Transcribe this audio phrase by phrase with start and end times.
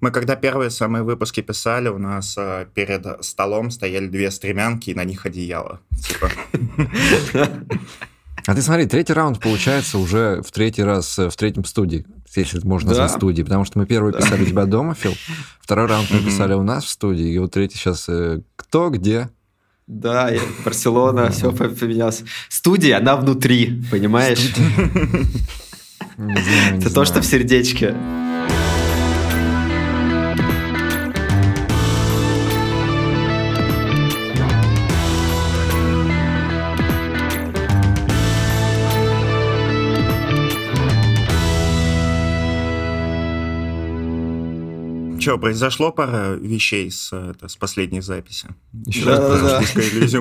[0.00, 4.94] Мы когда первые самые выпуски писали, у нас э, перед столом стояли две стремянки, и
[4.94, 5.80] на них одеяло.
[6.00, 6.30] Типа.
[8.46, 12.60] А ты смотри, третий раунд получается уже в третий раз э, в третьем студии, если
[12.66, 15.14] можно назвать студии, потому что мы первый писали у тебя дома, Фил,
[15.60, 19.28] второй раунд мы писали у нас в студии, и вот третий сейчас э, кто, где,
[19.88, 20.30] да,
[20.64, 22.22] Барселона, все поменялось.
[22.50, 24.54] Студия, она внутри, понимаешь?
[26.16, 27.94] Это то, что в сердечке.
[45.18, 48.48] Что, произошло пара вещей с, это, с последней записи?
[48.86, 50.20] Еще да, раз да, да.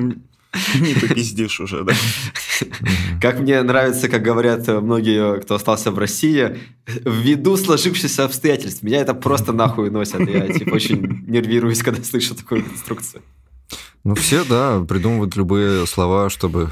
[0.79, 1.93] не попиздишь уже, да?
[3.21, 9.13] Как мне нравится, как говорят многие, кто остался в России, ввиду сложившихся обстоятельств, меня это
[9.13, 10.27] просто нахуй носят.
[10.27, 13.21] Я типа очень нервируюсь, когда слышу такую конструкцию.
[14.03, 16.71] Ну, все, да, придумывают любые слова, чтобы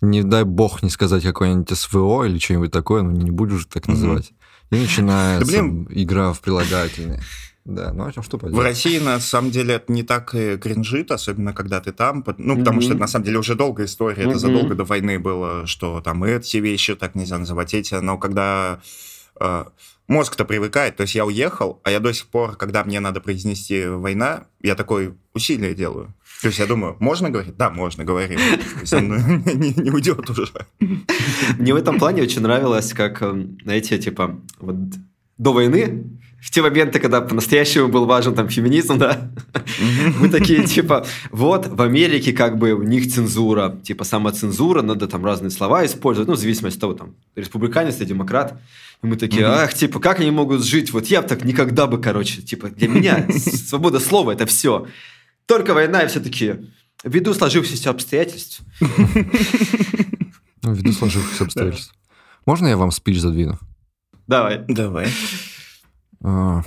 [0.00, 4.32] не дай бог не сказать какое-нибудь СВО или что-нибудь такое, ну не будешь так называть.
[4.72, 5.86] И начинается да, блин...
[5.90, 7.20] игра в прилагательные.
[7.64, 8.56] Да, ну а что поделать?
[8.56, 12.24] В России, на самом деле, это не так и кринжит, особенно когда ты там.
[12.38, 12.82] Ну, потому mm-hmm.
[12.82, 14.24] что это, на самом деле, уже долгая история.
[14.24, 14.30] Mm-hmm.
[14.30, 17.94] Это задолго до войны было, что там эти вещи так нельзя называть, эти.
[17.94, 18.80] Но когда
[19.38, 19.64] э,
[20.08, 23.86] мозг-то привыкает, то есть я уехал, а я до сих пор, когда мне надо произнести
[23.86, 26.14] «война», я такой усилие делаю.
[26.42, 27.56] То есть я думаю, можно говорить?
[27.56, 28.40] Да, можно говорить.
[28.90, 30.48] То не, не уйдет уже.
[31.58, 34.76] Мне в этом плане очень нравилось, как, эм, знаете, типа, вот
[35.38, 36.04] до войны,
[36.42, 39.30] в те моменты, когда по-настоящему был важен там феминизм, да,
[40.18, 45.24] мы такие, типа, вот, в Америке как бы у них цензура, типа, самоцензура, надо там
[45.24, 48.60] разные слова использовать, ну, в зависимости от того, там, республиканец или демократ.
[49.04, 50.92] И мы такие, ах, типа, как они могут жить?
[50.92, 54.88] Вот я бы так никогда бы, короче, типа, для меня свобода слова– это все.
[55.46, 56.56] Только война, и все таки
[57.04, 58.62] ввиду сложившихся обстоятельств.
[60.64, 61.92] Ну, ввиду сложившихся обстоятельств.
[62.46, 63.58] Можно я вам спич задвину?
[64.28, 64.64] Давай.
[64.68, 65.08] Давай.
[66.22, 66.62] А,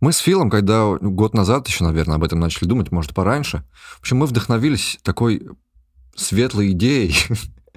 [0.00, 3.64] мы с Филом, когда год назад еще, наверное, об этом начали думать, может, пораньше,
[3.96, 5.48] в общем, мы вдохновились такой
[6.14, 7.16] светлой идеей,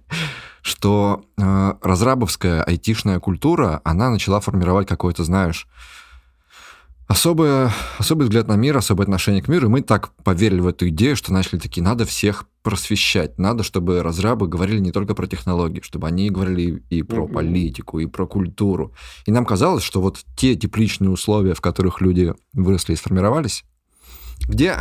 [0.61, 5.67] что э, разрабовская айтишная культура, она начала формировать какой-то, знаешь,
[7.11, 9.67] особый, особый взгляд на мир, особое отношение к миру.
[9.67, 13.38] И мы так поверили в эту идею, что начали такие, надо всех просвещать.
[13.38, 17.33] Надо, чтобы разрабы говорили не только про технологии, чтобы они говорили и про mm-hmm.
[17.33, 18.94] политику, и про культуру.
[19.25, 23.66] И нам казалось, что вот те тепличные условия, в которых люди выросли и сформировались,
[24.47, 24.75] где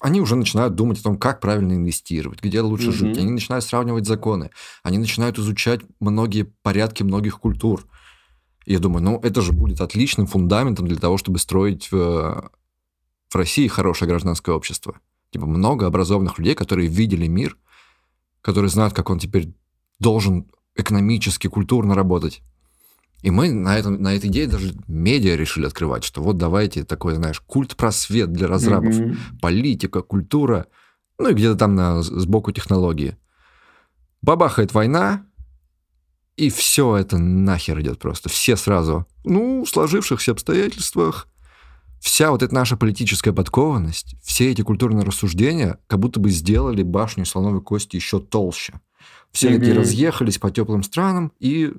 [0.00, 2.92] они уже начинают думать о том, как правильно инвестировать, где лучше mm-hmm.
[2.92, 3.18] жить.
[3.18, 4.50] Они начинают сравнивать законы,
[4.82, 7.84] они начинают изучать многие порядки многих культур.
[8.68, 12.50] Я думаю, ну это же будет отличным фундаментом для того, чтобы строить в,
[13.30, 15.00] в России хорошее гражданское общество.
[15.30, 17.56] Типа много образованных людей, которые видели мир,
[18.42, 19.54] которые знают, как он теперь
[20.00, 22.42] должен экономически, культурно работать.
[23.22, 27.14] И мы на, этом, на этой идее даже медиа решили открывать, что вот давайте такой,
[27.14, 29.16] знаешь, культ-просвет для разрабов, mm-hmm.
[29.40, 30.66] политика, культура,
[31.18, 33.16] ну и где-то там на, сбоку технологии.
[34.20, 35.24] Бабахает война,
[36.38, 38.28] и все это нахер идет просто.
[38.28, 39.06] Все сразу.
[39.24, 41.26] Ну, в сложившихся обстоятельствах
[42.00, 47.24] вся вот эта наша политическая подкованность, все эти культурные рассуждения как будто бы сделали башню
[47.24, 48.80] слоновой кости еще толще.
[49.32, 49.58] Все mm-hmm.
[49.58, 51.72] такие разъехались по теплым странам и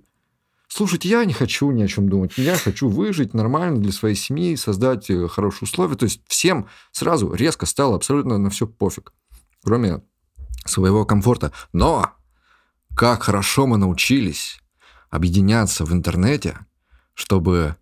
[0.68, 4.58] слушайте, я не хочу ни о чем думать, я хочу выжить нормально для своей семьи,
[4.58, 5.96] создать э, хорошие условия.
[5.96, 9.14] То есть всем сразу резко стало абсолютно на все пофиг,
[9.64, 10.02] кроме
[10.66, 11.54] своего комфорта.
[11.72, 12.12] Но
[13.00, 14.60] как хорошо мы научились
[15.10, 16.58] объединяться в интернете,
[17.14, 17.78] чтобы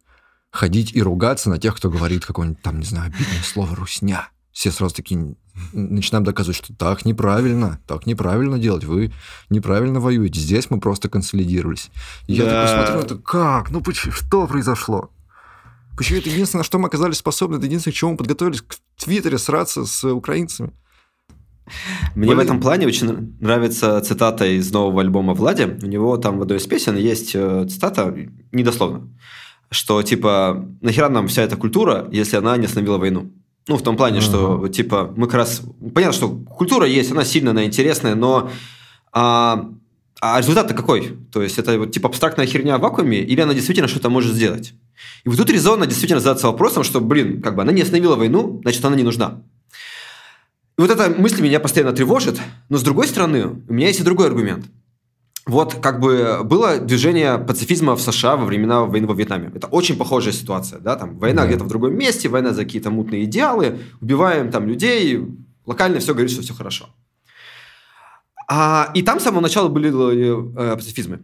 [0.52, 4.30] ходить и ругаться на тех, кто говорит какое-нибудь там, не знаю, обидное слово «русня».
[4.52, 5.36] Все сразу такие
[5.74, 9.12] начинаем доказывать, что так неправильно, так неправильно делать, вы
[9.50, 10.40] неправильно воюете.
[10.40, 11.90] Здесь мы просто консолидировались.
[12.28, 12.44] И да.
[12.44, 13.72] я такой смотрю, это как?
[13.72, 15.10] Ну, почему, что произошло?
[15.98, 18.76] Почему это единственное, на что мы оказались способны, это единственное, к чему мы подготовились к
[18.98, 20.74] Твиттере сраться с украинцами.
[22.16, 22.36] Мне Более...
[22.36, 25.78] в этом плане очень нравится цитата из нового альбома Влади.
[25.82, 28.16] У него там в одной из песен есть э, цитата,
[28.52, 29.10] недословно,
[29.70, 33.32] что типа нахера нам вся эта культура, если она не остановила войну?
[33.68, 34.22] Ну, в том плане, uh-huh.
[34.22, 35.62] что, типа, мы как раз...
[35.94, 38.50] Понятно, что культура есть, она сильная, она интересная, но...
[39.12, 39.70] А,
[40.22, 41.18] а результат-то какой?
[41.34, 44.74] То есть, это вот, типа, абстрактная херня в вакууме, или она действительно что-то может сделать?
[45.26, 48.62] И вот тут резонно действительно задаться вопросом, что, блин, как бы она не остановила войну,
[48.64, 49.42] значит, она не нужна.
[50.78, 52.40] И вот эта мысль меня постоянно тревожит,
[52.70, 54.66] но с другой стороны, у меня есть и другой аргумент.
[55.48, 59.52] вот как бы было движение пацифизма в США во времена войны во Вьетнаме.
[59.56, 61.48] Это очень похожая ситуация, да, там война да.
[61.48, 65.20] где-то в другом месте, война за какие-то мутные идеалы, убиваем там людей,
[65.66, 66.90] локально все говорит, что все хорошо.
[68.50, 71.22] А, и там с самого начала были э, пацифизмы,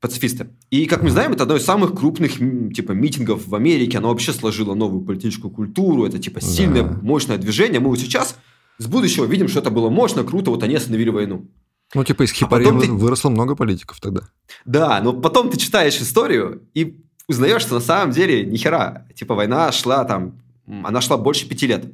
[0.00, 0.48] пацифисты.
[0.70, 2.32] И, как мы знаем, это одно из самых крупных
[2.74, 3.98] типа митингов в Америке.
[3.98, 6.04] Оно вообще сложило новую политическую культуру.
[6.04, 6.98] Это типа сильное, да.
[7.00, 7.80] мощное движение.
[7.80, 8.36] Мы вот сейчас
[8.78, 10.50] с будущего видим, что это было мощно, круто.
[10.50, 11.46] Вот они остановили войну.
[11.94, 12.90] Ну, типа из хипарии а ты...
[12.90, 14.22] выросло много политиков тогда.
[14.64, 19.06] Да, но потом ты читаешь историю и узнаешь, что на самом деле ни хера.
[19.14, 21.84] Типа война шла там, она шла больше пяти лет.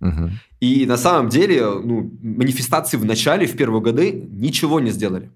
[0.00, 0.30] Угу.
[0.60, 5.30] И на самом деле ну, манифестации в начале, в первые годы ничего не сделали.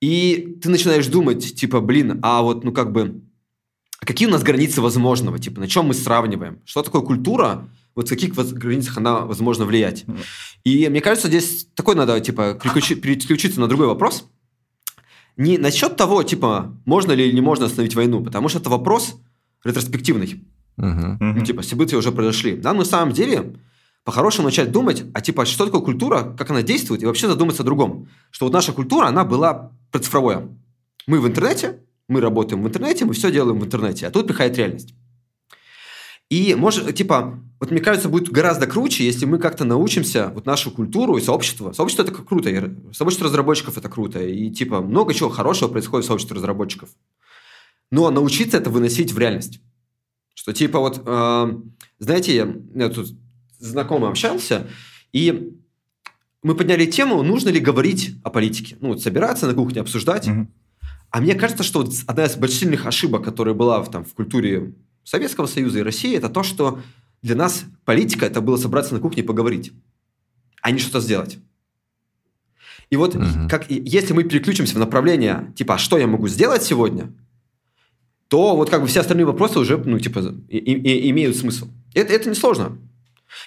[0.00, 3.22] И ты начинаешь думать, типа, блин, а вот, ну как бы,
[4.00, 5.38] а какие у нас границы возможного?
[5.38, 6.60] Типа, на чем мы сравниваем?
[6.64, 7.68] Что такое культура?
[7.94, 10.04] Вот в каких границах она возможно влиять?
[10.64, 14.24] И мне кажется, здесь такой надо, типа, переключиться на другой вопрос.
[15.36, 19.16] Не насчет того, типа, можно ли или не можно остановить войну, потому что это вопрос
[19.64, 20.44] ретроспективный.
[20.78, 21.16] Uh-huh.
[21.20, 22.56] Ну, типа, события уже произошли.
[22.56, 23.54] Нам на самом деле
[24.04, 27.64] по-хорошему начать думать, а типа, что такое культура, как она действует, и вообще задуматься о
[27.64, 28.08] другом.
[28.30, 30.48] Что вот наша культура, она была цифровое.
[31.06, 31.78] Мы в интернете,
[32.08, 34.94] мы работаем в интернете, мы все делаем в интернете, а тут приходит реальность.
[36.32, 40.70] И может, типа, вот мне кажется, будет гораздо круче, если мы как-то научимся вот нашу
[40.70, 41.74] культуру и сообщество.
[41.74, 46.08] Сообщество это круто, и сообщество разработчиков это круто, и типа много чего хорошего происходит в
[46.08, 46.88] сообществе разработчиков.
[47.90, 49.60] Но научиться это выносить в реальность.
[50.32, 51.52] Что типа вот, э,
[51.98, 53.08] знаете, я, тут
[53.58, 54.68] знакомый общался,
[55.12, 55.52] и
[56.42, 58.78] мы подняли тему, нужно ли говорить о политике.
[58.80, 60.28] Ну, вот собираться на кухне, обсуждать.
[60.28, 60.46] Угу.
[61.10, 64.72] А мне кажется, что вот одна из больших ошибок, которая была в, там, в культуре
[65.04, 66.80] Советского Союза и России, это то, что
[67.22, 69.72] для нас политика это было собраться на кухне и поговорить,
[70.60, 71.38] а не что-то сделать.
[72.90, 73.24] И вот угу.
[73.48, 77.12] как, если мы переключимся в направление, типа, а что я могу сделать сегодня,
[78.28, 81.68] то вот как бы все остальные вопросы уже, ну, типа, и, и, имеют смысл.
[81.94, 82.78] Это, это несложно.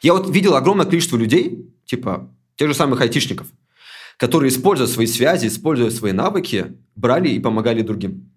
[0.02, 3.48] Я вот видел огромное количество людей, типа, тех же самых айтишников,
[4.18, 8.32] которые, используя свои связи, используя свои навыки, брали и помогали другим.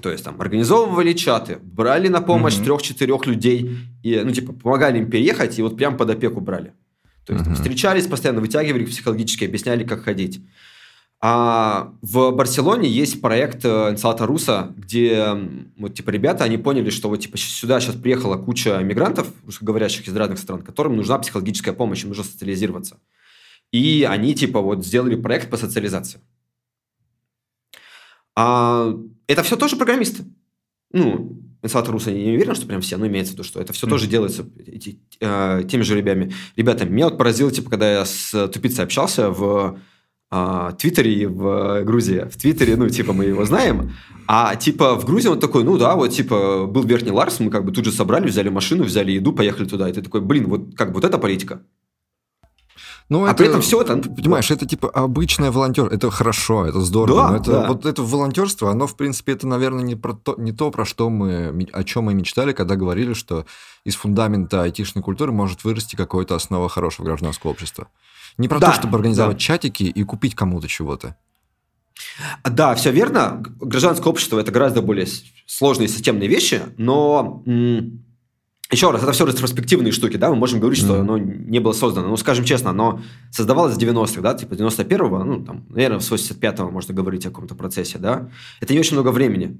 [0.00, 2.64] То есть там организовывали чаты, брали на помощь mm-hmm.
[2.64, 6.72] трех-четырех людей, и, ну, типа, помогали им переехать, и вот прям под опеку брали.
[7.26, 7.46] То есть mm-hmm.
[7.46, 10.40] там, встречались постоянно, вытягивали психологически, объясняли, как ходить.
[11.24, 15.38] А в Барселоне есть проект Инсалата Руса, где
[15.78, 20.16] вот, типа, ребята, они поняли, что вот, типа, сюда сейчас приехала куча мигрантов, русскоговорящих из
[20.16, 22.98] разных стран, которым нужна психологическая помощь, им нужно социализироваться.
[23.70, 26.20] И они, типа, вот сделали проект по социализации.
[28.36, 28.94] А
[29.26, 30.24] это все тоже программисты.
[30.92, 33.86] Ну, Инсталлатор Руса не уверен, что прям все, но имеется в виду, что это все
[33.86, 33.90] mm.
[33.90, 36.34] тоже делается эти, э, теми же ребятами.
[36.56, 36.90] Ребятами.
[36.90, 39.78] Меня вот поразило, типа, когда я с тупицей общался в
[40.32, 42.28] э, Твиттере и в Грузии.
[42.28, 43.92] В Твиттере, ну, типа, мы его знаем.
[44.26, 47.64] А, типа, в Грузии он такой, ну, да, вот, типа, был Верхний Ларс, мы как
[47.64, 49.88] бы тут же собрали, взяли машину, взяли еду, поехали туда.
[49.88, 51.62] И ты такой, блин, вот как бы вот это политика.
[53.12, 53.98] Ну, а это, при этом все это...
[53.98, 55.84] Понимаешь, это типа обычное волонтер.
[55.88, 57.20] Это хорошо, это здорово.
[57.20, 57.68] Да, но это, да.
[57.68, 61.10] Вот это волонтерство, оно, в принципе, это, наверное, не, про то, не то, про что
[61.10, 61.68] мы...
[61.74, 63.44] О чем мы мечтали, когда говорили, что
[63.84, 67.88] из фундамента айтишной культуры может вырасти какое-то основа хорошего гражданского общества.
[68.38, 69.40] Не про да, то, чтобы организовать да.
[69.40, 71.14] чатики и купить кому-то чего-то.
[72.44, 73.42] Да, все верно.
[73.60, 75.06] Гражданское общество– это гораздо более
[75.44, 77.42] сложные системные вещи, но...
[77.44, 78.06] М-
[78.72, 80.86] еще раз, это все ретроспективные штуки, да, мы можем говорить, mm-hmm.
[80.86, 82.08] что оно не было создано.
[82.08, 83.00] Ну, скажем честно, оно
[83.30, 87.54] создавалось в 90-х, да, типа 91-го, ну, там, наверное, с 85-го можно говорить о каком-то
[87.54, 88.30] процессе, да.
[88.60, 89.58] Это не очень много времени.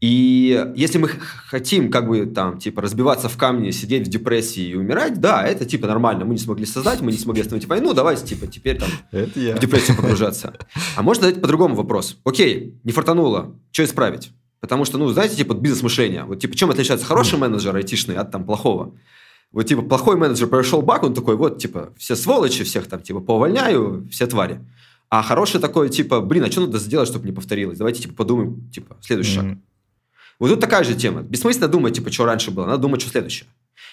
[0.00, 4.74] И если мы хотим, как бы, там, типа, разбиваться в камне, сидеть в депрессии и
[4.74, 6.26] умирать, да, это, типа, нормально.
[6.26, 9.96] Мы не смогли создать, мы не смогли остановить войну, давайте, типа, теперь там в депрессию
[9.96, 10.52] погружаться.
[10.96, 12.18] А можно задать по-другому вопрос.
[12.24, 14.32] Окей, не фартануло, что исправить?
[14.66, 16.24] Потому что, ну, знаете, типа бизнес-мышление.
[16.24, 18.94] Вот, типа, чем отличается хороший менеджер айтишный от там плохого?
[19.52, 23.20] Вот, типа, плохой менеджер прошел баг, он такой, вот, типа, все сволочи, всех там, типа,
[23.20, 24.60] поувольняю, все твари.
[25.08, 27.78] А хороший такой, типа, блин, а что надо сделать, чтобы не повторилось?
[27.78, 29.50] Давайте, типа, подумаем, типа, следующий mm-hmm.
[29.50, 29.58] шаг.
[30.40, 31.22] Вот тут такая же тема.
[31.22, 33.48] Бессмысленно думать, типа, что раньше было, надо думать, что следующее.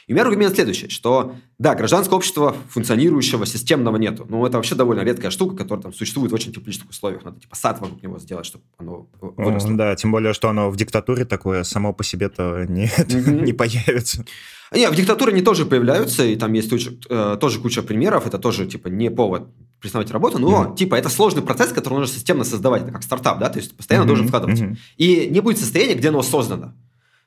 [0.07, 4.25] И у меня аргумент следующий, что да, гражданского общества функционирующего, системного нету.
[4.29, 7.23] Но это вообще довольно редкая штука, которая там существует в очень тепличных условиях.
[7.23, 9.73] Надо типа сад вокруг него сделать, чтобы оно выросло.
[9.73, 14.25] Да, тем более, что оно в диктатуре такое само по себе-то не, не появится.
[14.73, 18.25] Не, в диктатуре они тоже появляются, и там есть тоже, э, тоже куча примеров.
[18.25, 19.47] Это тоже типа не повод
[19.79, 20.75] признавать работу, но mm-hmm.
[20.77, 24.05] типа это сложный процесс, который нужно системно создавать, это как стартап, да, то есть постоянно
[24.05, 24.07] mm-hmm.
[24.07, 24.61] должен вкладывать.
[24.61, 24.77] Mm-hmm.
[24.97, 26.73] И не будет состояния, где оно создано.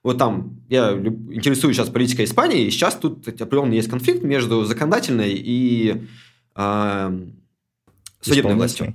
[0.06, 5.32] Вот там, я интересуюсь сейчас политикой Испании, и сейчас тут определенный есть конфликт между законодательной
[5.32, 6.06] и
[6.54, 7.20] э,
[8.20, 8.94] судебной властью.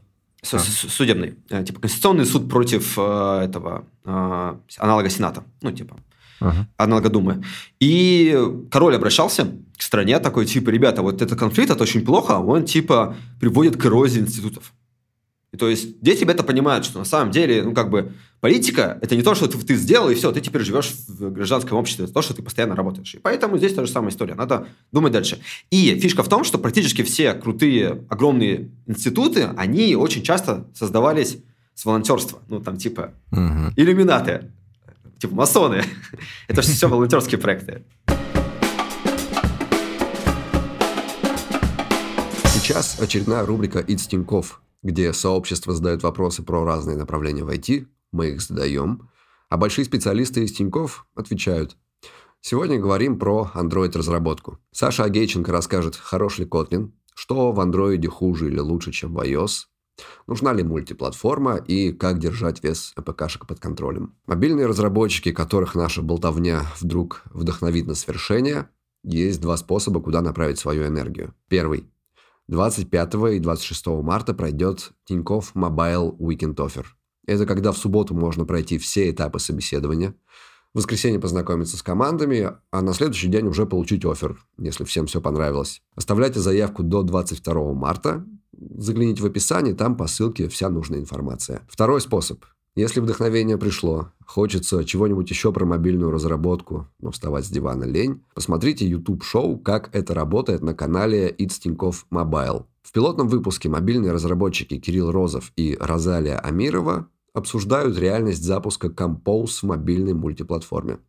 [0.54, 0.60] а.
[0.60, 5.98] судебный, э, типа конституционный суд против э, этого э, аналога Сената, ну типа
[6.40, 6.66] ага.
[6.78, 7.44] аналога Думы.
[7.82, 8.34] И
[8.72, 13.18] король обращался к стране такой, типа, ребята, вот этот конфликт, это очень плохо, он типа
[13.42, 14.72] приводит к эрозии институтов.
[15.54, 19.18] И то есть дети это понимают, что на самом деле, ну, как бы, политика– это
[19.18, 22.14] не то, что ты, ты сделал, и все, ты теперь живешь в гражданском обществе, это
[22.14, 23.14] то, что ты постоянно работаешь.
[23.16, 25.40] И поэтому здесь та же самая история, надо думать дальше.
[25.70, 31.38] И фишка в том, что практически все крутые, огромные институты, они очень часто создавались
[31.76, 32.40] с волонтерства.
[32.48, 33.74] Ну, там, типа, угу.
[33.76, 34.52] иллюминаты,
[35.20, 35.84] типа, масоны.
[36.48, 37.84] это все волонтерские проекты.
[42.54, 48.30] Сейчас очередная рубрика «It's Тинькофф», где сообщество задает вопросы про разные направления в IT, мы
[48.30, 49.10] их задаем,
[49.50, 51.78] а большие специалисты из Тинькофф отвечают.
[52.42, 54.58] Сегодня говорим про Android-разработку.
[54.72, 59.66] Саша Агейченко расскажет, хорош ли Kotlin, что в Android хуже или лучше, чем в iOS,
[60.26, 64.16] нужна ли мультиплатформа и как держать вес АПКшек под контролем.
[64.26, 68.70] Мобильные разработчики, которых наша болтовня вдруг вдохновит на свершение,
[69.04, 71.36] есть два способа, куда направить свою энергию.
[71.48, 71.91] Первый
[72.52, 76.86] 25 и 26 марта пройдет Тинькофф Mobile Weekend Offer.
[77.26, 80.16] Это когда в субботу можно пройти все этапы собеседования,
[80.74, 85.22] в воскресенье познакомиться с командами, а на следующий день уже получить офер, если всем все
[85.22, 85.82] понравилось.
[85.96, 91.62] Оставляйте заявку до 22 марта, загляните в описание, там по ссылке вся нужная информация.
[91.70, 92.44] Второй способ.
[92.74, 98.88] Если вдохновение пришло, хочется чего-нибудь еще про мобильную разработку, но вставать с дивана лень, посмотрите
[98.88, 102.64] YouTube-шоу «Как это работает» на канале It's Тинькофф Mobile.
[102.82, 109.64] В пилотном выпуске мобильные разработчики Кирилл Розов и Розалия Амирова обсуждают реальность запуска Compose в
[109.64, 111.00] мобильной мультиплатформе.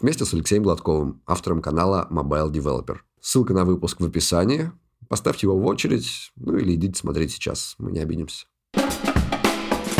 [0.00, 2.96] Вместе с Алексеем Гладковым, автором канала Mobile Developer.
[3.20, 4.72] Ссылка на выпуск в описании.
[5.08, 8.46] Поставьте его в очередь, ну или идите смотреть сейчас, мы не обидимся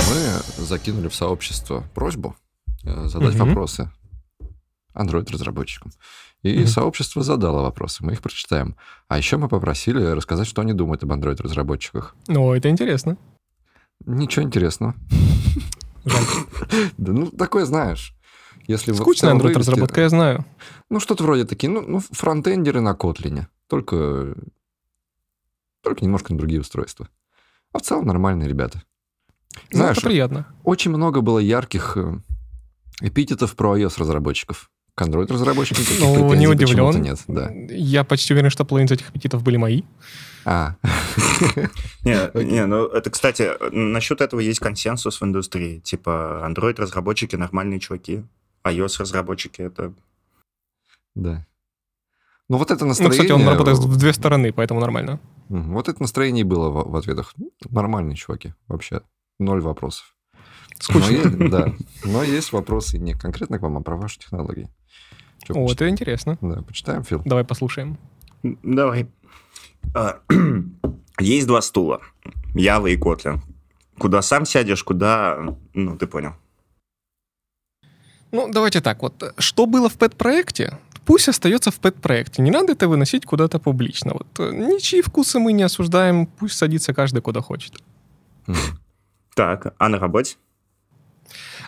[0.09, 2.37] мы закинули в сообщество просьбу
[2.85, 3.47] э, задать угу.
[3.47, 3.91] вопросы
[4.95, 5.93] Android-разработчикам.
[6.43, 6.67] И угу.
[6.67, 8.77] сообщество задало вопросы, мы их прочитаем.
[9.09, 12.17] А еще мы попросили рассказать, что они думают об Android-разработчиках.
[12.27, 13.17] Ну, это интересно.
[14.05, 14.95] Ничего интересного.
[16.05, 18.15] Да ну, такое знаешь.
[18.67, 20.45] Если Скучная Android-разработка, я знаю.
[20.91, 23.47] Ну, что-то вроде такие, ну, ну, фронтендеры на Kotlin.
[23.69, 24.35] Только,
[25.83, 27.09] только немножко на другие устройства.
[27.73, 28.83] А в целом нормальные ребята.
[29.73, 30.47] Ну, Знаешь, это приятно.
[30.65, 32.19] Очень много было ярких э,
[33.01, 34.71] эпитетов про iOS-разработчиков.
[34.95, 37.01] К Android-разработчикам таких ну, не удивлен.
[37.01, 37.19] нет.
[37.27, 37.51] Да.
[37.71, 39.83] Я почти уверен, что половина из этих аппетитов были мои.
[40.45, 40.75] А.
[42.05, 45.79] Не, не, ну это, кстати, насчет этого есть консенсус в индустрии.
[45.79, 48.25] Типа, Android-разработчики нормальные чуваки,
[48.65, 49.95] iOS-разработчики это...
[51.15, 51.47] Да.
[52.49, 53.19] Ну вот это настроение...
[53.19, 55.21] Ну, кстати, он работает в две стороны, поэтому нормально.
[55.49, 57.35] Вот это настроение и было в, в ответах.
[57.71, 59.03] Нормальные чуваки вообще
[59.39, 60.15] ноль вопросов.
[60.79, 61.31] Скучно.
[61.31, 61.75] Но да.
[62.05, 64.69] Но есть вопросы не конкретно к вам, а про ваши технологии.
[65.45, 66.39] Что, О, это интересно.
[66.41, 67.23] Да, почитаем, Фил.
[67.25, 67.99] Давай послушаем.
[68.43, 69.09] Давай.
[69.95, 70.21] А,
[71.21, 72.01] есть два стула.
[72.55, 73.41] Ява и Kotlin.
[73.99, 75.39] Куда сам сядешь, куда...
[75.75, 76.35] Ну, ты понял.
[78.33, 79.03] Ну, давайте так.
[79.03, 82.43] Вот что было в пэт-проекте, пусть остается в пэт-проекте.
[82.43, 84.15] Не надо это выносить куда-то публично.
[84.15, 87.75] Вот э, ничьи вкусы мы не осуждаем, пусть садится каждый куда хочет.
[89.35, 90.37] Так, а на работе?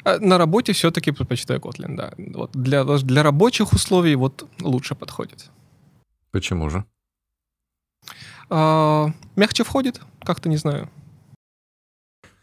[0.04, 2.12] А, на работе все-таки предпочитаю Kotlin, да.
[2.16, 5.50] Вот для, для рабочих условий вот лучше подходит.
[6.30, 6.84] Почему же?
[8.50, 10.90] А, мягче входит, как-то не знаю.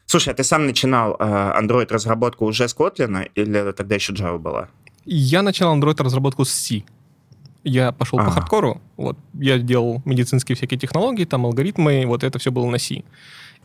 [0.05, 4.67] Слушай, а ты сам начинал а, Android-разработку уже с Kotlin или тогда еще Java была?
[5.05, 6.83] Я начинал Android-разработку с C.
[7.63, 8.27] Я пошел ага.
[8.27, 12.79] по хардкору, вот, я делал медицинские всякие технологии, там алгоритмы, вот это все было на
[12.79, 13.03] C.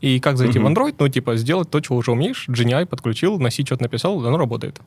[0.01, 0.63] И как зайти mm-hmm.
[0.63, 0.95] в Android?
[0.99, 2.49] Ну, типа, сделать то, чего уже умеешь.
[2.49, 4.81] GNI подключил, на C что-то написал, оно работает.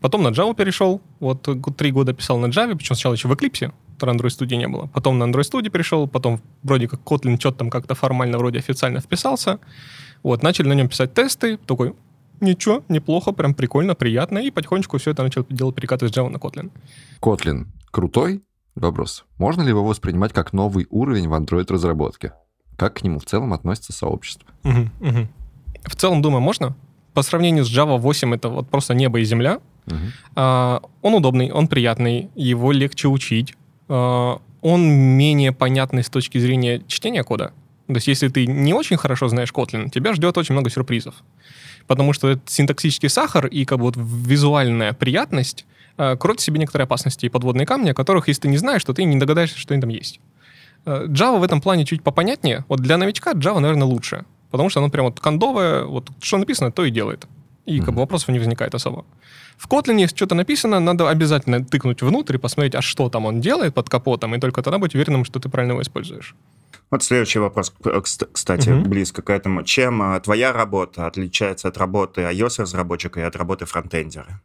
[0.00, 1.02] Потом на Java перешел.
[1.20, 3.72] Вот три года писал на Java, причем сначала еще в Eclipse.
[3.98, 4.86] Android Studio не было.
[4.86, 9.00] Потом на Android Studio перешел, потом вроде как Kotlin что-то там как-то формально вроде официально
[9.00, 9.58] вписался.
[10.22, 11.56] Вот, начали на нем писать тесты.
[11.58, 11.94] Такой,
[12.40, 14.38] ничего, неплохо, прям прикольно, приятно.
[14.38, 16.70] И потихонечку все это начал делать перекаты с Java на Kotlin.
[17.20, 18.42] Kotlin крутой?
[18.74, 19.24] Вопрос.
[19.38, 22.32] Можно ли его воспринимать как новый уровень в Android-разработке?
[22.76, 24.48] Как к нему в целом относится сообщество?
[24.64, 25.28] Угу, угу.
[25.84, 26.76] В целом, думаю, можно.
[27.12, 29.60] По сравнению с Java 8 это вот просто небо и земля.
[29.86, 29.96] Угу.
[30.36, 33.54] А, он удобный, он приятный, его легче учить.
[33.88, 37.52] А, он менее понятный с точки зрения чтения кода.
[37.86, 41.14] То есть, если ты не очень хорошо знаешь Kotlin, тебя ждет очень много сюрпризов.
[41.86, 45.66] Потому что это синтаксический сахар и как бы вот визуальная приятность
[45.98, 48.82] э, кроет в себе некоторые опасности и подводные камни, о которых, если ты не знаешь,
[48.84, 50.18] то ты не догадаешься, что они там есть.
[50.86, 52.64] Э, Java в этом плане чуть попонятнее.
[52.68, 54.24] Вот для новичка Java, наверное, лучше.
[54.50, 57.26] потому что оно прям вот кондовое, вот что написано, то и делает.
[57.66, 59.04] И как бы вопросов не возникает особо.
[59.56, 63.40] В Kotlin, если что-то написано, надо обязательно тыкнуть внутрь и посмотреть, а что там он
[63.40, 66.34] делает под капотом, и только тогда быть уверенным, что ты правильно его используешь.
[66.90, 67.72] Вот следующий вопрос,
[68.32, 68.88] кстати, угу.
[68.88, 69.62] близко к этому.
[69.62, 74.40] Чем а, твоя работа отличается от работы iOS-разработчика и от работы фронтендера?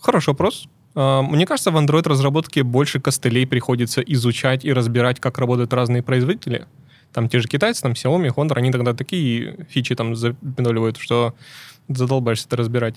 [0.00, 0.68] Хороший вопрос.
[1.00, 6.66] А, мне кажется, в Android-разработке больше костылей приходится изучать и разбирать, как работают разные производители.
[7.12, 11.36] Там те же китайцы, там Xiaomi, Honor, они тогда такие фичи там запинуливают, что
[11.86, 12.96] задолбаешься это разбирать.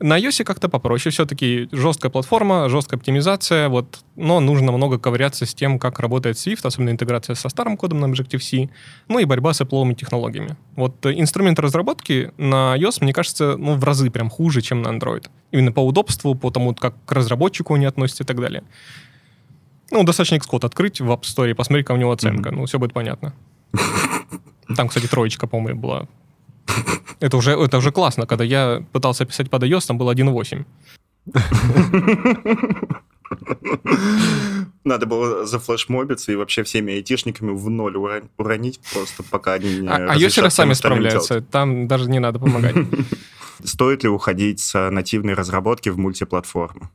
[0.00, 1.12] На iOS как-то попроще.
[1.12, 6.60] Все-таки жесткая платформа, жесткая оптимизация, вот, но нужно много ковыряться с тем, как работает Swift,
[6.64, 8.70] особенно интеграция со старым кодом на Objective-C,
[9.08, 10.56] ну и борьба с Apple технологиями.
[10.74, 14.88] Вот э, инструмент разработки на iOS, мне кажется, ну, в разы прям хуже, чем на
[14.88, 15.28] Android.
[15.50, 18.62] Именно по удобству, по тому, как к разработчику они относятся и так далее.
[19.90, 22.48] Ну, достаточно Xcode открыть в App Store и посмотреть, какая у него оценка.
[22.48, 22.56] Mm-hmm.
[22.56, 23.34] Ну, все будет понятно.
[24.76, 26.08] Там, кстати, троечка, по-моему, была
[27.20, 28.26] это уже, это уже классно.
[28.26, 30.64] Когда я пытался писать под iOS, там было 1.8.
[34.84, 37.96] Надо было зафлешмобиться и вообще всеми айтишниками в ноль
[38.36, 42.76] уронить, просто пока они не А iOS сами справляются, там даже не надо помогать.
[43.64, 46.90] Стоит ли уходить с нативной разработки в мультиплатформу?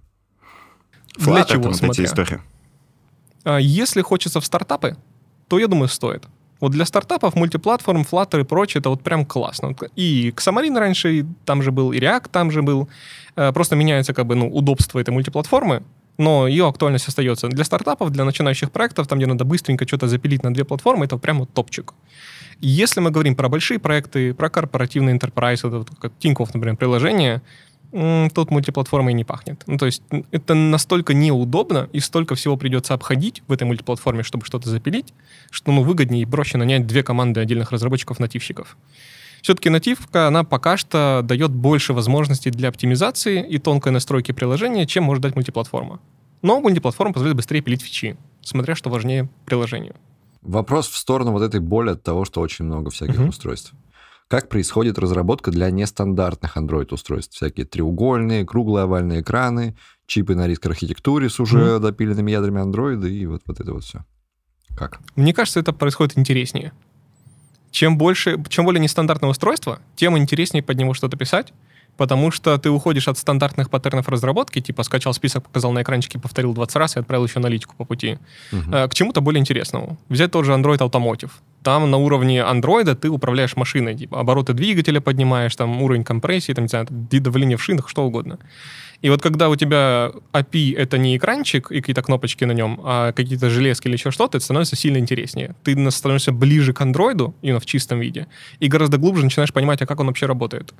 [1.18, 2.42] Для чего, вот эти истории.
[3.44, 4.98] А, если хочется в стартапы,
[5.48, 6.26] то, я думаю, стоит.
[6.66, 9.76] Вот для стартапов мультиплатформ, Flutter и прочее, это вот прям классно.
[9.96, 12.90] И Xamarin раньше там же был, и React там же был.
[13.36, 15.84] Э, просто меняется как бы, ну, удобство этой мультиплатформы,
[16.18, 17.50] но ее актуальность остается.
[17.50, 21.18] Для стартапов, для начинающих проектов, там, где надо быстренько что-то запилить на две платформы, это
[21.18, 21.94] прям вот топчик.
[22.62, 27.44] Если мы говорим про большие проекты, про корпоративный enterprise, вот, как Тинькофф, например, приложение,
[28.34, 29.64] тут мультиплатформой не пахнет.
[29.68, 34.46] Ну, то есть это настолько неудобно, и столько всего придется обходить в этой мультиплатформе, чтобы
[34.46, 35.14] что-то запилить,
[35.50, 38.78] что ну, выгоднее и проще нанять две команды отдельных разработчиков-нативщиков.
[39.42, 45.04] Все-таки нативка, она пока что дает больше возможностей для оптимизации и тонкой настройки приложения, чем
[45.04, 46.00] может дать мультиплатформа.
[46.42, 49.96] Но мультиплатформа позволяет быстрее пилить фичи, смотря что важнее приложению.
[50.42, 53.30] Вопрос в сторону вот этой боли от того, что очень много всяких uh-huh.
[53.30, 53.74] устройств
[54.28, 57.36] как происходит разработка для нестандартных Android-устройств.
[57.36, 59.76] Всякие треугольные, круглые овальные экраны,
[60.08, 61.80] чипы на риск архитектуре с уже mm-hmm.
[61.80, 64.04] допиленными ядрами Android и вот, вот это вот все.
[64.76, 65.00] Как?
[65.16, 66.74] Мне кажется, это происходит интереснее.
[67.72, 71.54] Чем больше, чем более нестандартное устройство, тем интереснее под него что-то писать,
[71.98, 76.54] потому что ты уходишь от стандартных паттернов разработки, типа скачал список, показал на экранчике, повторил
[76.54, 78.18] 20 раз и отправил еще аналитику по пути,
[78.52, 78.72] угу.
[78.72, 79.98] к чему-то более интересному.
[80.10, 81.32] Взять тот же Android Automotive.
[81.66, 86.66] Там на уровне Android ты управляешь машиной, типа обороты двигателя поднимаешь, там уровень компрессии, там,
[86.66, 88.38] не знаю, давление в шинах, что угодно.
[89.02, 93.12] И вот когда у тебя API— это не экранчик и какие-то кнопочки на нем, а
[93.12, 95.56] какие-то железки или еще что-то, это становится сильно интереснее.
[95.64, 98.28] Ты становишься ближе к андроиду, именно в чистом виде,
[98.60, 100.74] и гораздо глубже начинаешь понимать, а как он вообще работает.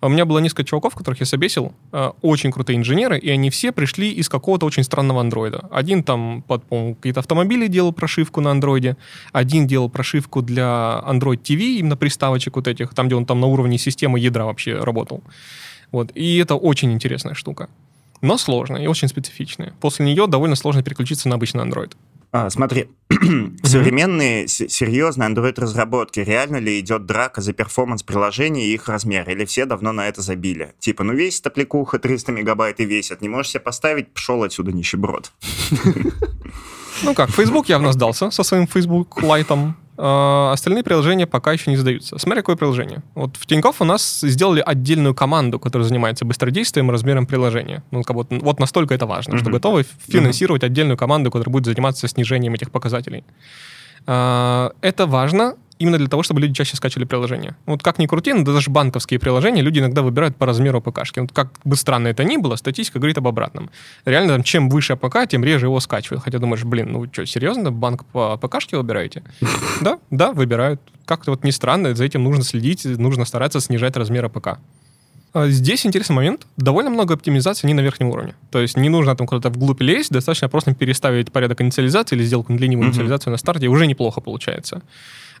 [0.00, 3.50] А у меня было несколько чуваков, которых я собесил, а, очень крутые инженеры, и они
[3.50, 5.68] все пришли из какого-то очень странного андроида.
[5.70, 8.96] Один там под какие-то автомобили делал прошивку на андроиде,
[9.32, 13.46] один делал прошивку для Android TV, именно приставочек вот этих, там, где он там на
[13.46, 15.22] уровне системы ядра вообще работал.
[15.90, 16.10] Вот.
[16.14, 17.68] И это очень интересная штука.
[18.20, 19.74] Но сложная и очень специфичная.
[19.80, 21.92] После нее довольно сложно переключиться на обычный Android.
[22.30, 28.88] А, смотри, в современные серьезные Android-разработки реально ли идет драка за перформанс приложений и их
[28.88, 29.28] размер?
[29.30, 30.74] Или все давно на это забили?
[30.78, 33.22] Типа, ну весит аппликуха 300 мегабайт и весит.
[33.22, 35.32] Не можешь себе поставить, пошел отсюда нищеброд.
[37.04, 39.72] Ну как, Facebook явно сдался со своим Facebook Lite.
[40.00, 42.18] А, остальные приложения пока еще не сдаются.
[42.18, 43.02] Смотри, какое приложение.
[43.16, 47.82] Вот в Тинькофф у нас сделали отдельную команду, которая занимается быстродействием и размером приложения.
[47.90, 49.40] Ну, как вот, вот настолько это важно, mm-hmm.
[49.40, 50.66] что готовы финансировать mm-hmm.
[50.66, 53.24] отдельную команду, которая будет заниматься снижением этих показателей.
[54.10, 57.56] А, это важно, именно для того, чтобы люди чаще скачивали приложения.
[57.66, 61.20] Вот как ни крути, но даже банковские приложения люди иногда выбирают по размеру ПКшки.
[61.20, 63.70] Вот как бы странно это ни было, статистика говорит об обратном.
[64.06, 66.24] Реально, там, чем выше ПК, тем реже его скачивают.
[66.24, 69.22] Хотя думаешь, блин, ну что, серьезно, банк по ПКшке выбираете?
[69.80, 70.80] Да, да, выбирают.
[71.04, 74.58] Как-то вот не странно, за этим нужно следить, нужно стараться снижать размеры ПК.
[75.32, 76.46] А здесь интересный момент.
[76.56, 78.34] Довольно много оптимизации не на верхнем уровне.
[78.50, 82.48] То есть не нужно там куда-то вглубь лезть, достаточно просто переставить порядок инициализации или сделать
[82.48, 82.90] ленивую mm-hmm.
[82.90, 84.82] инициализацию на старте, и уже неплохо получается.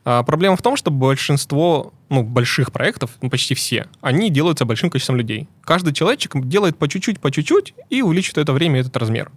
[0.04, 4.90] А проблема в том, что большинство ну, больших проектов, ну, почти все, они делаются большим
[4.90, 5.48] количеством людей.
[5.62, 9.30] Каждый человечек делает по чуть-чуть, по чуть-чуть и увеличивает это время и этот размер.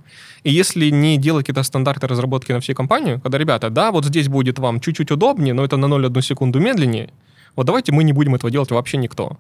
[0.44, 4.28] И если не делать какие-то стандарты разработки на всей компанию, когда, ребята, да, вот здесь
[4.28, 7.10] будет вам чуть-чуть удобнее, но это на 0,1 секунду медленнее,
[7.56, 9.38] вот давайте мы не будем этого делать вообще никто.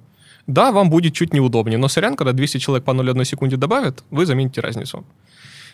[0.47, 4.25] Да, вам будет чуть неудобнее, но сорян, когда 200 человек по 0,1 секунде добавят, вы
[4.25, 5.05] заметите разницу.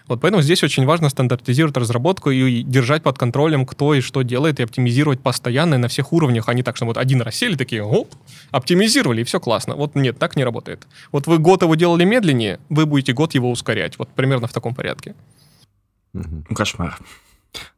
[0.08, 4.60] Вот поэтому здесь очень важно стандартизировать разработку и держать под контролем, кто и что делает,
[4.60, 7.56] и оптимизировать постоянно и на всех уровнях, а не так, что вот один раз сели,
[7.56, 8.14] такие, оп,
[8.52, 9.76] оптимизировали, и все классно.
[9.76, 10.88] Вот нет, так не работает.
[11.12, 14.00] Вот вы год его делали медленнее, вы будете год его ускорять.
[14.00, 15.14] Вот примерно в таком порядке.
[16.14, 16.56] Угу.
[16.56, 16.98] Кошмар.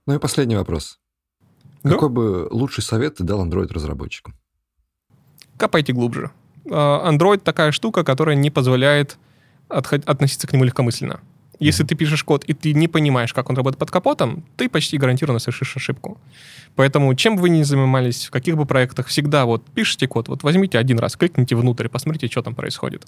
[0.05, 0.99] Ну и последний вопрос.
[1.83, 1.91] Да?
[1.91, 4.35] Какой бы лучший совет ты дал Android-разработчикам?
[5.57, 6.31] Копайте глубже.
[6.69, 9.17] А, Android такая штука, которая не позволяет
[9.69, 11.19] относиться к нему легкомысленно.
[11.59, 14.97] Если ты пишешь код, и ты не понимаешь, как он работает под капотом, ты почти
[14.97, 16.17] гарантированно совершишь ошибку.
[16.75, 20.43] Поэтому, чем бы вы ни занимались, в каких бы проектах, всегда вот пишите код, вот
[20.43, 23.05] возьмите один раз, кликните внутрь, посмотрите, что там происходит.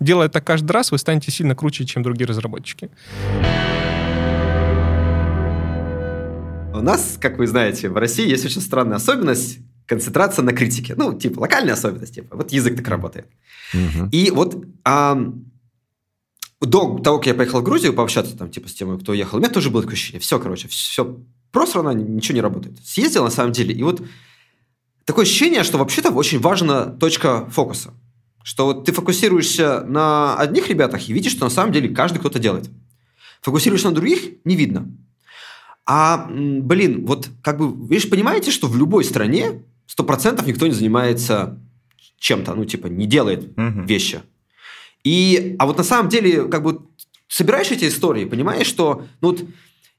[0.00, 2.90] Делая это каждый раз, вы станете сильно круче, чем другие разработчики.
[6.74, 10.94] У нас, как вы знаете, в России есть очень странная особенность концентрация на критике.
[10.96, 13.26] Ну, типа, локальная особенность, типа, вот язык так работает.
[13.72, 14.08] Угу.
[14.12, 15.18] И вот а,
[16.60, 19.40] до того, как я поехал в Грузию пообщаться там, типа, с тем, кто уехал, у
[19.40, 20.20] меня тоже было такое ощущение.
[20.20, 21.18] Все, короче, все
[21.50, 22.78] просрано, ничего не работает.
[22.84, 24.02] Съездил, на самом деле, и вот
[25.04, 27.94] такое ощущение, что вообще-то очень важна точка фокуса.
[28.42, 32.38] Что вот ты фокусируешься на одних ребятах и видишь, что на самом деле каждый кто-то
[32.38, 32.68] делает.
[33.40, 34.88] Фокусируешься на других– не видно.
[35.86, 39.62] А, блин, вот как бы, вы же понимаете, что в любой стране
[39.94, 41.56] сто процентов никто не занимается
[42.18, 43.82] чем-то, ну, типа, не делает угу.
[43.82, 44.22] вещи.
[45.04, 46.80] И, а вот на самом деле, как бы,
[47.28, 49.44] собираешь эти истории, понимаешь, что, ну, вот,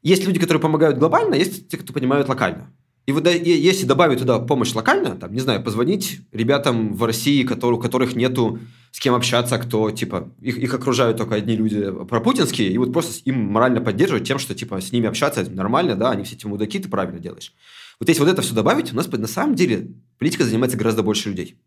[0.03, 2.73] есть люди, которые помогают глобально, есть те, кто понимают локально.
[3.05, 7.79] И вот если добавить туда помощь локально, там, не знаю, позвонить ребятам в России, которые,
[7.79, 8.59] у которых нету
[8.91, 13.21] с кем общаться, кто, типа, их, их окружают только одни люди пропутинские, и вот просто
[13.23, 16.79] им морально поддерживать тем, что, типа, с ними общаться нормально, да, они все эти мудаки,
[16.79, 17.53] ты правильно делаешь.
[17.99, 21.29] Вот если вот это все добавить, у нас на самом деле политика занимается гораздо больше
[21.29, 21.57] людей.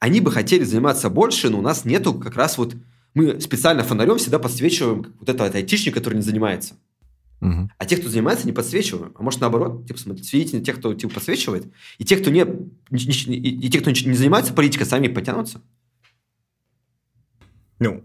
[0.00, 2.74] Они бы хотели заниматься больше, но у нас нету как раз вот...
[3.14, 6.76] Мы специально фонарем всегда подсвечиваем вот этого айтишника, который не занимается.
[7.42, 7.70] Угу.
[7.76, 9.12] А тех, кто занимается, не подсвечиваем.
[9.16, 11.66] А может, наоборот, типа, смотрите, светите на тех, кто типа, подсвечивает,
[11.98, 12.40] и те, кто не,
[12.90, 15.60] и, и те, кто не занимается политикой, сами потянутся.
[17.80, 18.04] Ну,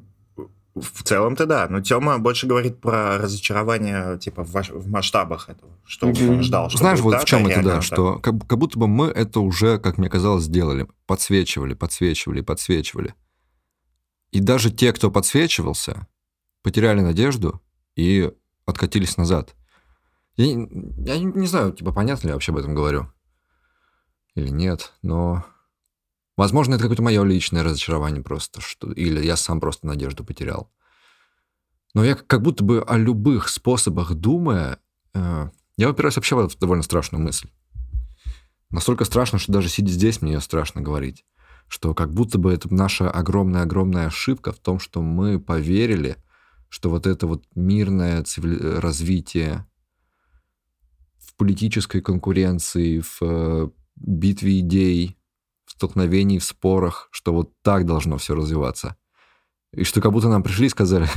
[0.82, 6.10] в целом-то да, но Тёма больше говорит про разочарование типа в, в масштабах этого, что
[6.10, 6.30] mm-hmm.
[6.30, 6.70] он ждал.
[6.70, 7.84] Что Знаешь, вот в чем это, да, так.
[7.84, 10.88] что как, как будто бы мы это уже, как мне казалось, сделали.
[11.06, 13.14] Подсвечивали, подсвечивали, подсвечивали.
[14.32, 16.08] И даже те, кто подсвечивался,
[16.64, 17.62] потеряли надежду
[17.96, 18.32] и
[18.66, 19.56] откатились назад.
[20.36, 23.12] Я, я не знаю, типа, понятно ли я вообще об этом говорю?
[24.36, 25.46] Или нет, но...
[26.38, 28.92] Возможно, это какое-то мое личное разочарование просто, что...
[28.92, 30.72] или я сам просто надежду потерял.
[31.96, 34.80] Но я как будто бы о любых способах думая,
[35.16, 37.50] э, я упираюсь вообще в довольно страшную мысль.
[38.70, 41.26] Настолько страшно, что даже сидя здесь, мне ее страшно говорить.
[41.68, 46.18] Что как будто бы это наша огромная-огромная ошибка в том, что мы поверили,
[46.70, 48.78] что вот это вот мирное цивили...
[48.78, 49.66] развитие
[51.18, 55.17] в политической конкуренции, в э, битве идей,
[55.78, 58.96] в столкновении, в спорах, что вот так должно все развиваться.
[59.74, 61.08] И что как будто нам пришли и сказали,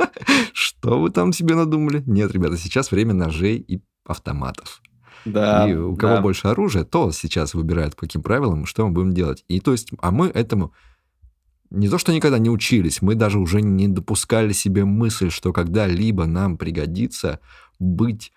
[0.52, 2.02] что вы там себе надумали?
[2.06, 4.82] Нет, ребята, сейчас время ножей и автоматов.
[5.24, 5.68] Да.
[5.68, 6.20] И у кого да.
[6.20, 9.42] больше оружия, то сейчас выбирает по каким правилам, что мы будем делать.
[9.48, 10.74] И то есть, а мы этому
[11.70, 16.26] не то, что никогда не учились, мы даже уже не допускали себе мысль, что когда-либо
[16.26, 17.40] нам пригодится
[17.78, 18.32] быть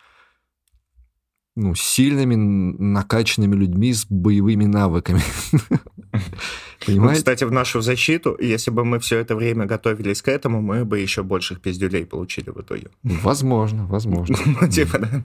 [1.56, 5.22] ну, сильными, накачанными людьми с боевыми навыками.
[6.86, 7.20] Понимаете?
[7.20, 11.00] кстати, в нашу защиту, если бы мы все это время готовились к этому, мы бы
[11.00, 12.88] еще больших пиздюлей получили в итоге.
[13.04, 14.38] Возможно, возможно.
[14.62, 15.24] Ну, типа, да.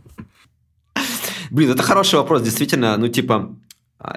[1.51, 2.97] Блин, это хороший вопрос, действительно.
[2.97, 3.57] Ну, типа,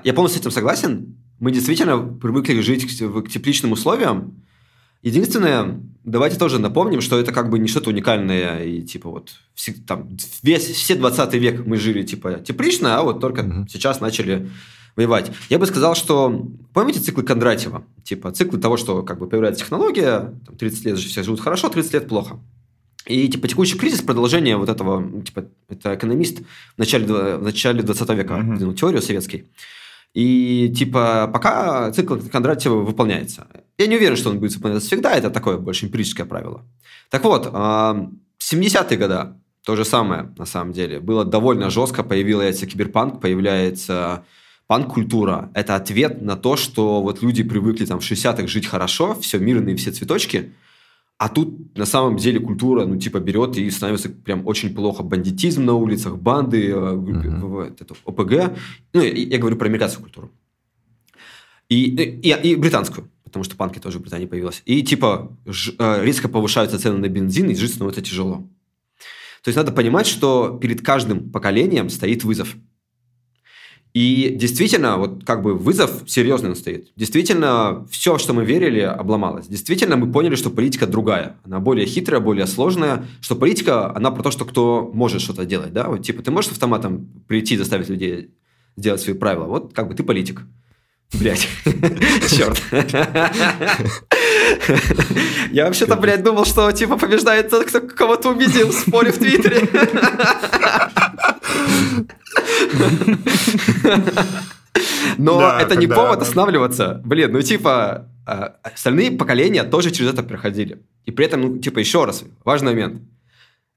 [0.04, 4.45] я полностью с этим согласен мы действительно привыкли жить к, к тепличным условиям.
[5.04, 9.74] Единственное, давайте тоже напомним, что это как бы не что-то уникальное, и типа вот все,
[9.74, 10.10] там,
[10.44, 13.66] весь, все 20 век мы жили типа теплично, а вот только mm-hmm.
[13.68, 14.50] сейчас начали
[14.96, 15.32] воевать.
[15.50, 17.84] Я бы сказал, что помните циклы Кондратьева?
[18.04, 21.70] Типа циклы того, что как бы появляется технология, там, 30 лет же все живут хорошо,
[21.70, 22.40] 30 лет плохо.
[23.08, 26.42] И типа текущий кризис, продолжение вот этого, типа, это экономист
[26.76, 28.50] в начале, в начале 20 века mm-hmm.
[28.52, 29.46] выдвинул теорию советский.
[30.14, 33.48] И типа пока цикл Кондратьева выполняется.
[33.82, 36.63] Я не уверен, что он будет выполняться всегда, это такое больше эмпирическое правило.
[37.10, 39.34] Так вот, 70-е годы
[39.65, 41.00] то же самое, на самом деле.
[41.00, 44.24] Было довольно жестко, появился киберпанк, появляется
[44.67, 45.52] панк-культура.
[45.54, 49.76] Это ответ на то, что вот люди привыкли там в 60-х жить хорошо, все мирные,
[49.76, 50.54] все цветочки–
[51.22, 55.04] а тут на самом деле культура, ну, типа, берет и становится прям очень плохо.
[55.04, 57.76] Бандитизм на улицах, банды, uh-huh.
[57.80, 58.58] это, ОПГ.
[58.94, 60.32] Ну, я, я говорю про американскую культуру.
[61.70, 64.62] И, и, и британскую, потому что панки тоже в Британии появилась.
[64.65, 68.44] И, типа, ж, э, резко повышаются цены на бензин, и жить становится тяжело.
[69.44, 72.56] То есть надо понимать, что перед каждым поколением стоит вызов.
[73.94, 76.91] И действительно, вот как бы вызов серьезный он стоит.
[76.96, 79.48] Действительно, все, что мы верили, обломалось.
[79.48, 81.38] Действительно, мы поняли, что политика другая.
[81.44, 83.06] Она более хитрая, более сложная.
[83.20, 85.74] Что политика, она про то, что кто может что-то делать.
[85.74, 85.89] Да?
[85.89, 88.32] Вот типа ты можешь автоматом прийти и заставить людей
[88.78, 89.46] сделать свои правила.
[89.46, 90.44] Вот как бы ты политик.
[91.13, 91.47] Блять.
[92.30, 92.62] Черт.
[95.52, 99.67] Я вообще-то, блядь, думал, что типа побеждает тот, кто кого-то убедил в споре в Твиттере.
[105.17, 107.02] Но да, это не повод останавливаться.
[107.04, 110.82] Блин, ну типа, а, остальные поколения тоже через это проходили.
[111.06, 113.02] И при этом, ну, типа, еще раз, важный момент.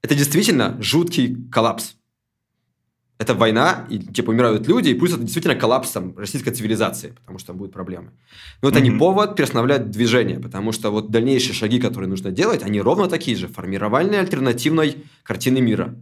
[0.01, 1.95] Это действительно жуткий коллапс.
[3.17, 7.39] Это война, и типа умирают люди, и плюс это действительно коллапс там, российской цивилизации, потому
[7.39, 8.11] что там будут проблемы.
[8.61, 8.81] Но это mm-hmm.
[8.81, 13.37] не повод перестановлять движение, потому что вот дальнейшие шаги, которые нужно делать, они ровно такие
[13.37, 13.47] же.
[13.47, 15.95] Формирование альтернативной картины мира,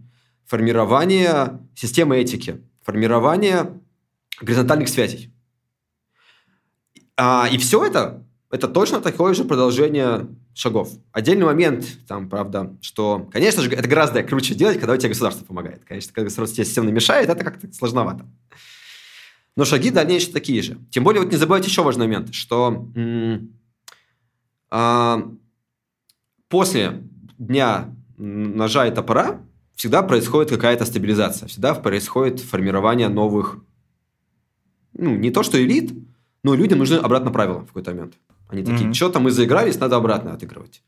[0.47, 3.79] формирование системы этики, формирование
[4.41, 5.31] горизонтальных связей.
[7.15, 10.89] А, и все это, это точно такое же продолжение шагов.
[11.11, 15.45] Отдельный момент, там, правда, что, конечно же, это гораздо круче делать, когда у тебя государство
[15.45, 15.83] помогает.
[15.85, 18.25] Конечно, когда государство тебе системно мешает, это как-то сложновато.
[19.55, 20.77] Но шаги дальнейшие такие же.
[20.89, 22.89] Тем более, вот не забывайте еще важный момент, что
[24.69, 25.31] а,
[26.47, 27.03] после
[27.37, 29.41] дня ножа и топора
[29.75, 33.57] всегда происходит какая-то стабилизация, всегда происходит формирование новых,
[34.93, 35.93] ну, не то что элит,
[36.43, 38.15] но людям нужны обратно правила в какой-то момент.
[38.53, 38.93] Они такие, mm-hmm.
[38.93, 40.83] что-то мы заигрались, надо обратно отыгрывать.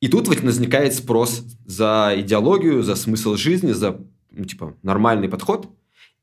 [0.00, 4.00] И тут вот возникает спрос за идеологию, за смысл жизни, за,
[4.32, 5.68] ну, типа, нормальный подход.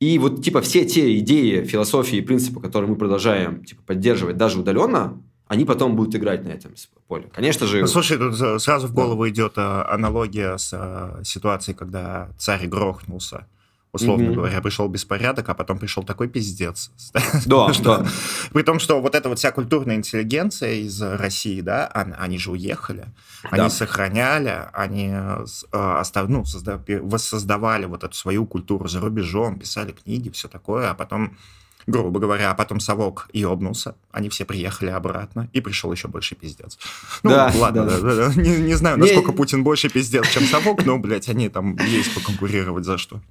[0.01, 4.59] И вот, типа, все те идеи, философии и принципы, которые мы продолжаем, типа, поддерживать даже
[4.59, 6.73] удаленно, они потом будут играть на этом
[7.07, 7.29] поле.
[7.33, 7.79] Конечно же...
[7.79, 9.29] Ну, слушай, тут сразу в голову да.
[9.29, 13.47] идет аналогия с а, ситуацией, когда царь грохнулся
[13.95, 14.34] условно mm-hmm.
[14.34, 16.91] говоря, пришел беспорядок, а потом пришел такой пиздец.
[17.45, 18.05] Да, да.
[18.53, 23.05] При том, что вот эта вот вся культурная интеллигенция из России, да, они же уехали,
[23.43, 29.91] они сохраняли, они э, остав, ну, созда, воссоздавали вот эту свою культуру за рубежом, писали
[29.91, 31.38] книги, все такое, а потом
[31.88, 36.77] грубо говоря, а потом совок ёбнулся, они все приехали обратно, и пришел еще больше пиздец.
[37.23, 37.99] Ну, да, ладно, да.
[37.99, 39.38] Да, да, не, не знаю, насколько не...
[39.38, 43.21] Путин больше пиздец, чем совок, но, блядь, они там есть поконкурировать за что.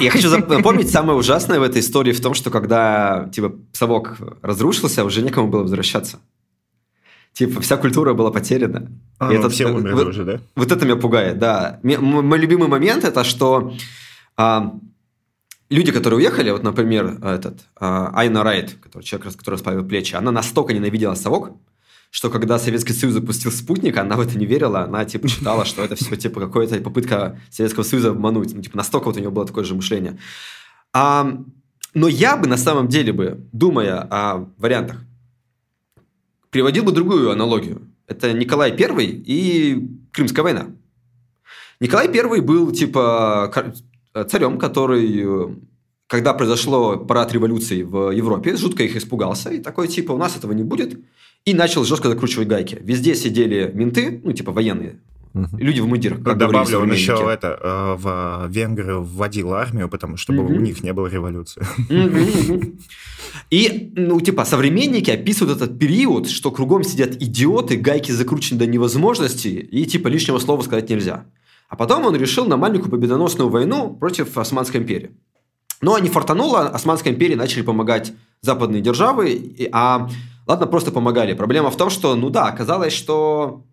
[0.00, 5.04] Я хочу напомнить, самое ужасное в этой истории в том, что когда типа совок разрушился,
[5.04, 6.18] уже некому было возвращаться.
[7.32, 8.90] Типа, вся культура была потеряна.
[9.18, 10.40] А, и ну, это, все умерли вот, уже, да?
[10.54, 11.80] Вот это меня пугает, да.
[11.82, 13.72] Мой любимый момент это, что
[14.36, 14.74] а,
[15.70, 20.30] люди, которые уехали, вот, например, этот а, Айна Райт, который, человек, который расправил плечи, она
[20.30, 21.52] настолько ненавидела совок,
[22.12, 25.82] что когда Советский Союз запустил спутник, она в это не верила, она типа считала, что
[25.82, 28.54] это все типа какая-то попытка Советского Союза обмануть.
[28.54, 30.18] Ну, типа настолько вот у нее было такое же мышление.
[30.92, 31.42] А,
[31.94, 34.98] но я бы на самом деле бы, думая о вариантах,
[36.50, 37.80] приводил бы другую аналогию.
[38.06, 40.66] Это Николай I и Крымская война.
[41.80, 43.50] Николай I был типа
[44.28, 45.56] царем, который
[46.08, 50.52] когда произошло парад революции в Европе, жутко их испугался и такой типа у нас этого
[50.52, 51.00] не будет
[51.44, 52.78] и начал жестко закручивать гайки.
[52.82, 54.98] Везде сидели менты, ну, типа военные,
[55.34, 55.56] Угу.
[55.58, 56.22] Люди в мундирах.
[56.22, 60.42] Как Добавлю, он еще это, э, в Венгрию вводил армию, потому что угу.
[60.42, 61.62] у них не было революции.
[63.50, 69.48] И, ну, типа, современники описывают этот период, что кругом сидят идиоты, гайки закручены до невозможности,
[69.48, 71.24] и, типа, лишнего слова сказать нельзя.
[71.68, 75.12] А потом он решил на маленькую победоносную войну против Османской империи.
[75.80, 80.08] Но не фартануло, Османской империи начали помогать западные державы, а
[80.46, 81.34] Ладно, просто помогали.
[81.34, 83.64] Проблема в том, что, ну да, оказалось, что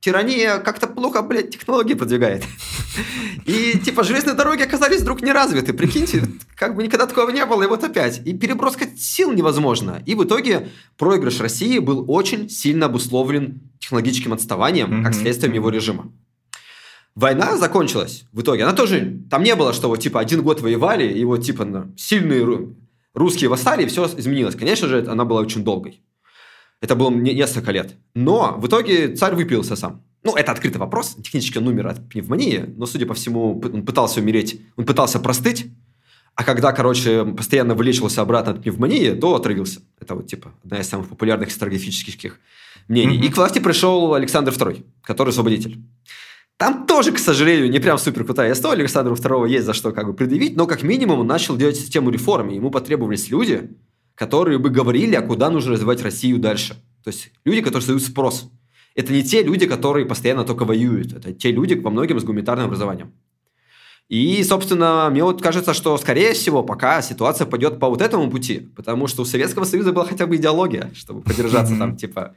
[0.00, 2.44] тирания как-то плохо, блядь, технологии продвигает.
[3.46, 5.72] И, типа, железные дороги оказались вдруг не развиты.
[5.72, 6.22] Прикиньте,
[6.56, 8.20] как бы никогда такого не было, и вот опять.
[8.24, 10.02] И переброска сил невозможно.
[10.06, 16.12] И в итоге проигрыш России был очень сильно обусловлен технологическим отставанием, как следствием его режима.
[17.14, 18.64] Война закончилась в итоге.
[18.64, 19.22] Она тоже...
[19.30, 22.74] Там не было, что вот, типа, один год воевали, и вот, типа, сильные
[23.14, 24.54] русские восстали, и все изменилось.
[24.54, 26.00] Конечно же, она была очень долгой.
[26.80, 27.94] Это было несколько лет.
[28.14, 30.02] Но в итоге царь выпился сам.
[30.22, 31.16] Ну, это открытый вопрос.
[31.22, 35.66] Технически он умер от пневмонии, но, судя по всему, он пытался умереть, он пытался простыть,
[36.38, 39.80] а когда, короче, постоянно вылечивался обратно от пневмонии, то отравился.
[40.00, 42.38] Это вот, типа, одна из самых популярных историографических
[42.86, 43.18] мнений.
[43.18, 43.26] Mm-hmm.
[43.26, 45.82] И к власти пришел Александр II, который освободитель.
[46.56, 48.82] Там тоже, к сожалению, не прям супер крутая история.
[48.82, 52.10] Александру II есть за что как бы предъявить, но как минимум он начал делать систему
[52.10, 52.50] реформ.
[52.50, 53.70] Ему потребовались люди,
[54.18, 56.74] которые бы говорили, а куда нужно развивать Россию дальше.
[57.04, 58.50] То есть люди, которые создают спрос.
[58.96, 61.12] Это не те люди, которые постоянно только воюют.
[61.12, 63.12] Это те люди, во многим с гуманитарным образованием.
[64.08, 68.68] И, собственно, мне вот кажется, что, скорее всего, пока ситуация пойдет по вот этому пути,
[68.74, 72.34] потому что у Советского Союза была хотя бы идеология, чтобы поддержаться там, типа,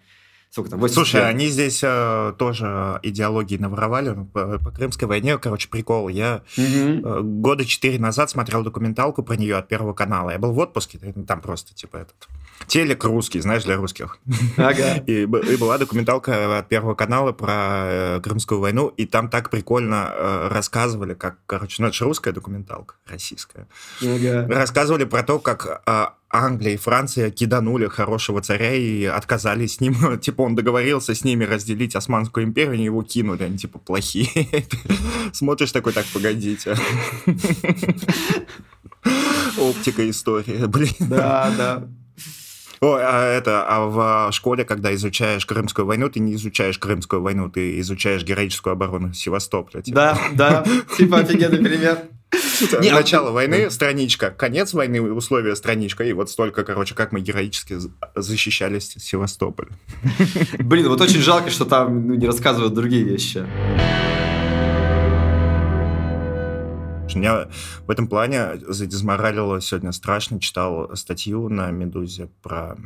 [0.51, 1.25] сколько там, 80 Слушай, лет.
[1.25, 5.37] они здесь э, тоже идеологии наворовали ну, по, по Крымской войне.
[5.37, 6.09] Короче, прикол.
[6.09, 6.65] Я угу.
[6.65, 10.31] э, года четыре назад смотрел документалку про нее от Первого канала.
[10.31, 12.27] Я был в отпуске, там просто, типа, этот...
[12.67, 14.17] Телек русский, знаешь, для русских.
[14.57, 14.95] Ага.
[15.07, 17.83] И, и была документалка от Первого канала про
[18.17, 22.31] э, Крымскую войну, и там так прикольно э, рассказывали, как, короче, ну это же русская
[22.31, 23.67] документалка, российская.
[24.01, 24.47] Ага.
[24.47, 30.17] Рассказывали про то, как э, Англия и Франция киданули хорошего царя и отказались с ним.
[30.21, 34.47] типа он договорился с ними разделить Османскую империю, они его кинули, они типа плохие.
[35.33, 36.77] Смотришь такой, так, погодите.
[39.57, 40.95] Оптика истории, блин.
[40.99, 41.87] Да, да.
[42.81, 47.47] О, а это, а в школе, когда изучаешь Крымскую войну, ты не изучаешь Крымскую войну,
[47.47, 49.83] ты изучаешь героическую оборону Севастополя.
[49.83, 49.95] Типа.
[49.95, 50.65] Да, да,
[50.97, 51.99] типа офигенный пример.
[52.81, 53.31] Не, а Начало а...
[53.33, 57.77] войны, страничка, конец войны, условия страничка, и вот столько, короче, как мы героически
[58.15, 59.67] защищались Севастополь.
[60.57, 63.45] Блин, вот очень жалко, что там ну, не рассказывают другие вещи.
[67.19, 67.49] Меня
[67.85, 70.39] в этом плане задизморалило сегодня страшно.
[70.39, 72.77] Читал статью на «Медузе» про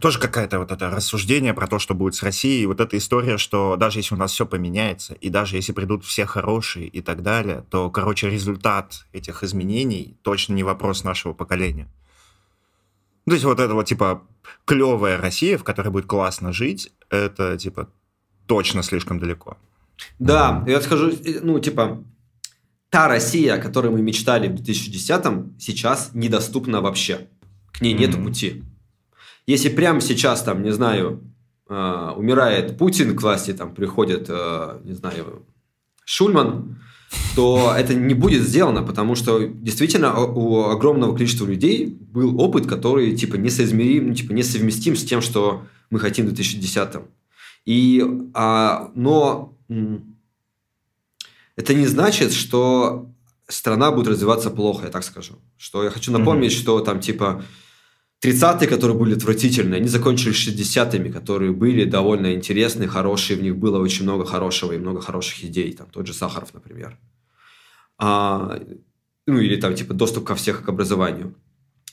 [0.00, 3.76] тоже какое-то вот это рассуждение про то, что будет с Россией, вот эта история, что
[3.76, 7.64] даже если у нас все поменяется, и даже если придут все хорошие и так далее,
[7.70, 11.88] то, короче, результат этих изменений точно не вопрос нашего поколения.
[13.26, 14.22] То есть вот это вот, типа,
[14.66, 17.88] клевая Россия, в которой будет классно жить, это, типа,
[18.46, 19.56] точно слишком далеко.
[20.18, 22.04] Да, я скажу, ну, типа,
[22.94, 27.26] та Россия, о которой мы мечтали в 2010-м, сейчас недоступна вообще.
[27.72, 27.98] К ней mm-hmm.
[27.98, 28.62] нету пути.
[29.48, 31.20] Если прямо сейчас, там, не знаю,
[31.68, 35.44] э, умирает Путин к власти, там приходит, э, не знаю,
[36.04, 36.78] Шульман,
[37.34, 43.16] то это не будет сделано, потому что действительно у огромного количества людей был опыт, который
[43.16, 47.08] типа несоизмерим, ну, типа несовместим с тем, что мы хотим в 2010-м.
[47.64, 48.04] И,
[48.34, 49.58] а, но
[51.56, 53.10] это не значит, что
[53.48, 55.34] страна будет развиваться плохо, я так скажу.
[55.56, 56.60] Что я хочу напомнить, mm-hmm.
[56.62, 57.44] что там типа
[58.22, 63.78] 30-е, которые были отвратительные, они закончились 60-ми, которые были довольно интересные, хорошие, в них было
[63.78, 66.98] очень много хорошего и много хороших идей, там тот же Сахаров, например.
[67.98, 68.58] А,
[69.26, 71.34] ну или там типа доступ ко всех к образованию.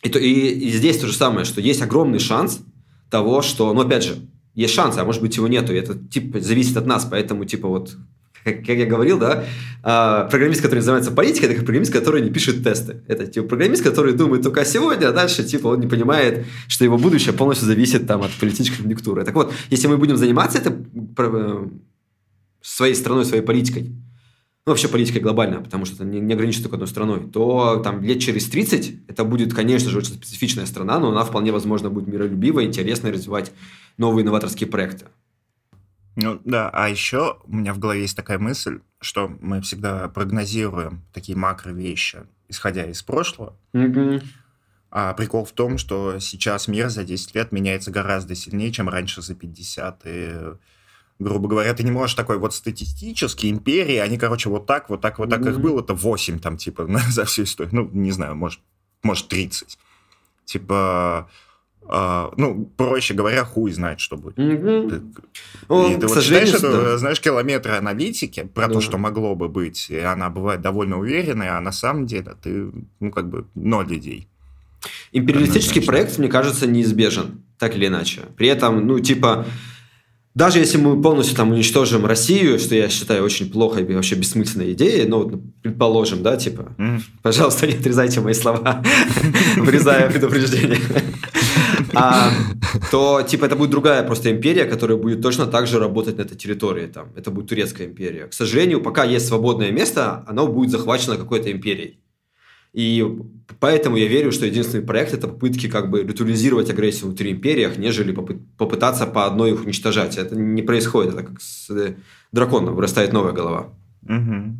[0.03, 2.61] И, то, и, и здесь то же самое, что есть огромный шанс
[3.09, 4.15] того, что, ну опять же,
[4.55, 7.67] есть шанс, а может быть его нету, и это типа зависит от нас, поэтому типа
[7.67, 7.95] вот
[8.43, 9.45] как, я говорил, да,
[9.83, 13.01] а, программист, который занимается политикой, это как программист, который не пишет тесты.
[13.07, 16.97] Это типа программист, который думает только сегодня, а дальше типа он не понимает, что его
[16.97, 19.23] будущее полностью зависит там от политической конъюнктуры.
[19.23, 20.75] Так вот, если мы будем заниматься это
[21.17, 21.67] э,
[22.61, 23.91] своей страной, своей политикой,
[24.65, 28.03] ну, вообще политикой глобально, потому что это не, не ограничено только одной страной, то там
[28.03, 32.07] лет через 30 это будет, конечно же, очень специфичная страна, но она вполне возможно будет
[32.07, 33.51] миролюбивая, интересная, развивать
[33.97, 35.05] новые инноваторские проекты.
[36.15, 41.05] Ну да, а еще у меня в голове есть такая мысль, что мы всегда прогнозируем
[41.13, 42.19] такие макро вещи,
[42.49, 43.55] исходя из прошлого.
[43.73, 44.23] Mm-hmm.
[44.91, 49.21] А прикол в том, что сейчас мир за 10 лет меняется гораздо сильнее, чем раньше
[49.21, 50.01] за 50.
[50.03, 50.35] И,
[51.17, 55.17] грубо говоря, ты не можешь такой вот статистически империи, они, короче, вот так, вот так,
[55.17, 55.51] вот так, mm-hmm.
[55.51, 57.73] их было, это 8 там, типа, за всю историю.
[57.73, 58.59] Ну, не знаю, может,
[59.01, 59.77] может 30.
[60.43, 61.29] Типа,
[61.83, 64.37] Uh, ну, проще говоря, хуй знает, что будет.
[64.37, 64.89] Mm-hmm.
[64.89, 66.97] Ты, и ты вот считаешь, да.
[66.97, 68.75] знаешь, километры аналитики про да.
[68.75, 72.71] то, что могло бы быть, и она бывает довольно уверенная, а на самом деле ты,
[72.99, 74.29] ну, как бы, ноль идей.
[75.11, 78.21] Империалистический проект, мне кажется, неизбежен, так или иначе.
[78.37, 79.45] При этом, ну, типа,
[80.33, 84.73] даже если мы полностью там уничтожим Россию, что я считаю очень плохой и вообще бессмысленной
[84.73, 87.01] идеей, ну, вот, предположим, да, типа, mm.
[87.21, 88.81] пожалуйста, не отрезайте мои слова,
[89.57, 90.79] врезая предупреждение,
[91.93, 92.31] а,
[92.91, 96.37] то, типа, это будет другая просто империя, которая будет точно так же работать на этой
[96.37, 98.27] территории, там, это будет турецкая империя.
[98.27, 101.99] К сожалению, пока есть свободное место, оно будет захвачено какой-то империей.
[102.73, 103.05] И
[103.59, 108.13] поэтому я верю, что единственный проект– это попытки как бы ритуализировать агрессию внутри империях, нежели
[108.13, 110.17] попытаться по одной их уничтожать.
[110.17, 111.95] Это не происходит, это как с э,
[112.31, 113.73] драконом вырастает новая голова.
[114.03, 114.57] Угу.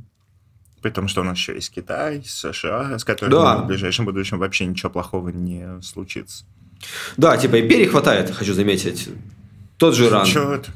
[0.81, 3.57] При том, что у нас еще есть Китай, США, с которыми да.
[3.57, 6.43] в ближайшем будущем вообще ничего плохого не случится.
[7.17, 9.09] Да, типа империи хватает, хочу заметить.
[9.77, 10.25] Тот же Иран.
[10.25, 10.69] Черт.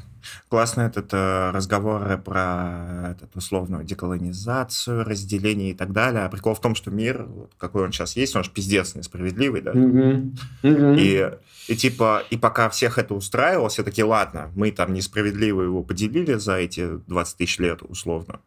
[0.48, 6.24] Классно этот э, разговоры про этот, условную деколонизацию, разделение и так далее.
[6.24, 7.26] А прикол в том, что мир,
[7.58, 9.72] какой он сейчас есть, он же пиздец несправедливый, да?
[9.72, 10.38] Mm-hmm.
[10.62, 10.96] Mm-hmm.
[10.98, 15.82] И, и типа, и пока всех это устраивало, все таки ладно, мы там несправедливо его
[15.82, 18.40] поделили за эти 20 тысяч лет, условно.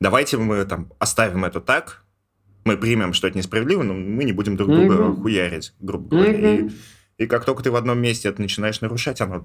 [0.00, 2.02] давайте мы там оставим это так,
[2.64, 5.22] мы примем, что это несправедливо, но мы не будем друг друга mm-hmm.
[5.22, 6.32] хуярить, грубо говоря.
[6.32, 6.72] Mm-hmm.
[7.18, 9.44] И, и как только ты в одном месте это начинаешь нарушать, оно...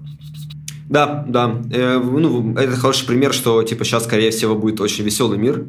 [0.88, 1.62] Да, да.
[1.72, 5.66] Э, ну, это хороший пример, что, типа, сейчас, скорее всего, будет очень веселый мир.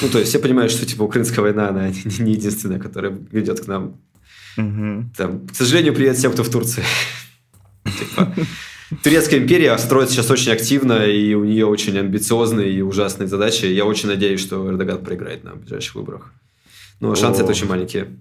[0.00, 3.66] Ну, то есть все понимают, что, типа, украинская война, она не единственная, которая ведет к
[3.66, 4.00] нам.
[4.56, 5.10] Угу.
[5.16, 6.82] Там, к сожалению, привет всем, кто в Турции.
[7.84, 8.34] Типа,
[9.02, 13.64] Турецкая империя строится сейчас очень активно, и у нее очень амбициозные и ужасные задачи.
[13.64, 16.32] Я очень надеюсь, что Эрдоган проиграет на ближайших выборах.
[17.02, 18.16] Но шансы это очень маленькие.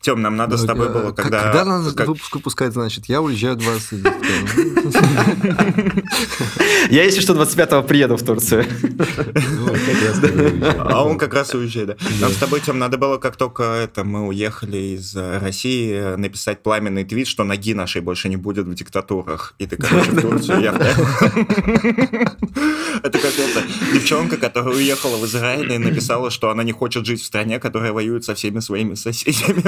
[0.00, 1.42] Тем, нам надо ну, с тобой было, когда...
[1.42, 2.06] Когда надо как...
[2.06, 3.06] выпуск выпускать, значит?
[3.06, 4.04] Я уезжаю 20...
[6.90, 8.64] Я, если что, 25-го приеду в Турцию.
[10.78, 11.96] А он как раз уезжает, да.
[12.20, 17.04] Нам с тобой, Тем, надо было, как только это мы уехали из России, написать пламенный
[17.04, 19.54] твит, что ноги нашей больше не будет в диктатурах.
[19.58, 20.72] И ты, короче, в Турцию, я
[23.02, 27.22] Это как это девчонка, которая уехала в Израиль и написала, что она не хочет жить
[27.22, 29.62] в стране, которая воюет со всеми своими соседями,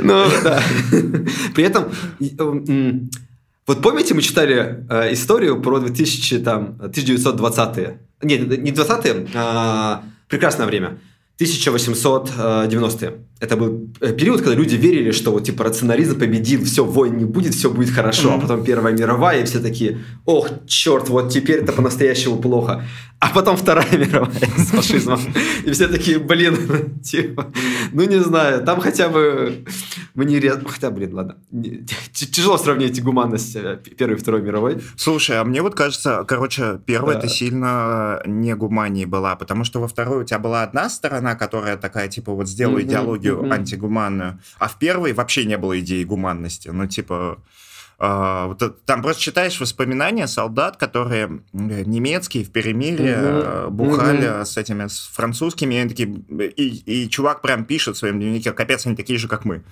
[0.00, 0.62] ну, да.
[1.54, 1.84] При этом,
[3.66, 7.98] вот помните, мы читали э, историю про 2000, там, 1920-е?
[8.22, 10.98] Нет, не 20-е, а прекрасное время.
[11.40, 13.12] 1890-е.
[13.40, 17.24] Это был э, период, когда люди верили, что вот типа рационализм победил, все, войн не
[17.24, 18.28] будет, все будет хорошо.
[18.28, 18.36] Mm-hmm.
[18.36, 22.84] А потом Первая мировая, и все такие, ох, черт, вот теперь это по-настоящему плохо.
[23.22, 25.20] А потом Вторая мировая с фашизмом.
[25.64, 27.52] И все такие, блин, типа,
[27.92, 29.64] ну не знаю, там хотя бы
[30.14, 31.36] мне Хотя, блин, ладно.
[32.12, 34.82] Тяжело сравнить гуманность э, Первой и Второй мировой.
[34.96, 39.86] Слушай, а мне вот кажется, короче, первая ты сильно не гуманнее была, потому что во
[39.86, 44.40] второй у тебя была одна сторона, которая такая, типа, вот сделаю идеологию антигуманную.
[44.58, 46.70] А в первой вообще не было идеи гуманности.
[46.72, 47.38] Ну, типа...
[48.02, 53.70] Uh, там просто читаешь воспоминания солдат, которые немецкие в перемирие uh-huh.
[53.70, 54.44] бухали uh-huh.
[54.44, 58.50] с этими с французскими, и, они такие, и, и чувак прям пишет в своем дневнике,
[58.50, 59.62] капец, они такие же, как мы.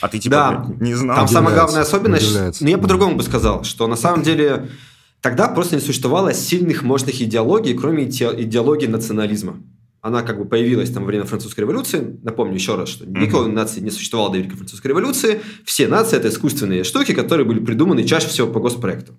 [0.00, 0.36] А ты типа
[0.68, 0.84] да.
[0.84, 1.16] не знал.
[1.16, 4.68] Там самая главная особенность, ну я по-другому бы сказал, что на самом деле
[5.20, 9.56] тогда просто не существовало сильных, мощных идеологий, кроме идеологии национализма
[10.02, 12.18] она как бы появилась там во время французской революции.
[12.22, 13.52] Напомню еще раз, что никакой mm-hmm.
[13.52, 15.40] нации не существовало до Великой французской революции.
[15.64, 19.18] Все нации– это искусственные штуки, которые были придуманы чаще всего по госпроекту.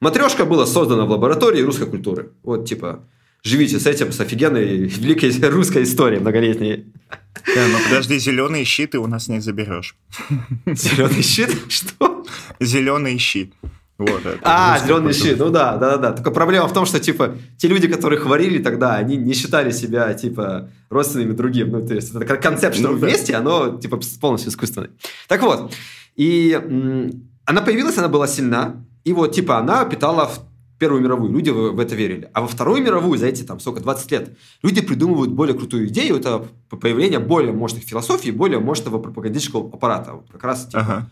[0.00, 2.30] Матрешка была создана в лаборатории русской культуры.
[2.42, 3.04] Вот типа
[3.42, 6.92] живите с этим, с офигенной великой русской историей многолетней.
[7.54, 9.96] Да, но подожди, зеленые щиты у нас не заберешь.
[10.66, 11.50] Зеленый щит?
[11.68, 12.24] Что?
[12.60, 13.54] Зеленый щит.
[13.98, 16.12] Вот, а, зеленый щит, ну да, да, да.
[16.12, 20.14] Только проблема в том, что, типа, те люди, которых варили тогда, они не считали себя,
[20.14, 21.72] типа, родственными другим.
[21.72, 23.38] Ну, то есть, это концепт, что ну, вместе, да.
[23.38, 24.90] оно, типа, полностью искусственное.
[25.26, 25.74] Так вот,
[26.14, 26.52] и
[27.44, 30.46] она появилась, она была сильна, и вот, типа, она питала в
[30.78, 32.30] Первую мировую, люди в, в это верили.
[32.34, 36.18] А во Вторую мировую, за эти, там, сколько, 20 лет, люди придумывают более крутую идею,
[36.18, 40.12] это появление более мощных философий, более мощного пропагандического аппарата.
[40.12, 41.10] Вот как раз, типа, ага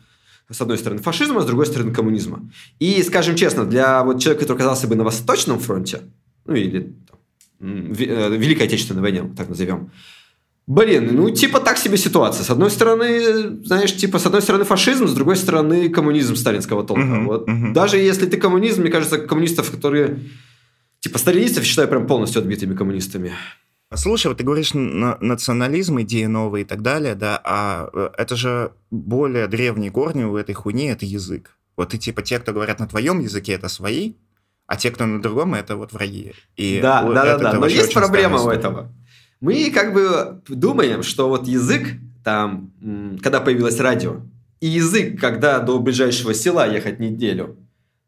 [0.51, 2.51] с одной стороны фашизма, с другой стороны коммунизма.
[2.79, 6.01] И, скажем честно, для вот человека, который оказался бы на Восточном фронте,
[6.45, 7.19] ну или там,
[7.61, 9.91] э, Великой Отечественной войне, так назовем,
[10.69, 12.43] Блин, ну типа так себе ситуация.
[12.43, 17.03] С одной стороны, знаешь, типа с одной стороны фашизм, с другой стороны коммунизм сталинского толка.
[17.03, 17.49] Uh-huh, вот.
[17.49, 17.73] uh-huh.
[17.73, 20.19] Даже если ты коммунизм, мне кажется, коммунистов, которые
[20.99, 23.33] типа сталинистов считаю прям полностью отбитыми коммунистами.
[23.95, 28.35] Слушай, вот ты говоришь на национализм, идеи новые и так далее, да, а э, это
[28.35, 31.57] же более древние корни у этой хуйни, это язык.
[31.77, 34.15] Вот и типа те, кто говорят на твоем языке, это свои,
[34.67, 36.33] а те, кто на другом, это вот враги.
[36.57, 37.53] И да, да, да, да.
[37.55, 38.93] Но есть проблема у этого.
[39.41, 41.89] Мы как бы думаем, что вот язык,
[42.25, 42.73] там,
[43.23, 44.23] когда появилось радио,
[44.61, 47.57] и язык, когда до ближайшего села ехать неделю,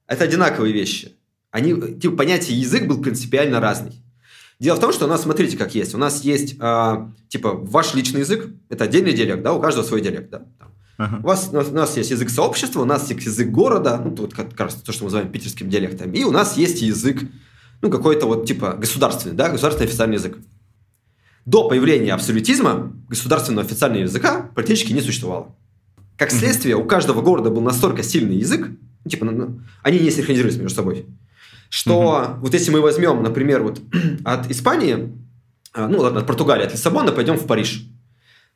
[0.09, 1.13] это одинаковые вещи.
[1.51, 4.03] Они, типа, понятие язык был принципиально разный.
[4.61, 5.95] Дело в том, что у нас, смотрите, как есть.
[5.95, 10.01] У нас есть, э, типа, ваш личный язык, это отдельный диалект, да, у каждого свой
[10.01, 10.43] диалект, да.
[10.99, 11.21] Uh-huh.
[11.23, 14.13] У, вас, у, нас, у нас есть язык сообщества, у нас есть язык города, ну,
[14.17, 17.23] вот как, раз то, что мы называем питерским диалектом, и у нас есть язык,
[17.83, 20.39] ну, какой-то вот, типа, государственный, да, государственный официальный язык.
[21.47, 25.55] До появления абсолютизма государственного официального языка практически не существовало.
[26.17, 28.69] Как следствие, у каждого города был настолько сильный язык,
[29.05, 31.07] ну, типа, ну, они не синхронизировались между собой,
[31.69, 32.41] что угу.
[32.43, 33.81] вот если мы возьмем, например, вот
[34.25, 35.13] от Испании,
[35.73, 37.87] а, ну ладно, от Португалии, от Лиссабона пойдем в Париж,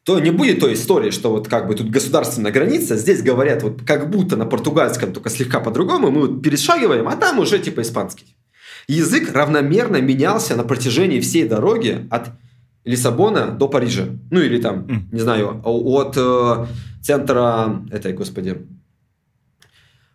[0.05, 3.83] то не будет той истории, что вот как бы тут государственная граница, здесь говорят вот
[3.87, 8.37] как будто на португальском, только слегка по-другому, мы вот перешагиваем, а там уже типа испанский.
[8.89, 12.31] Язык равномерно менялся на протяжении всей дороги от
[12.85, 14.07] Лиссабона до Парижа.
[14.31, 16.67] Ну или там, не знаю, от э,
[17.01, 18.67] центра этой, господи,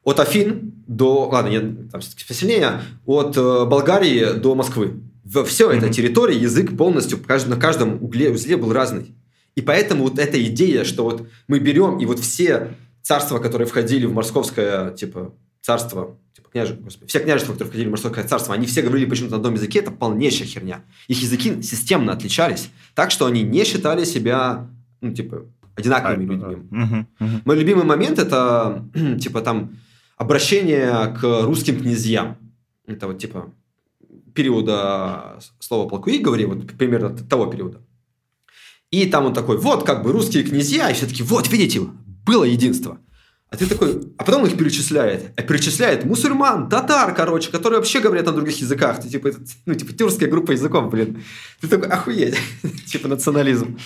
[0.08, 5.02] от Афин до, ладно, нет, там посильнее, от э, Болгарии до Москвы.
[5.26, 5.78] Во все mm-hmm.
[5.78, 9.14] этой территории язык полностью на каждом угле, узле был разный.
[9.56, 14.06] И поэтому вот эта идея, что вот мы берем и вот все царства, которые входили
[14.06, 16.72] в московское, типа, царство, типа, княж...
[16.72, 19.80] Господи, все княжества, которые входили в морское царство, они все говорили почему-то на одном языке,
[19.80, 20.84] это полнейшая херня.
[21.10, 24.70] Их языки системно отличались, так что они не считали себя,
[25.02, 26.70] ну, типа, одинаковыми а, людьми.
[26.72, 27.42] Угу, угу.
[27.44, 28.86] Мой любимый момент это,
[29.20, 29.78] типа, там,
[30.18, 32.38] обращение к русским князьям.
[32.86, 33.54] Это вот, типа,
[34.34, 37.82] периода слова полкуи, говори, вот примерно того периода.
[38.92, 41.82] И там он такой, вот как бы русские князья, и все таки вот, видите,
[42.26, 43.00] было единство.
[43.50, 45.32] А ты такой, а потом их перечисляет.
[45.38, 49.00] А перечисляет мусульман, татар, короче, которые вообще говорят на других языках.
[49.00, 51.24] Ты типа, это, ну, типа, тюркская группа языков, блин.
[51.62, 52.36] Ты такой, охуеть.
[52.88, 53.80] типа национализм.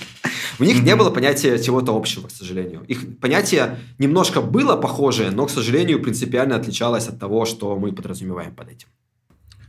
[0.58, 2.84] У них не было понятия чего-то общего, к сожалению.
[2.88, 8.56] Их понятие немножко было похожее, но, к сожалению, принципиально отличалось от того, что мы подразумеваем
[8.56, 8.88] под этим.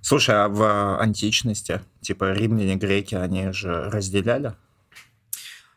[0.01, 4.55] Слушай, а в античности, типа римляне, греки, они же разделяли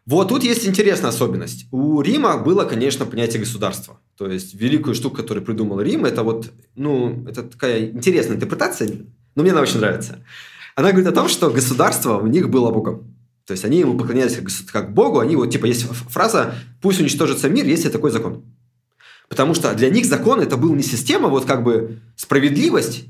[0.05, 1.65] вот тут есть интересная особенность.
[1.71, 3.99] У Рима было, конечно, понятие государства.
[4.17, 8.89] То есть великую штуку, которую придумал Рим, это вот, ну, это такая интересная интерпретация,
[9.35, 10.19] но мне она очень нравится.
[10.75, 13.15] Она говорит о том, что государство у них было богом.
[13.45, 17.49] То есть они ему поклонялись как, как богу, они вот, типа, есть фраза «пусть уничтожится
[17.49, 18.43] мир, если такой закон».
[19.29, 23.05] Потому что для них закон это был не система, вот как бы справедливость,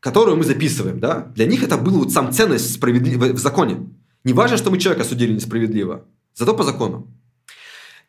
[0.00, 1.32] которую мы записываем, да?
[1.34, 3.18] Для них это была вот сам ценность справедлив...
[3.18, 3.88] в законе.
[4.24, 6.04] Не важно, что мы человека судили несправедливо.
[6.34, 7.06] Зато по закону.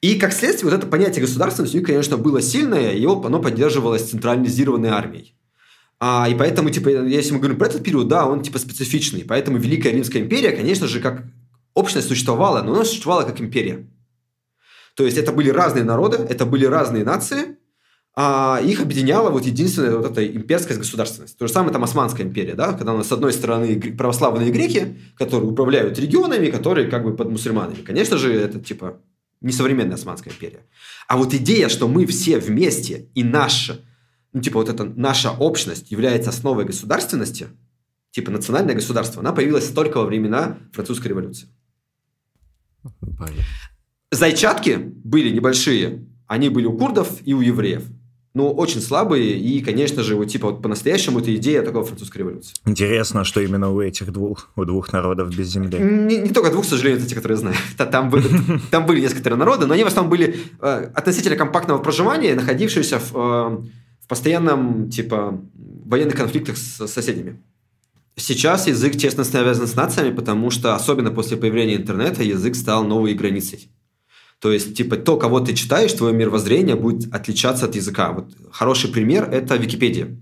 [0.03, 4.09] И как следствие, вот это понятие государственности у них, конечно, было сильное, его оно поддерживалось
[4.09, 5.33] централизированной армией.
[5.97, 9.23] А, и поэтому, типа, если мы говорим про этот период, да, он типа специфичный.
[9.23, 11.23] Поэтому Великая Римская империя, конечно же, как
[11.73, 13.87] общность существовала, но она существовала как империя.
[14.95, 17.55] То есть это были разные народы, это были разные нации,
[18.13, 21.37] а их объединяла вот единственная вот эта имперская государственность.
[21.37, 24.97] То же самое там Османская империя, да, когда у нас с одной стороны православные греки,
[25.15, 27.83] которые управляют регионами, которые как бы под мусульманами.
[27.83, 28.99] Конечно же, это типа
[29.43, 30.65] несовременная Османская империя.
[31.07, 33.81] А вот идея, что мы все вместе и наша,
[34.31, 37.47] ну типа вот эта наша общность является основой государственности,
[38.11, 41.47] типа национальное государство, она появилась только во времена французской революции.
[42.99, 43.43] Понятно.
[44.11, 47.83] Зайчатки были небольшие, они были у курдов и у евреев
[48.33, 52.55] но очень слабые, и, конечно же, вот типа вот по-настоящему это идея такого французской революции.
[52.65, 55.77] Интересно, что именно у этих двух, у двух народов без земли.
[55.79, 57.55] Не, не только двух, к сожалению, это те, которые знаю.
[57.77, 58.27] Там были,
[58.71, 63.15] там были некоторые народы, но они в основном были э, относительно компактного проживания, находившиеся в,
[63.15, 63.57] э,
[64.01, 65.39] в постоянном, типа,
[65.85, 67.39] военных конфликтах с соседями.
[68.15, 73.13] Сейчас язык честно связан с нациями, потому что, особенно после появления интернета, язык стал новой
[73.13, 73.69] границей.
[74.43, 78.11] То есть, типа, то, кого ты читаешь, твое мировоззрение будет отличаться от языка.
[78.11, 80.17] Вот хороший пример– это Википедия.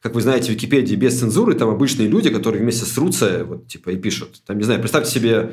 [0.00, 3.90] Как вы знаете, в Википедии без цензуры там обычные люди, которые вместе срутся, вот, типа,
[3.90, 4.40] и пишут.
[4.46, 5.50] Там, не знаю, представьте себе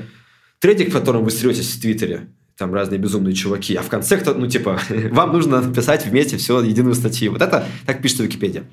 [0.60, 4.34] трейдик, в котором вы сретесь в Твиттере, там разные безумные чуваки, а в конце кто
[4.34, 4.80] ну, типа,
[5.12, 7.34] вам нужно написать вместе все, единую статью.
[7.34, 8.64] Вот это так пишет Википедия.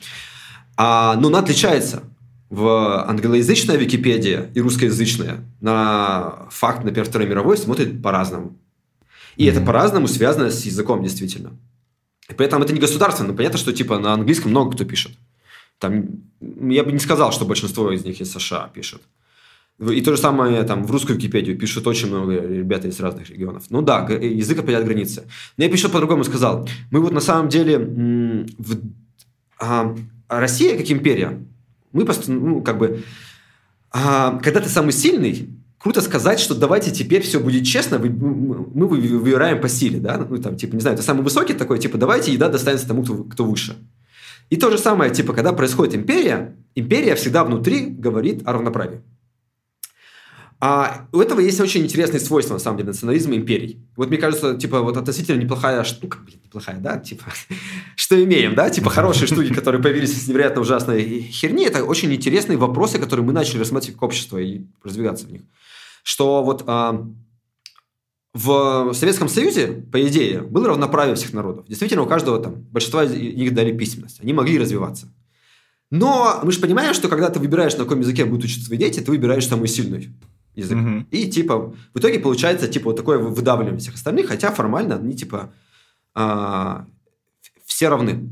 [0.77, 2.05] А, но она отличается.
[2.51, 8.57] В англоязычная Википедия и русскоязычная на факт, например, Второй мировой смотрит по-разному.
[9.37, 9.51] И mm-hmm.
[9.51, 11.53] это по-разному связано с языком, действительно.
[12.29, 13.31] И при этом это не государственно.
[13.31, 15.13] Но понятно, что типа на английском много кто пишет.
[15.79, 16.05] Там,
[16.41, 19.03] я бы не сказал, что большинство из них из США пишет.
[19.81, 23.65] И то же самое там в русскую Википедию пишут очень много ребят из разных регионов.
[23.71, 25.27] Ну да, язык определяет границы.
[25.57, 26.69] Но я еще по-другому сказал.
[26.93, 28.77] Мы вот на самом деле в,
[29.59, 29.97] а,
[30.29, 31.45] Россия как империя,
[31.93, 33.03] мы просто, ну, как бы,
[33.91, 35.49] а, когда ты самый сильный,
[35.85, 40.57] круто сказать, что давайте теперь все будет честно, мы выбираем по силе, да, ну там,
[40.57, 43.77] типа, не знаю, ты самый высокий такой, типа, давайте еда достанется тому, кто, выше.
[44.49, 49.03] И то же самое, типа, когда происходит империя, империя всегда внутри говорит о равноправии.
[50.59, 53.87] А у этого есть очень интересные свойства, на самом деле, национализма империй.
[53.97, 57.25] Вот мне кажется, типа, вот относительно неплохая штука, блин, неплохая, да, типа,
[57.97, 62.57] что имеем, да, типа, хорошие штуки, которые появились из невероятно ужасной херни, это очень интересные
[62.57, 65.43] вопросы, которые мы начали рассматривать как общество и продвигаться в них
[66.05, 67.05] что вот а,
[68.35, 71.67] в Советском Союзе, по идее, было равноправие всех народов.
[71.67, 74.21] Действительно, у каждого там, большинство из них дали письменность.
[74.21, 75.13] Они могли развиваться.
[75.91, 79.01] Но мы же понимаем, что когда ты выбираешь, на каком языке будут учиться твои дети,
[79.01, 80.13] ты выбираешь самый сильный
[80.55, 80.77] язык.
[80.77, 81.07] Mm-hmm.
[81.11, 85.53] И типа в итоге получается типа вот такое выдавливание всех остальных, хотя формально они типа
[86.15, 86.87] а,
[87.65, 88.29] все равны.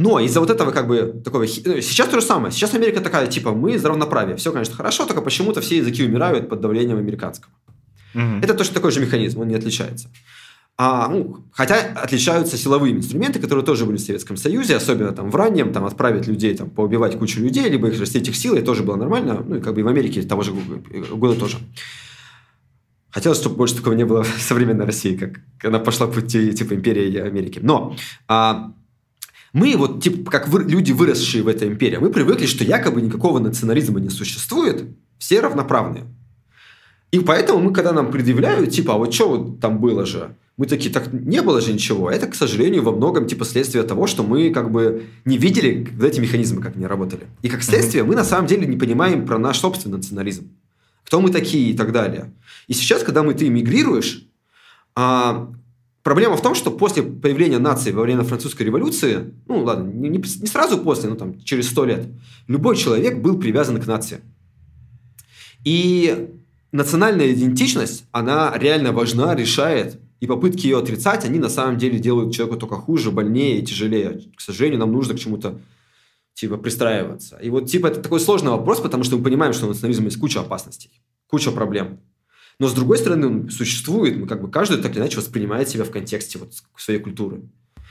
[0.00, 1.42] Но из-за вот этого как бы такого...
[1.42, 2.50] Ну, сейчас то же самое.
[2.50, 4.34] Сейчас Америка такая, типа, мы за равноправие.
[4.34, 7.52] Все, конечно, хорошо, только почему-то все языки умирают под давлением американского.
[8.14, 8.40] Угу.
[8.42, 10.08] Это точно такой же механизм, он не отличается.
[10.78, 15.36] А, ну, хотя отличаются силовые инструменты, которые тоже были в Советском Союзе, особенно там в
[15.36, 18.96] раннем, там отправить людей, там поубивать кучу людей, либо их растить их силой, тоже было
[18.96, 20.52] нормально, ну и как бы и в Америке того же
[21.12, 21.58] года тоже.
[23.10, 26.72] Хотелось, чтобы больше такого не было в современной России, как она пошла по пути типа
[26.72, 27.60] империи Америки.
[27.62, 27.94] Но
[28.28, 28.72] а,
[29.52, 33.38] мы вот, типа, как вы, люди, выросшие в этой империи, мы привыкли, что якобы никакого
[33.38, 34.84] национализма не существует,
[35.18, 36.04] все равноправные.
[37.10, 40.66] И поэтому мы, когда нам предъявляют, типа, а вот что вот там было же, мы
[40.66, 42.10] такие, так не было же ничего.
[42.10, 46.06] Это, к сожалению, во многом типа следствие того, что мы как бы не видели, когда
[46.06, 47.26] эти механизмы как не работали.
[47.42, 48.08] И как следствие, mm-hmm.
[48.08, 50.50] мы на самом деле не понимаем про наш собственный национализм.
[51.04, 52.32] Кто мы такие и так далее.
[52.68, 54.28] И сейчас, когда мы, ты эмигрируешь,
[54.94, 55.50] а,
[56.10, 60.46] проблема в том, что после появления нации во время французской революции, ну ладно, не, не
[60.48, 62.04] сразу после, но там через сто лет,
[62.48, 64.18] любой человек был привязан к нации.
[65.64, 66.30] И
[66.72, 72.34] национальная идентичность, она реально важна, решает и попытки ее отрицать, они на самом деле делают
[72.34, 74.20] человеку только хуже, больнее и тяжелее.
[74.34, 75.60] К сожалению, нам нужно к чему-то
[76.34, 77.36] типа пристраиваться.
[77.36, 80.18] И вот типа это такой сложный вопрос, потому что мы понимаем, что у национализма есть
[80.18, 80.90] куча опасностей,
[81.28, 82.00] куча проблем.
[82.60, 85.82] Но с другой стороны, он существует, мы как бы каждый так или иначе воспринимает себя
[85.82, 87.42] в контексте вот своей культуры.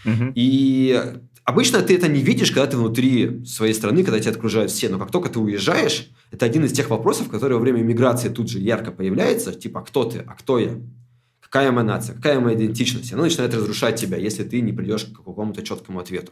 [0.05, 0.31] Угу.
[0.35, 1.03] И
[1.43, 4.87] обычно ты это не видишь, когда ты внутри своей страны, когда тебя окружают все.
[4.87, 8.49] Но как только ты уезжаешь, это один из тех вопросов, который во время миграции тут
[8.49, 9.51] же ярко появляется.
[9.51, 10.19] Типа, а кто ты?
[10.19, 10.79] А кто я?
[11.49, 15.17] какая моя нация, какая моя идентичность, она начинает разрушать тебя, если ты не придешь к
[15.17, 16.31] какому-то четкому ответу.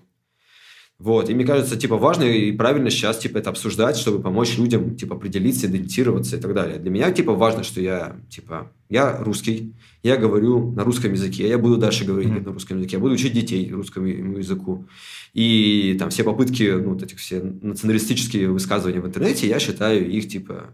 [0.99, 4.95] Вот, и мне кажется, типа, важно и правильно сейчас, типа, это обсуждать, чтобы помочь людям,
[4.95, 6.79] типа, определиться, идентифицироваться и так далее.
[6.79, 11.59] Для меня, типа, важно, что я, типа, я русский, я говорю на русском языке, я
[11.59, 12.45] буду дальше говорить mm-hmm.
[12.47, 14.87] на русском языке, я буду учить детей русскому языку.
[15.33, 20.27] И там все попытки, ну, вот этих все националистические высказывания в интернете, я считаю их,
[20.27, 20.73] типа,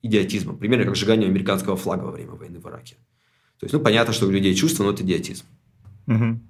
[0.00, 0.56] идиотизмом.
[0.56, 2.94] Примерно как сжигание американского флага во время войны в Ираке.
[3.60, 5.44] То есть, ну, понятно, что у людей чувства, но это идиотизм.
[6.06, 6.40] Угу.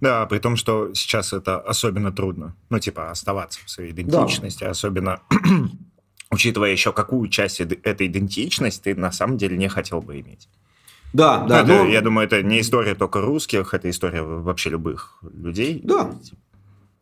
[0.00, 2.54] Да, при том, что сейчас это особенно трудно.
[2.70, 4.70] Ну, типа, оставаться в своей идентичности, да.
[4.70, 5.20] особенно
[6.30, 10.48] учитывая еще, какую часть этой идентичности ты на самом деле не хотел бы иметь.
[11.12, 11.60] Да, да.
[11.60, 11.86] Это, но...
[11.86, 15.80] Я думаю, это не история только русских, это история вообще любых людей.
[15.82, 16.12] Да.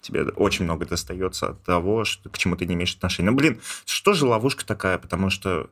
[0.02, 3.30] Тебе очень много достается от того, что, к чему ты не имеешь отношения.
[3.30, 4.98] Ну, блин, что же ловушка такая?
[4.98, 5.70] Потому что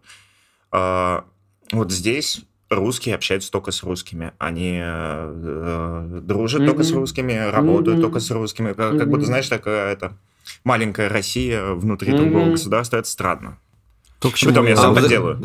[0.73, 1.21] э,
[1.73, 4.33] вот здесь русские общаются только с русскими.
[4.39, 6.67] Они э, дружат mm-hmm.
[6.67, 8.03] только с русскими, работают mm-hmm.
[8.03, 8.73] только с русскими.
[8.73, 8.99] Как, mm-hmm.
[8.99, 10.17] как будто, знаешь, такая это
[10.65, 12.17] маленькая Россия внутри mm-hmm.
[12.17, 12.97] другого государства.
[12.97, 13.59] Это странно.
[14.21, 15.43] То, к чему Потом я, сам а, так делаю.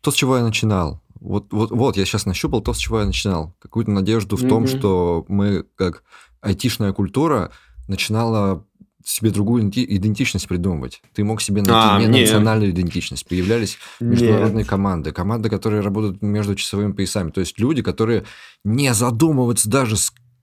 [0.00, 1.00] То, с чего я начинал.
[1.20, 3.54] Вот, вот, вот я сейчас нащупал то, с чего я начинал.
[3.60, 4.48] Какую-то надежду в mm-hmm.
[4.48, 6.02] том, что мы, как
[6.40, 7.50] айтишная культура,
[7.88, 8.64] начинала
[9.04, 11.02] себе другую идентичность придумывать.
[11.14, 12.28] Ты мог себе найти а, не нет.
[12.28, 13.26] национальную идентичность.
[13.26, 14.68] Появлялись международные нет.
[14.68, 17.30] команды, команды, которые работают между часовыми поясами.
[17.30, 18.24] То есть люди, которые
[18.64, 19.96] не задумываются даже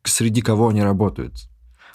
[0.03, 1.33] среди кого они работают.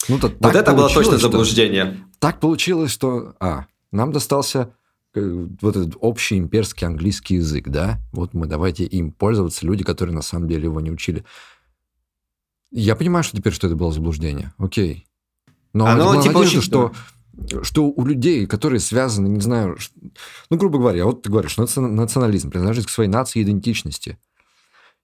[0.09, 1.85] Ну, то, вот это было точно заблуждение.
[1.85, 4.73] Что, так получилось, что а, нам достался
[5.13, 7.99] э, вот этот общий имперский английский язык, да?
[8.11, 11.23] Вот мы давайте им пользоваться, люди, которые на самом деле его не учили.
[12.71, 14.53] Я понимаю, что теперь, что это было заблуждение.
[14.57, 15.07] Окей.
[15.73, 16.61] Но Оно, типа, надежда, очень...
[16.61, 16.91] что
[17.63, 19.77] что у людей, которые связаны, не знаю,
[20.49, 24.17] ну, грубо говоря, вот ты говоришь, национализм, принадлежит к своей нации идентичности.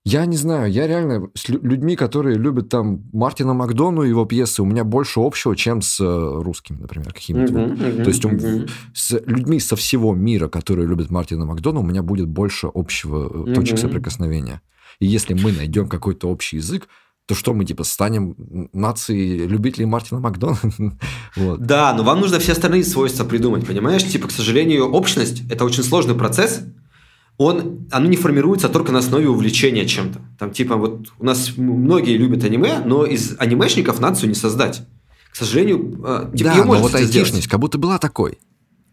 [0.06, 4.62] Я не знаю, я реально с людьми, которые любят там Мартина Макдону и его пьесы,
[4.62, 7.54] у меня больше общего, чем с э, русскими, например, какими-то.
[7.54, 8.70] Uh-huh, uh-huh, То есть uh-huh.
[8.94, 13.54] с людьми со всего мира, которые любят Мартина Макдона, у меня будет больше общего uh-huh.
[13.54, 14.62] точек соприкосновения.
[15.00, 16.88] И если мы найдем какой-то общий язык,
[17.30, 18.36] то что мы, типа, станем
[18.74, 20.58] нацией любителей Мартина Макдона?
[21.36, 21.62] вот.
[21.62, 24.04] Да, но вам нужно все остальные свойства придумать, понимаешь?
[24.04, 26.62] Типа, к сожалению, общность– это очень сложный процесс,
[27.38, 30.20] он, оно не формируется только на основе увлечения чем-то.
[30.40, 34.82] Там, типа, вот у нас многие любят аниме, но из анимешников нацию не создать.
[35.32, 38.40] К сожалению, э, типа, да, но вот айтишность как будто была такой.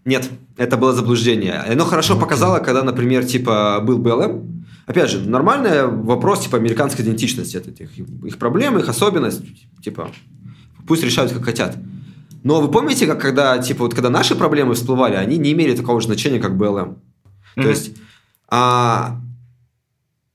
[0.07, 1.55] Нет, это было заблуждение.
[1.55, 2.21] Оно хорошо okay.
[2.21, 7.91] показало, когда, например, типа, был БЛМ, Опять же, нормальный вопрос типа американской идентичности, это их,
[7.99, 9.43] их проблемы, их особенность,
[9.83, 10.13] типа
[10.87, 11.77] пусть решают как хотят.
[12.45, 16.01] Но вы помните, как когда типа вот когда наши проблемы всплывали, они не имели такого
[16.01, 16.79] же значения, как БЛМ.
[16.79, 17.63] Mm-hmm.
[17.63, 17.97] То есть
[18.49, 19.21] а,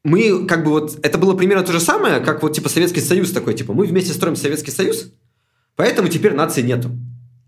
[0.04, 3.32] мы как бы вот это было примерно то же самое, как вот типа Советский Союз
[3.32, 5.14] такой, типа мы вместе строим Советский Союз,
[5.78, 6.92] поэтому теперь нации нету.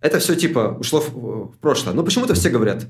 [0.03, 1.93] Это все типа ушло в, в прошлое.
[1.95, 2.85] Но почему-то все говорят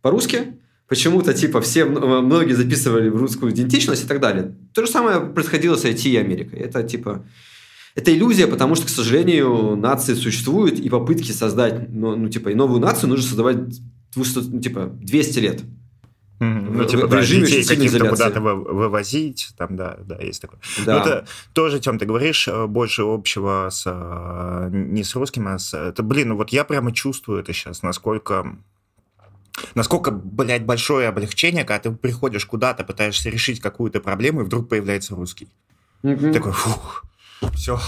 [0.00, 0.54] по-русски,
[0.88, 4.56] почему-то типа все, многие записывали в русскую идентичность и так далее.
[4.72, 6.58] То же самое происходило с IT и Америкой.
[6.58, 7.26] Это типа...
[7.94, 12.54] Это иллюзия, потому что, к сожалению, нации существуют, и попытки создать, ну, ну типа, и
[12.54, 13.68] новую нацию нужно создавать
[14.14, 15.60] 200, ну, типа, 200 лет.
[16.44, 18.08] Ну, типа, в да, режиме детей изоляции.
[18.08, 20.60] куда-то вы- вывозить, там, да, да, есть такое.
[20.84, 20.94] Да.
[20.94, 25.58] Ну, это тоже, Тем, ты говоришь, э, больше общего с, э, не с русским, а
[25.58, 25.74] с...
[25.74, 28.56] Это, блин, ну вот я прямо чувствую это сейчас, насколько...
[29.74, 35.14] Насколько, блядь, большое облегчение, когда ты приходишь куда-то, пытаешься решить какую-то проблему, и вдруг появляется
[35.14, 35.48] русский.
[36.02, 36.32] Мгм.
[36.32, 37.04] Такой, фух,
[37.54, 37.78] все.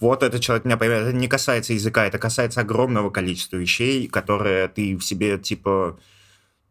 [0.00, 1.10] Вот этот человек меня появляется.
[1.10, 5.98] Это не касается языка, это касается огромного количества вещей, которые ты в себе, типа...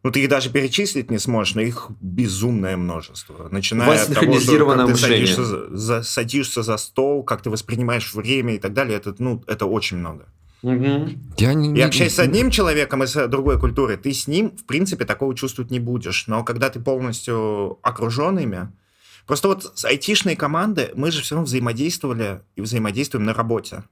[0.07, 3.49] Ну, ты их даже перечислить не сможешь, но их безумное множество.
[3.51, 5.43] Начиная от того, что как ты садишься
[5.75, 9.97] за, садишься за стол, как ты воспринимаешь время и так далее, это, ну, это очень
[9.97, 10.29] много.
[10.61, 11.33] Мгм.
[11.35, 14.55] Я не, И не- общаясь с одним человеком из э, другой культуры, ты с ним,
[14.55, 16.25] в принципе, такого чувствовать не будешь.
[16.27, 18.71] Но когда ты полностью окружен ими...
[19.25, 23.83] Просто вот с айтишной команды мы же все равно взаимодействовали и взаимодействуем на работе.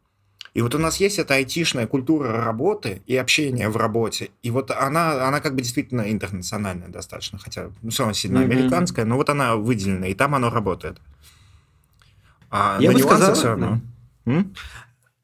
[0.55, 4.29] И вот у нас есть эта айтишная культура работы и общения в работе.
[4.41, 8.51] И вот она, она как бы действительно интернациональная достаточно, хотя ну, все равно сильно Мгм.
[8.51, 10.97] американская, но вот она выделена, и там оно работает.
[12.49, 13.81] А Я бы сказал, всё равно.
[14.25, 14.53] М?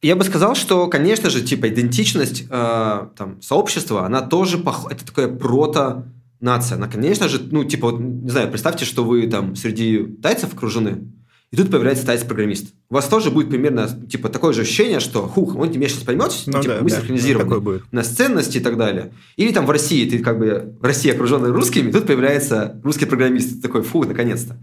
[0.02, 4.92] Я бы сказал, что, конечно же, типа идентичность э, там, сообщества, она тоже пох...
[4.92, 6.08] это такая прото
[6.42, 6.76] нация.
[6.76, 11.10] Она, конечно же, ну, типа, вот, не знаю, представьте, что вы там среди тайцев окружены,
[11.52, 12.74] и тут появляется тайц-программист.
[12.90, 16.32] У вас тоже будет примерно, типа, такое же ощущение, что, хух, он меня сейчас поймет,
[16.46, 17.84] Ну типа, да, мы да, синхронизированы будет.
[17.92, 19.12] на ценности и так далее.
[19.36, 23.56] Или там в России, ты как бы в России окруженный русскими, тут появляется русский программист.
[23.56, 24.58] Ты такой, фу, наконец-то.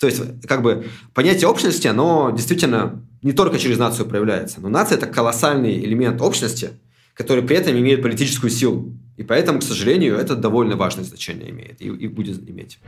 [0.00, 0.84] То есть, как бы,
[1.14, 4.60] понятие общности, оно действительно не только через нацию проявляется.
[4.60, 6.70] Но нация– это колоссальный элемент общности,
[7.14, 8.92] который при этом имеет политическую силу.
[9.16, 12.80] И поэтому, к сожалению, это довольно важное значение имеет и, и будет иметь.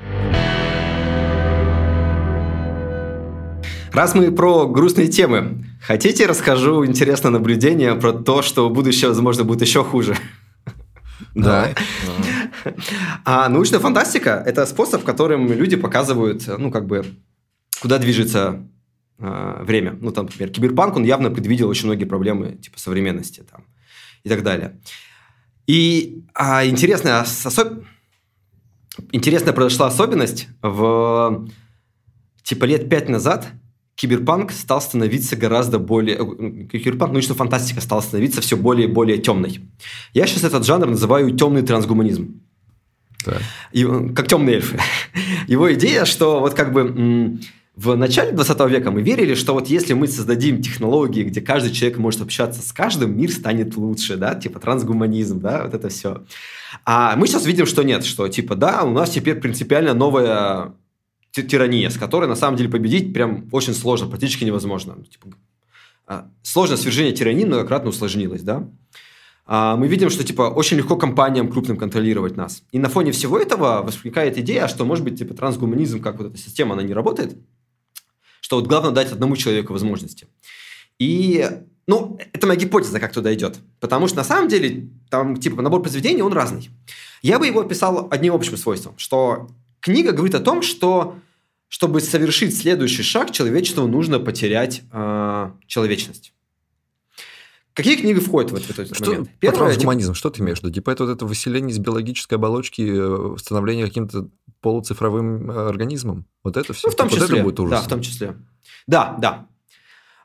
[3.94, 9.62] Раз мы про грустные темы, хотите расскажу интересное наблюдение про то, что будущее, возможно, будет
[9.62, 10.16] еще хуже?
[11.36, 11.68] Да.
[13.24, 17.06] А научная фантастика– это способ, которым люди показывают, ну, как бы,
[17.80, 18.68] куда движется
[19.20, 19.96] э, время.
[20.00, 23.64] Ну, там, например, киберпанк, он явно предвидел очень многие проблемы, типа, современности там,
[24.24, 24.80] и так далее.
[25.68, 27.84] И а, интересная, особ-
[29.12, 30.48] интересная произошла особенность.
[30.62, 31.48] В,
[32.42, 33.52] типа, лет пять назад
[33.96, 36.16] киберпанк стал становиться гораздо более...
[36.16, 39.60] э, Киберпанк, научная фантастика стала становиться все более и более темной.
[40.12, 42.40] Я сейчас этот жанр называю темный трансгуманизм.
[43.24, 43.40] Так.
[43.72, 44.78] И, э, как темные эльфы.
[45.46, 47.38] Его идея, что вот как бы
[47.76, 51.98] в начале 20 века мы верили, что вот если мы создадим технологии, где каждый человек
[51.98, 56.22] может общаться с каждым, мир станет лучше, да, типа трансгуманизм, да, вот это все.
[56.84, 60.72] А мы сейчас видим, что нет, что типа да, у нас теперь принципиально новая
[61.42, 64.96] тирания, с которой на самом деле победить прям очень сложно, практически невозможно.
[65.04, 65.28] Типа,
[66.06, 68.68] а, сложность свержения тирании многократно усложнилась, да.
[69.46, 72.62] А, мы видим, что типа очень легко компаниям крупным контролировать нас.
[72.72, 76.38] И на фоне всего этого возникает идея, что может быть типа трансгуманизм, как вот эта
[76.38, 77.36] система, она не работает,
[78.40, 80.28] что вот главное дать одному человеку возможности.
[80.98, 81.46] И,
[81.86, 83.58] ну, это моя гипотеза, как туда идет.
[83.80, 86.70] Потому что на самом деле там типа набор произведений, он разный.
[87.22, 89.48] Я бы его описал одним общим свойством, что
[89.80, 91.16] книга говорит о том, что
[91.74, 96.32] чтобы совершить следующий шаг, человечеству нужно потерять э, человечность.
[97.72, 99.30] Какие книги входят в этот, в этот Что, момент?
[99.40, 100.72] Первое, типа, трансгуманизм, что ты имеешь в виду?
[100.72, 104.28] Типа это вот это выселение из биологической оболочки, э, становление каким-то
[104.60, 106.26] полуцифровым э, организмом?
[106.44, 106.86] Вот это все?
[106.86, 107.42] Ну, в том вот числе.
[107.42, 107.84] будет да, ужас.
[107.86, 108.36] в том числе.
[108.86, 109.48] Да, да.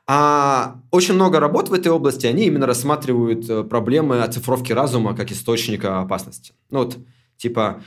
[0.06, 5.32] А, очень много работ в этой области, они именно рассматривают э, проблемы оцифровки разума как
[5.32, 6.52] источника опасности.
[6.70, 6.98] Ну вот,
[7.38, 7.82] типа,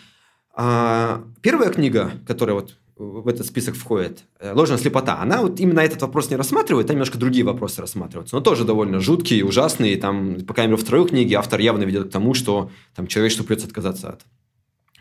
[0.54, 5.80] а, первая книга, которая вот в этот список входит, э, «Ложная слепота», она вот именно
[5.80, 9.98] этот вопрос не рассматривает, там немножко другие вопросы рассматриваются, но тоже довольно жуткие, ужасные.
[9.98, 13.46] Там, по крайней мере, во второй книге автор явно ведет к тому, что там человечеству
[13.46, 14.22] придется отказаться от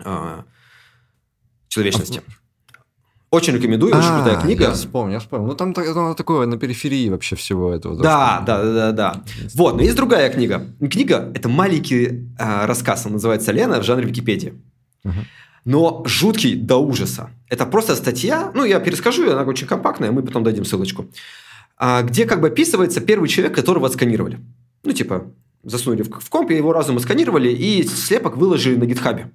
[0.04, 0.44] а,
[1.68, 2.22] человечности.
[3.30, 4.64] Очень рекомендую, очень крутая А, книга.
[4.64, 5.48] Я вспомнил, я вспомнил.
[5.48, 7.96] Ну, там так- оно такое на периферии вообще всего этого.
[7.96, 9.24] Да, да, да, да, да.
[9.54, 10.66] Вот, но есть другая книга.
[10.90, 14.54] Книга– это маленький а, рассказ, он называется «Лена» в жанре Википедии.
[15.64, 17.30] Но жуткий до ужаса.
[17.48, 21.06] Это просто статья, ну, я перескажу, она очень компактная, мы потом дадим ссылочку,
[21.76, 24.40] а, где как бы описывается первый человек, которого отсканировали.
[24.82, 25.30] Ну, типа,
[25.62, 29.30] засунули в, комп, и его разум отсканировали, и слепок выложили на гитхабе.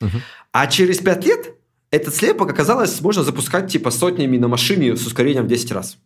[0.00, 0.20] Мгм.
[0.52, 1.54] А через пять лет
[1.90, 5.96] этот слепок оказалось можно запускать типа сотнями на машине с ускорением в 10 раз.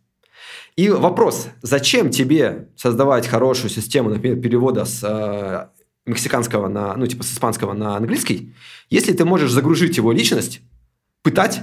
[0.75, 5.67] И вопрос, зачем тебе создавать хорошую систему, например, перевода с э,
[6.09, 8.53] мексиканского на, ну, типа с испанского на английский,
[8.89, 10.61] если ты можешь загрузить его личность,
[11.21, 11.61] пытать,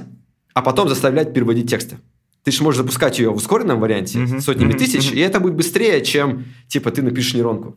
[0.54, 1.98] а потом заставлять переводить тексты.
[2.44, 5.54] Ты же можешь запускать ее в ускоренном варианте Мгм, сотнями мгм, тысяч, и это будет
[5.54, 7.76] быстрее, чем типа ты напишешь нейронку.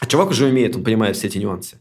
[0.00, 1.78] А чувак уже умеет, он понимает все эти нюансы.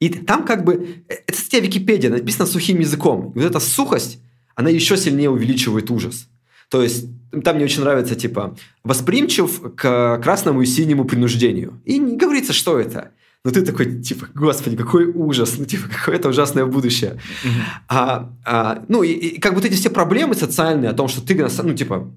[0.00, 1.04] И там как бы...
[1.08, 3.32] э, Это статья Википедия, написано сухим языком.
[3.34, 4.18] И вот эта сухость,
[4.54, 6.28] она еще сильнее увеличивает ужас.
[6.68, 7.06] То есть
[7.44, 11.80] там мне очень нравится, типа, восприимчив к красному и синему принуждению.
[11.84, 13.12] И не говорится, что это.
[13.44, 17.20] Но ты такой, типа, господи, какой ужас, ну, типа, какое это ужасное будущее.
[17.88, 21.34] А, а, ну, и, и как вот эти все проблемы социальные о том, что ты,
[21.62, 22.12] ну, типа,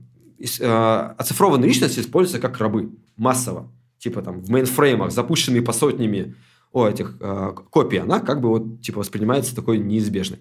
[0.61, 3.71] а, оцифрованные личности используются как рабы массово.
[3.99, 6.35] Типа там в мейнфреймах, запущенные по сотнями
[6.71, 10.39] о, этих а, копий, она как бы вот, типа, воспринимается такой неизбежной.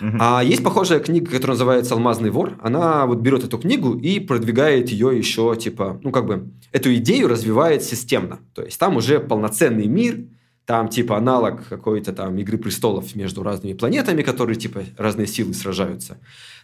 [0.00, 2.58] А есть похожая книга, которая называется «Алмазный вор».
[2.62, 7.28] Она вот берет эту книгу и продвигает ее еще, типа, ну, как бы, эту идею
[7.28, 8.40] развивает системно.
[8.54, 10.24] То есть там уже полноценный мир,
[10.66, 16.18] там, типа, аналог какой-то там «Игры престолов» между разными планетами, которые, типа, разные силы сражаются.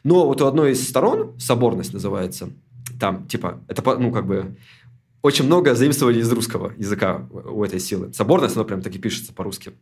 [0.04, 2.50] Но вот у одной из сторон, соборность называется,
[2.98, 4.56] там, типа, это, ну, как бы,
[5.22, 8.12] очень много заимствований из русского языка у этой силы.
[8.14, 9.72] Соборность, оно прям так и пишется по-русски.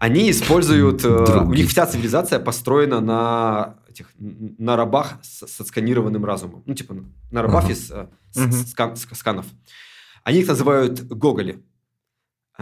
[0.00, 1.04] Они используют...
[1.04, 1.40] э.
[1.44, 6.62] У них вся цивилизация построена на, этих, на рабах с, с отсканированным разумом.
[6.66, 6.96] Ну, типа,
[7.30, 7.72] на рабах Ага.
[7.74, 9.46] из э, скан- ск- сканов.
[10.24, 11.62] Они их называют гоголи.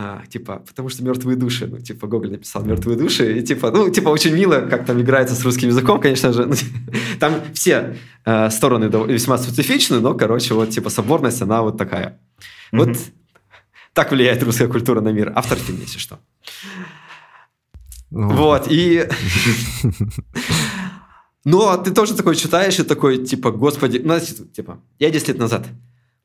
[0.01, 1.67] А, типа, потому что мертвые души.
[1.67, 3.39] Ну, типа, Гоголь написал мертвые души.
[3.39, 6.47] И, типа, ну, типа, очень мило, как там играется с русским языком, конечно же.
[6.47, 6.55] Ну,
[7.21, 12.21] там все э, стороны весьма специфичны, но, короче, вот, типа, соборность, она вот такая.
[12.73, 12.99] Вот Мгм.
[13.93, 15.33] так влияет русская культура на мир.
[15.35, 16.19] Автор фильма, если что.
[18.11, 19.09] Ну, Вот, и...
[21.45, 25.67] Но ты тоже такой читаешь и такой, типа, господи, ну, типа, я 10 лет назад.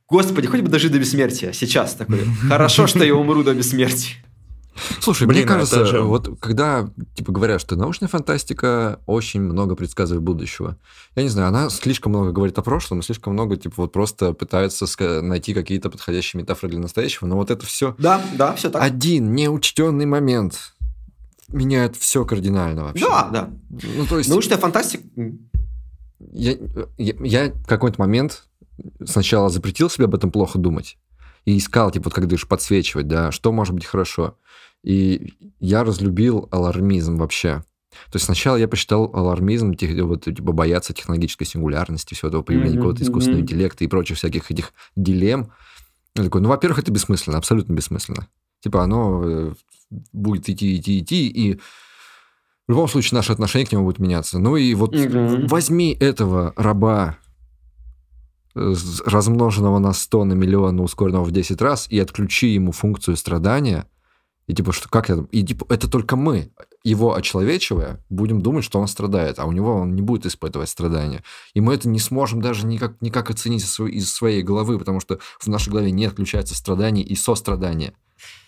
[0.09, 1.53] Господи, хоть бы дожить до бессмертия.
[1.53, 4.15] Сейчас такой, хорошо, что я умру до бессмертия.
[4.99, 9.75] Слушай, Блин, мне кажется, это же- вот когда типа говорят, что научная фантастика очень много
[9.75, 10.77] предсказывает будущего.
[11.15, 14.33] Я не знаю, она слишком много говорит о прошлом, и слишком много типа вот просто
[14.33, 14.87] пытается
[15.21, 18.81] найти какие-то подходящие метафоры для настоящего, но вот это все Да, да, все так.
[18.81, 20.73] один неучтенный момент
[21.53, 23.05] меняет все кардинально вообще.
[23.05, 23.49] Да, да.
[23.69, 25.03] Ну то есть Научная фантастика...
[26.31, 26.57] я,
[26.97, 28.47] я, я в какой-то момент
[29.05, 30.97] сначала запретил себе об этом плохо думать
[31.45, 34.37] и искал, типа, вот как говоришь, подсвечивать, да, что может быть хорошо.
[34.83, 37.63] И я разлюбил алармизм вообще.
[38.11, 42.79] То есть сначала я посчитал алармизм, вот, типа, бояться технологической сингулярности, всего этого появления Мгм,
[42.79, 43.45] какого-то искусственного мгм.
[43.45, 45.51] интеллекта и прочих всяких этих дилемм.
[46.15, 48.27] Я такой, ну, во-первых, это бессмысленно, абсолютно бессмысленно.
[48.61, 49.53] Типа оно э,
[50.11, 51.55] будет идти, идти, идти, и
[52.67, 54.39] в любом случае наши отношения к нему будут меняться.
[54.39, 55.47] Ну и вот Мгм.
[55.47, 57.17] возьми этого раба,
[58.55, 58.73] э,
[59.05, 63.87] размноженного на 100 на миллион, ускоренного в 10 раз, и отключи ему функцию страдания,
[64.47, 65.25] и типа, что как это?
[65.31, 66.51] И типа, это только мы,
[66.83, 71.23] его очеловечивая, будем думать, что он страдает, а у него он не будет испытывать страдания.
[71.53, 74.99] И мы это не сможем даже никак, никак оценить из своей- из своей головы, потому
[74.99, 77.93] что в нашей голове не отключается страдание и сострадание.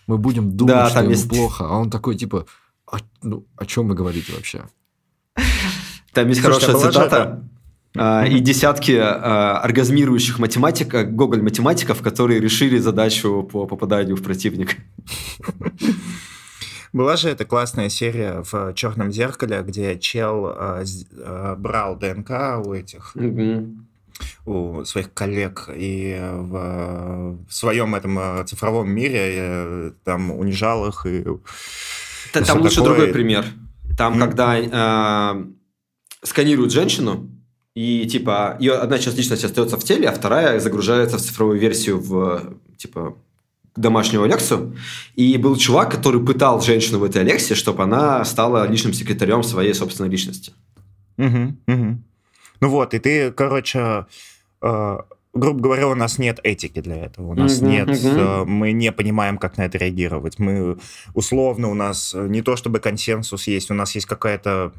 [0.08, 2.46] Мы будем думать, Да, что там ему есть- плохо, а он такой, типа,
[2.92, 4.64] «А, ну, о чем вы говорите вообще?
[6.14, 7.44] Там есть Слушайте, а хорошая же цитата.
[7.98, 14.76] а, и десятки а, оргазмирующих математиков, Гоголь математиков, которые решили задачу по попаданию в противника.
[16.94, 20.86] Была же эта классная серия в «Черном зеркале», где чел э,
[21.18, 23.14] э, брал ДНК у этих.
[24.46, 31.06] У своих коллег, и в, в своем этом э, цифровом мире э, там унижал их
[31.06, 31.24] и...
[32.32, 32.96] Там лучше такое.
[32.96, 33.46] другой пример.
[33.98, 34.22] Там, Мгм.
[34.22, 35.46] когда э,
[36.24, 37.30] сканируют женщину,
[37.76, 42.00] и типа ее одна часть личности остается в теле, а вторая загружается в цифровую версию
[42.00, 43.18] в типа
[43.76, 44.74] домашнюю Алексу.
[45.16, 49.74] И был чувак, который пытал женщину в этой Алексе, чтобы она стала личным секретарем своей
[49.74, 50.54] собственной личности.
[51.18, 52.04] Мгм, мгм.
[52.62, 54.06] Ну вот, и ты, короче,
[54.62, 54.98] э,
[55.34, 57.28] грубо говоря, у нас нет этики для этого.
[57.32, 58.20] У нас Мгм, нет, мгм.
[58.20, 60.40] э, мы не понимаем, как на это реагировать.
[60.40, 60.78] Мы,
[61.14, 64.74] условно, у нас э, не то чтобы консенсус есть, у нас есть какая-то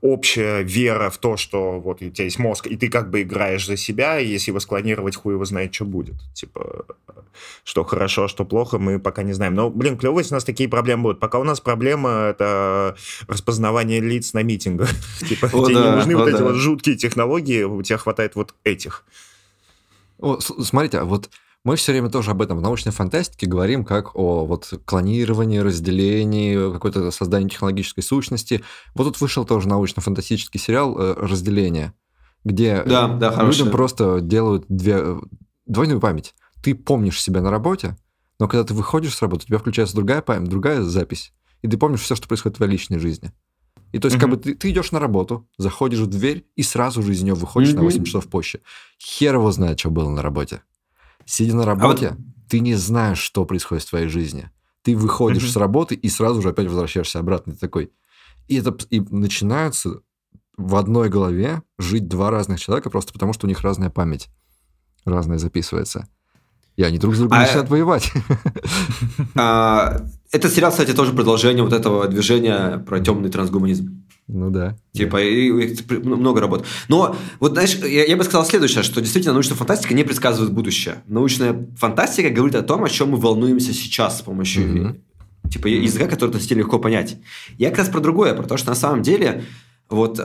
[0.00, 3.66] общая вера в то, что вот у тебя есть мозг, и ты как бы играешь
[3.66, 6.14] за себя, и если его склонировать, хуй его знает, что будет.
[6.34, 6.84] Типа,
[7.64, 9.54] что хорошо, что плохо, мы пока не знаем.
[9.54, 11.20] Но, блин, клево, если у нас такие проблемы будут.
[11.20, 12.96] Пока у нас проблема— это
[13.28, 14.90] распознавание лиц на митингах.
[15.28, 19.04] Типа, тебе не нужны вот эти вот жуткие технологии, у тебя хватает вот этих.
[20.40, 21.30] Смотрите, а вот
[21.64, 26.72] мы все время тоже об этом в научной фантастике говорим как о вот клонировании, разделении,
[26.72, 28.62] какой-то создании технологической сущности.
[28.94, 31.92] Вот тут вышел тоже научно-фантастический сериал э, «Разделение»,
[32.44, 33.58] где Да, да, хороший.
[33.58, 35.20] людям просто делают две, э,
[35.66, 36.34] двойную память.
[36.62, 37.96] Ты помнишь себя на работе,
[38.38, 41.76] но когда ты выходишь с работы, у тебя включается другая память, другая запись, и ты
[41.76, 43.32] помнишь все, что происходит в твоей личной жизни.
[43.92, 44.36] И то есть, как Мгм.
[44.36, 47.70] бы ты, ты идешь на работу, заходишь в дверь и сразу же из нее выходишь
[47.70, 47.84] на Мгм.
[47.84, 48.60] 8 часов позже.
[48.98, 50.62] Хер его знает, что было на работе.
[51.30, 52.16] Сидя на работе,
[52.48, 54.50] ты не знаешь, что происходит в твоей жизни.
[54.82, 55.52] Ты выходишь mm-hmm.
[55.52, 57.52] с работы и сразу же опять возвращаешься обратно.
[57.52, 57.92] Ты такой...
[58.48, 60.00] И это и начинаются
[60.56, 64.28] в одной голове жить два разных человека просто потому, что у них разная память.
[65.04, 66.08] Разная записывается.
[66.74, 67.42] И они друг с другом а...
[67.42, 68.12] начинают воевать.
[69.36, 73.99] А, этот сериал, кстати, тоже продолжение вот этого движения про темный трансгуманизм.
[74.32, 74.76] Ну да.
[74.92, 75.24] Типа, да.
[75.24, 76.64] И, и, много работ.
[76.88, 81.02] Но вот, знаешь, я, я бы сказал следующее, что действительно научная фантастика не предсказывает будущее.
[81.06, 85.50] Научная фантастика говорит о том, о чем мы волнуемся сейчас с помощью mm-hmm.
[85.50, 87.16] типа языка, который носителю легко понять.
[87.58, 89.44] Я как раз про другое, про то, что на самом деле
[89.88, 90.22] вот э,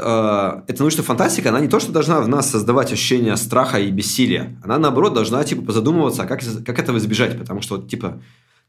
[0.67, 4.59] эта научная фантастика, она не то, что должна в нас создавать ощущение страха и бессилия.
[4.63, 7.39] Она, наоборот, должна, типа, задумываться, а как, как этого избежать.
[7.39, 8.21] Потому что, типа,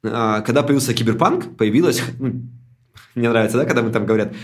[0.03, 2.01] э, когда появился киберпанк, появилась...
[2.19, 2.49] Ну,
[3.15, 4.35] мне нравится, да, когда мы там говорят,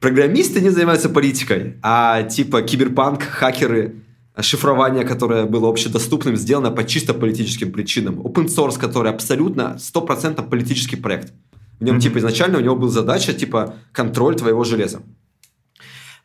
[0.00, 4.02] программисты не занимаются политикой, а, типа, киберпанк, хакеры,
[4.40, 8.20] шифрование, которое было общедоступным, сделано по чисто политическим причинам.
[8.20, 11.32] Open source, который абсолютно 100% политический проект.
[11.80, 12.00] В нем, mm-hmm.
[12.00, 15.00] типа, изначально у него была задача, типа, контроль твоего железа.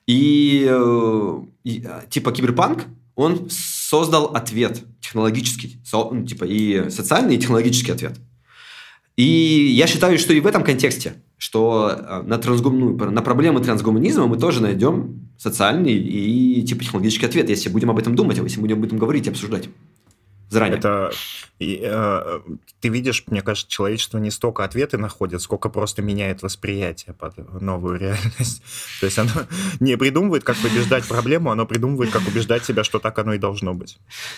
[0.05, 7.35] И, э, и э, типа киберпанк, он создал ответ технологический, со, ну, типа и социальный,
[7.35, 8.19] и технологический ответ.
[9.15, 13.61] И я считаю, что и в этом контексте, что э, на, трансгум, ну, на проблемы
[13.61, 18.59] трансгуманизма мы тоже найдем социальный и типа технологический ответ, если будем об этом думать, если
[18.59, 19.69] будем об этом говорить и обсуждать
[20.53, 20.77] заранее.
[20.77, 21.11] Это
[21.59, 22.39] и, э,
[22.79, 27.99] ты видишь, мне кажется, человечество не столько ответы находит, сколько просто меняет восприятие под новую
[27.99, 28.63] реальность.
[28.99, 29.31] То есть оно
[29.79, 33.73] не придумывает, как побеждать проблему, оно придумывает, как убеждать себя, что так оно и должно
[33.73, 33.97] быть.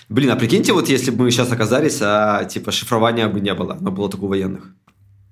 [0.10, 3.78] Блин, а прикиньте, вот если бы мы сейчас оказались, а типа шифрования бы не было,
[3.80, 4.72] оно было только у военных.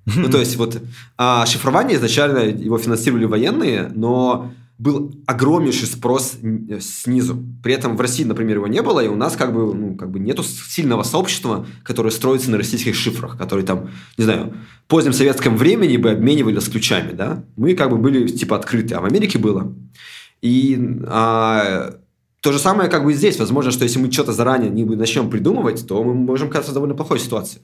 [0.05, 0.81] Ну, то есть вот
[1.17, 7.41] а шифрование изначально его финансировали военные, но был огромнейший спрос э, снизу.
[7.61, 10.11] При этом в России, например, его не было, и у нас как бы, ну, как
[10.11, 14.53] бы нету сильного сообщества, которое строится на российских шифрах, которые там, не знаю,
[14.85, 17.43] в позднем советском времени бы обменивали с ключами, да?
[17.55, 19.73] Мы как бы были типа открыты, а в Америке было.
[20.41, 20.77] И
[21.07, 21.95] а,
[22.41, 23.39] то же самое как бы здесь.
[23.39, 26.95] Возможно, что если мы что-то заранее не начнем придумывать, то мы можем оказаться в довольно
[26.95, 27.61] плохой ситуации.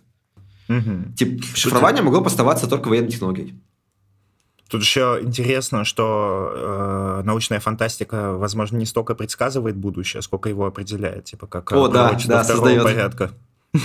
[0.70, 1.14] Угу.
[1.18, 3.60] Типа, шифрование могло поставаться только военной технологией.
[4.70, 11.26] Тут еще интересно, что э, научная фантастика, возможно, не столько предсказывает будущее, сколько его определяет,
[11.26, 12.84] типа как О, да, да, создает.
[12.84, 13.32] порядка.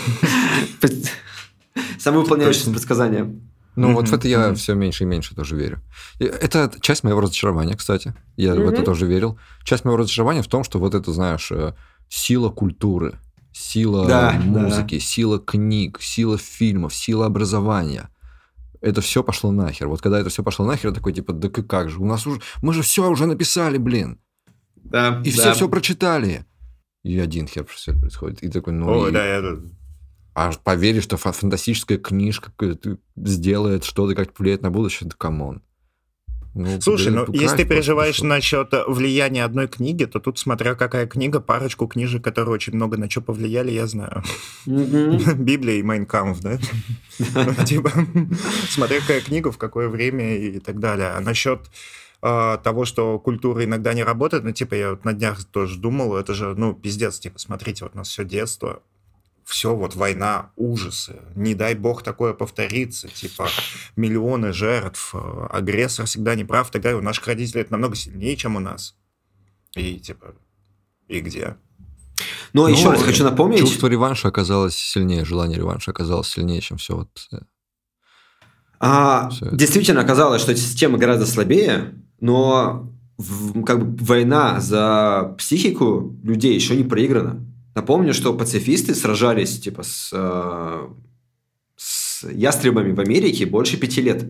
[1.99, 3.35] Самовыполняющееся предсказание.
[3.77, 3.95] Ну, mm-hmm.
[3.95, 4.55] вот в это я mm-hmm.
[4.57, 5.81] все меньше и меньше тоже верю.
[6.19, 8.15] Это часть моего разочарования, кстати.
[8.37, 8.67] Я mm-hmm.
[8.67, 9.39] в это тоже верил.
[9.65, 11.73] Часть моего разочарования в том, что вот это, знаешь, э,
[12.11, 13.19] сила культуры,
[13.55, 15.01] сила да, музыки, да.
[15.01, 18.11] сила книг, сила фильмов, сила образования
[18.85, 19.89] это все пошло нахер.
[19.89, 22.41] Вот когда это все пошло нахер, я такой, типа, да как же, у нас уже,
[22.61, 24.21] мы же все уже написали, блин.
[24.77, 25.41] Да, и да.
[25.41, 26.45] все все прочитали.
[27.03, 28.43] И один хер все это происходит.
[28.43, 28.89] И такой, ну...
[28.89, 29.13] Ой, и...
[29.13, 29.57] да, я...
[30.35, 32.53] А поверишь, что фантастическая книжка
[33.17, 35.63] сделает что-то, как влияет на будущее, да come on.
[36.55, 38.27] Ну, Слушай, ну если ты переживаешь просто.
[38.29, 43.11] насчет влияния одной книги, то тут, смотря какая книга, парочку книжек, которые очень много на
[43.11, 44.23] что повлияли, я знаю.
[44.67, 46.59] Библия и Майн Кампф, да?
[47.35, 47.91] Ну, типа,
[48.69, 51.09] смотря какая книга, в какое время и так далее.
[51.09, 51.61] А насчет
[52.23, 56.17] а, того, что культура иногда не работает, ну, типа, я вот на днях тоже думал,
[56.17, 58.83] это же, ну, пиздец, типа, смотрите, вот у нас все детство,
[59.45, 61.21] все вот война, ужасы.
[61.35, 63.09] Не дай бог такое повторится.
[63.09, 63.49] Типа
[63.97, 66.71] миллионы жертв, э, агрессор всегда не прав.
[66.71, 68.97] Тогда у наших родителей это намного сильнее, чем у нас.
[69.75, 70.35] И типа,
[71.09, 71.57] и где?
[72.53, 73.61] Но ну, еще раз хочу напомнить...
[73.61, 77.11] Чувство реванша оказалось сильнее, желание реванша оказалось сильнее, чем все вот...
[77.33, 77.39] Э,
[78.81, 85.35] а, все действительно оказалось, что эти системы гораздо слабее, но в, как бы война за
[85.39, 87.45] психику людей еще не проиграна.
[87.75, 90.89] Напомню, что пацифисты сражались типа с, э,
[91.77, 94.25] с ястребами в Америке больше пяти лет.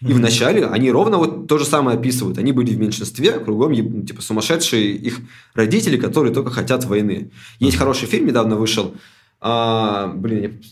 [0.00, 0.12] И mm-hmm.
[0.12, 2.36] вначале они ровно вот то же самое описывают.
[2.36, 5.20] Они были в меньшинстве, кругом ну, типа сумасшедшие их
[5.54, 7.30] родители, которые только хотят войны.
[7.58, 7.78] Есть mm-hmm.
[7.78, 8.94] хороший фильм недавно вышел.
[9.40, 10.62] А, блин,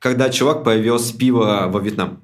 [0.00, 2.20] когда чувак повез пиво во Вьетнам.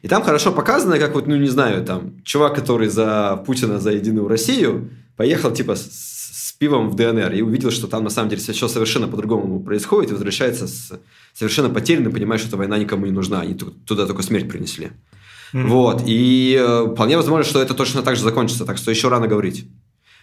[0.00, 3.90] И там хорошо показано, как вот, ну не знаю, там чувак, который за Путина, за
[3.90, 6.17] Единую Россию, поехал типа с
[6.58, 10.14] пивом в ДНР и увидел, что там на самом деле все совершенно по-другому происходит, и
[10.14, 11.00] возвращается с
[11.32, 14.90] совершенно потерянным, понимая, что эта война никому не нужна, они туда только смерть принесли.
[15.52, 15.66] Mm-hmm.
[15.66, 19.28] Вот, и э, вполне возможно, что это точно так же закончится, так что еще рано
[19.28, 19.66] говорить.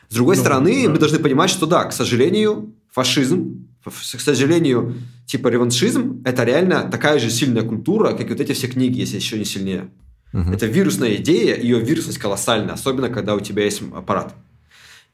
[0.09, 0.91] С другой ну, стороны, да.
[0.91, 7.17] мы должны понимать, что да, к сожалению, фашизм, к сожалению, типа реваншизм, это реально такая
[7.17, 9.89] же сильная культура, как и вот эти все книги, если еще не сильнее.
[10.33, 10.51] Угу.
[10.51, 14.35] Это вирусная идея, ее вирусность колоссальная, особенно когда у тебя есть аппарат.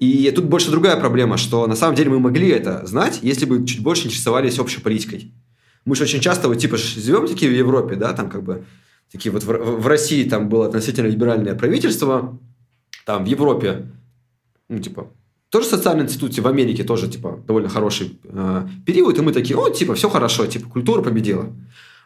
[0.02, 3.64] И тут больше другая проблема, что на самом деле мы могли это знать, если бы
[3.68, 5.32] чуть больше интересовались общей политикой.
[5.86, 8.66] Мы же очень часто вот типа живем такие в Европе, да, там как бы
[9.12, 12.40] такие вот в, в России там было относительно либеральное правительство,
[13.06, 13.92] там в Европе,
[14.70, 15.06] ну типа
[15.50, 19.70] тоже социальные институты, в Америке тоже типа довольно хороший э, период, и мы такие, о,
[19.70, 21.54] типа все хорошо, типа культура победила.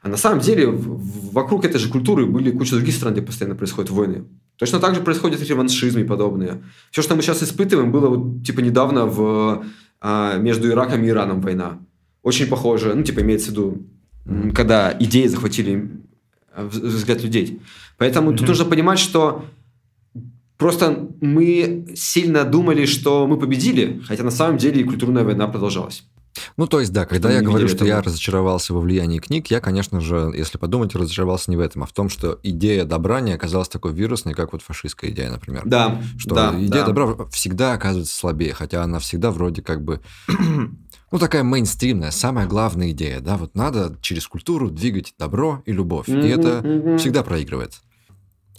[0.02, 3.56] А на самом деле в, вокруг этой же культуры были куча других стран, где постоянно
[3.56, 4.26] происходят войны.
[4.58, 6.64] Точно так же происходят реваншизмы и подобные.
[6.92, 9.66] Все, что мы сейчас испытываем, было вот, типа недавно в,
[10.02, 11.80] а, между Ираком и Ираном война.
[12.24, 13.86] Очень похоже, ну, типа имеется в виду,
[14.54, 15.90] когда идеи захватили
[16.58, 17.62] взгляд людей.
[17.98, 18.38] Поэтому mm-hmm.
[18.38, 19.46] тут нужно понимать, что
[20.58, 26.04] просто мы сильно думали, что мы победили, хотя на самом деле культурная война продолжалась.
[26.58, 27.88] Ну, то есть, да, когда я говорю, что этого.
[27.88, 31.86] я разочаровался во влиянии книг, я, конечно же, если подумать, разочаровался не в этом, а
[31.86, 35.64] в том, что идея добра не оказалась такой вирусной, как вот фашистская идея, например.
[35.66, 36.02] Да.
[36.18, 36.86] Что да, идея да.
[36.88, 40.02] добра всегда оказывается слабее, хотя она всегда вроде как бы...
[41.12, 46.10] Ну, такая мейнстримная, самая главная идея, да, вот надо через культуру двигать добро и любовь,
[46.10, 46.98] mm-hmm, и это mm-hmm.
[46.98, 47.74] всегда проигрывает.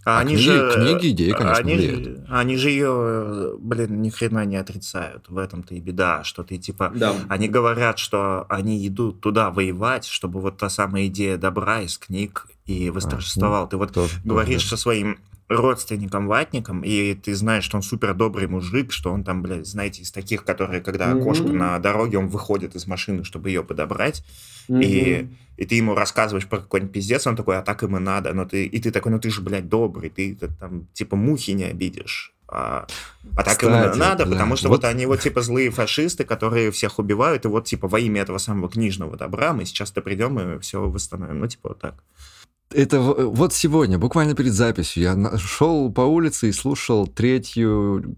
[0.07, 2.05] А, а они книги, же, книги, идеи, конечно, они влияют.
[2.05, 5.29] Же, они же ее, блин, ни хрена не отрицают.
[5.29, 6.93] В этом-то и беда, что ты типа...
[6.95, 7.13] Да.
[7.29, 12.47] Они говорят, что они идут туда воевать, чтобы вот та самая идея добра из книг
[12.67, 13.63] и восторжествовал.
[13.63, 15.19] А, ну, ты вот тоже, говоришь тоже, со своим
[15.49, 20.03] родственником ватником, и ты знаешь, что он супер добрый мужик, что он там, блядь, знаете,
[20.03, 21.23] из таких, которые, когда mm-hmm.
[21.23, 24.25] кошка на дороге, он выходит из машины, чтобы ее подобрать,
[24.69, 24.85] mm-hmm.
[24.85, 28.33] и, и ты ему рассказываешь про какой-нибудь пиздец, он такой, а так им и надо,
[28.33, 31.53] но ты, и ты такой, ну ты же, блядь, добрый, ты, ты там, типа, мухи
[31.53, 32.33] не обидишь.
[32.49, 32.87] А,
[33.35, 34.31] а так Кстати, им надо, да.
[34.31, 34.83] потому что вот...
[34.83, 38.39] вот они вот типа злые фашисты, которые всех убивают, и вот типа во имя этого
[38.39, 41.41] самого книжного добра мы сейчас-то придем и все восстановим.
[41.41, 41.95] Ну, типа вот так.
[42.73, 48.17] Это вот сегодня, буквально перед записью, я шел по улице и слушал третью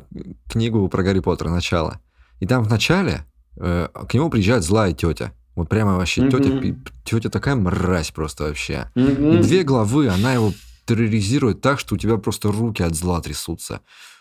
[0.49, 2.01] книгу про Гарри Поттера «Начало».
[2.41, 3.25] И там в начале
[3.57, 5.33] э, к нему приезжает злая тетя.
[5.55, 6.61] Вот прямо вообще mm-hmm.
[6.63, 8.91] тетя, тетя такая мразь просто вообще.
[8.95, 9.39] Mm-hmm.
[9.39, 10.53] И две главы она его
[10.87, 13.81] терроризирует так, что у тебя просто руки от зла трясутся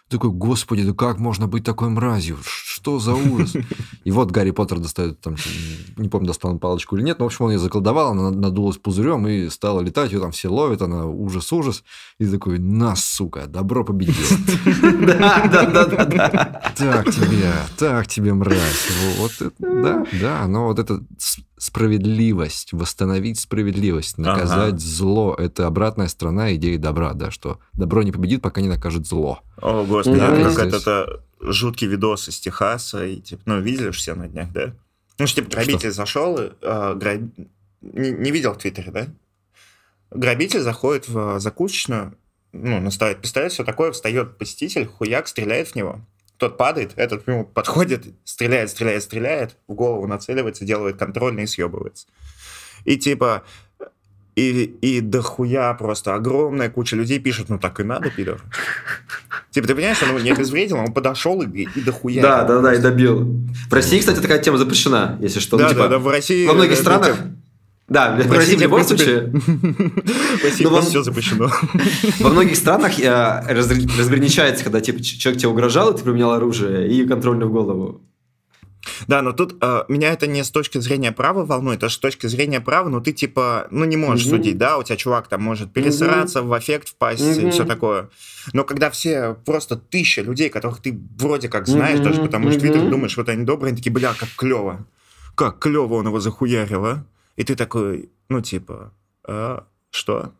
[0.09, 2.37] такой, господи, да как можно быть такой мразью?
[2.43, 3.55] Что за ужас?
[4.03, 5.35] И вот Гарри Поттер достает, там,
[5.97, 8.77] не помню, достал он палочку или нет, но, в общем, он ее заколдовал, она надулась
[8.77, 11.83] пузырем и стала летать, ее там все ловят, она ужас-ужас.
[12.19, 14.15] И такой, на, сука, добро победил.
[15.07, 16.73] Да, да, да, да, да.
[16.75, 18.57] Так тебе, так тебе, мразь.
[19.17, 21.01] Вот, да, да, но вот это
[21.57, 24.79] справедливость, восстановить справедливость, наказать ага.
[24.79, 25.35] зло.
[25.37, 29.41] Это обратная сторона идеи добра, да, что добро не победит, пока не накажет зло.
[29.61, 30.81] О, господи, да, как здесь...
[30.81, 34.73] это жуткий видос из Техаса, и, типа, ну, видели все на днях, да?
[35.17, 35.91] Ну, что, типа, грабитель что?
[35.91, 36.51] зашел, э,
[36.95, 37.21] граб...
[37.81, 39.07] не, не видел в Твиттере, да?
[40.11, 42.17] Грабитель заходит в закусочную,
[42.53, 46.01] ну, наставит пистолет, все такое, встает посетитель, хуяк, стреляет в него
[46.37, 51.47] тот падает, этот к нему подходит, стреляет, стреляет, стреляет, в голову нацеливается, делает контрольный и
[51.47, 52.07] съебывается.
[52.85, 53.43] И типа,
[54.37, 58.39] и, и дохуя просто огромная куча людей пишет, ну так и надо, пидор.
[59.51, 62.21] Типа, ты понимаешь, он не обезвредил, он подошел и, и дохуя.
[62.21, 63.35] Да, да, да, и добил.
[63.67, 65.57] В России, кстати, такая тема запрещена, если что.
[65.57, 66.45] Ну, да, ну, типа, да, да, в России...
[66.45, 67.17] Во многих странах...
[67.87, 69.31] Да, в России в любом случае...
[69.31, 71.49] В России все запрещено.
[72.19, 77.07] Во многих странах э, разграничается, когда типа человек тебе угрожал, и ты применял оружие, и
[77.07, 78.01] контрольно в голову.
[79.07, 82.27] Да, но тут э, меня это не с точки зрения права волнует, а с точки
[82.27, 84.29] зрения права, ну ты типа, ну не можешь mm-hmm.
[84.29, 86.47] судить, да, у тебя чувак там может пересраться, mm-hmm.
[86.47, 87.47] в эффект впасть mm-hmm.
[87.47, 88.09] и все такое.
[88.53, 92.03] Но когда все просто тысяча людей, которых ты вроде как знаешь, mm-hmm.
[92.03, 92.83] даже потому что mm-hmm.
[92.85, 94.85] ты думаешь, вот они добрые, они такие, бля, как клево.
[95.35, 97.05] Как клево он его захуярил, а?
[97.37, 100.33] И ты такой, ну, типа, а, что?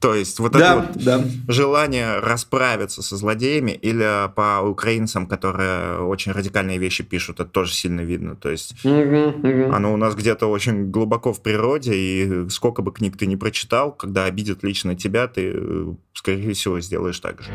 [0.00, 1.24] То есть вот да, это вот да.
[1.48, 8.02] желание расправиться со злодеями или по украинцам, которые очень радикальные вещи пишут, это тоже сильно
[8.02, 8.36] видно.
[8.36, 13.26] То есть оно у нас где-то очень глубоко в природе, и сколько бы книг ты
[13.26, 17.50] не прочитал, когда обидят лично тебя, ты, скорее всего, сделаешь так же.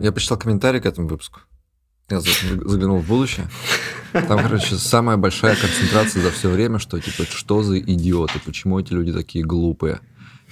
[0.00, 1.40] Я почитал комментарий к этому выпуску.
[2.10, 3.48] Я заглянул в будущее.
[4.12, 8.92] Там, короче, самая большая концентрация за все время, что типа, что за идиоты, почему эти
[8.92, 10.00] люди такие глупые.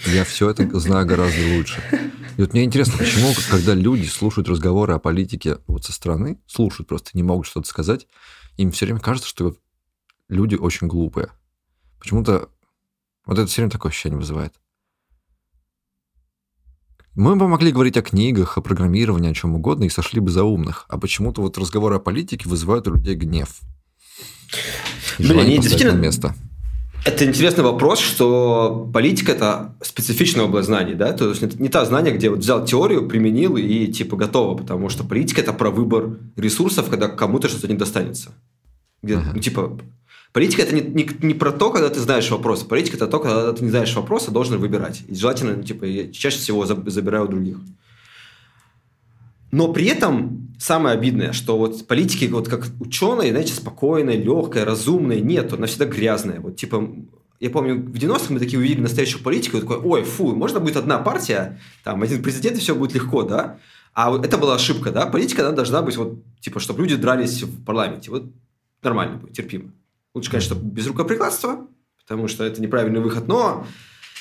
[0.06, 1.82] Я все это знаю гораздо лучше.
[2.36, 6.86] И вот мне интересно, почему, когда люди слушают разговоры о политике вот со стороны, слушают
[6.86, 8.06] просто, не могут что-то сказать,
[8.56, 9.56] им все время кажется, что
[10.28, 11.30] люди очень глупые.
[11.98, 12.48] Почему-то
[13.26, 14.55] вот это все время такое ощущение вызывает.
[17.19, 20.45] Мы бы могли говорить о книгах, о программировании, о чем угодно, и сошли бы за
[20.45, 20.86] умных.
[20.89, 23.49] А почему-то вот разговоры о политике вызывают у людей гнев.
[25.19, 25.97] И Блин, действительно...
[25.97, 26.36] место.
[27.05, 31.12] Это интересный вопрос, что политика– это специфичная область знаний, да?
[31.12, 34.89] То есть это не та знание, где вот взял теорию, применил и типа готово, потому
[34.89, 38.31] что политика– это про выбор ресурсов, когда кому-то что-то не достанется.
[39.03, 39.32] Где, uh-huh.
[39.35, 39.77] ну, типа,
[40.32, 42.62] политика– это не, не, не про то, когда ты знаешь вопрос.
[42.62, 45.02] Политика– это то, когда ты не знаешь вопроса, должен выбирать.
[45.09, 47.59] И желательно, ну, типа, я чаще всего забираю у других.
[49.50, 55.20] Но при этом самое обидное, что вот политики, вот как ученые, знаете, спокойной, легкой, разумной,
[55.20, 56.40] нет, она всегда грязная.
[56.40, 56.86] Вот типа,
[57.40, 60.76] я помню, в 90-х мы такие увидели настоящую политику, и такой, ой, фу, можно будет
[60.76, 63.59] одна партия, там, один президент, и все будет легко, да?
[63.94, 65.06] А вот это была ошибка, да?
[65.06, 68.10] Политика, она должна быть вот, типа, чтобы люди дрались в парламенте.
[68.10, 68.24] Вот
[68.82, 69.72] нормально будет, терпимо.
[70.19, 71.69] Лучше, конечно, без рукоприкладства,
[72.03, 73.65] потому что это неправильный выход, но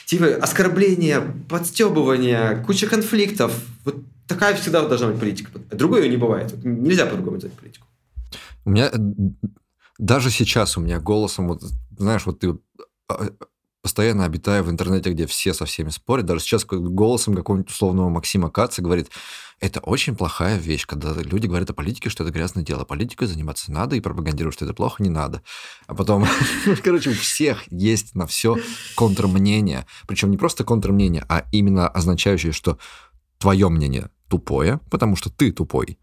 [0.05, 3.51] типа оскорбления, подстебывания, куча конфликтов,
[3.83, 3.95] вот
[4.27, 5.49] такая всегда должна быть политика.
[5.71, 6.63] Другой ее не бывает.
[6.63, 7.87] Нельзя по-другому делать политику.
[8.63, 8.91] У меня
[9.97, 11.63] даже сейчас у меня голосом, вот
[11.97, 12.55] знаешь, вот ты
[13.09, 13.29] а,
[13.87, 18.49] постоянно обитая в интернете, где все со всеми спорят, даже сейчас голосом какого-нибудь условного Максима
[18.49, 19.09] Каца говорит,
[19.61, 22.83] это очень плохая вещь, когда люди говорят о политике, что это грязное дело.
[22.83, 25.41] Политикой заниматься надо и пропагандируют, что это плохо, не надо.
[25.85, 26.25] А потом,
[26.83, 28.57] короче, у всех есть на все
[28.95, 29.85] контрмнение.
[30.05, 32.77] Причем не просто контрмнение, а именно означающее, что
[33.37, 35.97] твое мнение тупое, потому что ты тупой.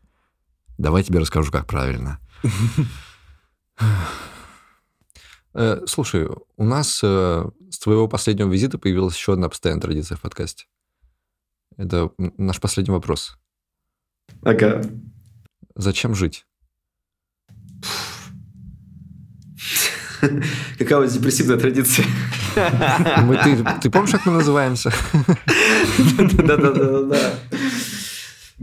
[0.78, 2.18] Давай тебе расскажу, как правильно.
[5.54, 10.20] Э, слушай, у нас э, с твоего последнего визита появилась еще одна постоянная традиция в
[10.20, 10.66] подкасте.
[11.76, 13.38] Это наш последний вопрос.
[14.42, 14.82] Ага.
[15.76, 16.46] Зачем жить?
[20.78, 22.06] Какая у вас депрессивная традиция?
[23.22, 24.92] Мы, ты, ты помнишь, как мы называемся?
[26.18, 27.34] Да-да-да.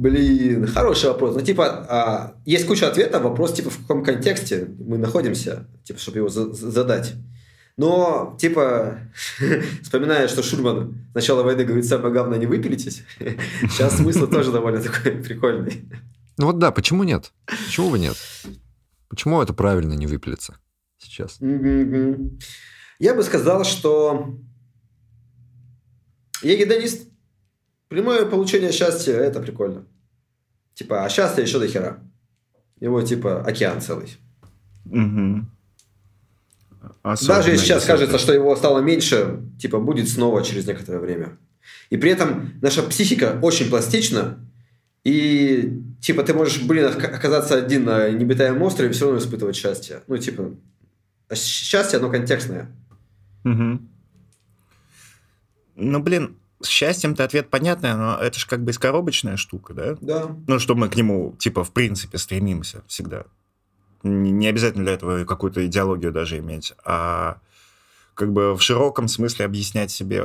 [0.01, 1.35] Блин, хороший вопрос.
[1.35, 3.21] Ну, типа, а, есть куча ответов.
[3.21, 7.13] Вопрос, типа, в каком контексте мы находимся, типа, чтобы его за- задать.
[7.77, 8.97] Но, типа,
[9.83, 13.03] вспоминая, что Шурман с начала войны говорит, самое главное, не выпилитесь,
[13.61, 15.87] сейчас смысл тоже довольно такой прикольный.
[16.39, 17.31] Ну вот да, почему нет?
[17.45, 18.17] Почему бы нет?
[19.07, 20.57] Почему это правильно не выпилиться
[20.97, 21.37] сейчас?
[22.97, 24.39] Я бы сказал, что
[26.41, 27.07] я гедонист.
[27.87, 29.85] Прямое получение счастья– это прикольно.
[30.73, 31.99] Типа, а счастье еще до хера.
[32.79, 34.17] Его, типа, океан целый.
[34.85, 35.45] Угу.
[37.03, 41.37] Даже если сейчас кажется, что его стало меньше, типа, будет снова через некоторое время.
[41.89, 44.39] И при этом наша психика очень пластична,
[45.03, 50.01] и, типа, ты можешь, блин, оказаться один на небитаемом острове и все равно испытывать счастье.
[50.07, 50.55] Ну, типа,
[51.33, 52.71] счастье, оно контекстное.
[53.43, 53.79] Угу.
[55.75, 59.97] Ну, блин, с счастьем-то ответ понятный, но это же как бы искоробочная штука, да?
[60.01, 60.35] Да.
[60.47, 63.25] Ну, что мы к нему, типа, в принципе, стремимся всегда.
[64.03, 67.37] Не обязательно для этого какую-то идеологию даже иметь, а
[68.13, 70.23] как бы в широком смысле объяснять себе,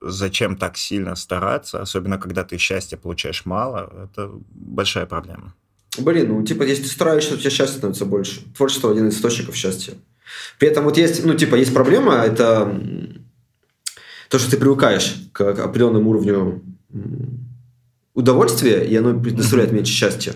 [0.00, 5.54] зачем так сильно стараться, особенно когда ты счастья получаешь мало, это большая проблема.
[5.98, 8.42] Блин, ну, типа, если ты стараешься, у тебя счастье становится больше.
[8.56, 9.94] Творчество– один из источников счастья.
[10.58, 12.80] При этом вот есть, ну, типа, есть проблема, это
[14.34, 16.60] то, что ты привыкаешь к определенному уровню
[18.14, 20.34] удовольствия, и оно доставляет меньше счастья.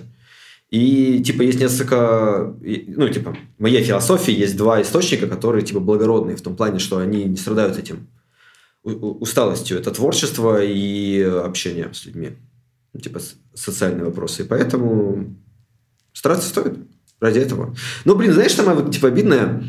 [0.70, 2.54] И, типа, есть несколько...
[2.60, 6.98] Ну, типа, в моей философии есть два источника, которые, типа, благородные в том плане, что
[6.98, 8.06] они не страдают этим
[8.84, 9.80] усталостью.
[9.80, 12.36] Это творчество и общение с людьми.
[12.92, 13.18] Ну, типа,
[13.52, 14.42] социальные вопросы.
[14.42, 15.34] И поэтому
[16.12, 16.74] стараться стоит
[17.18, 17.74] ради этого.
[18.04, 19.64] Но, блин, знаешь, самое, вот, типа, обидное?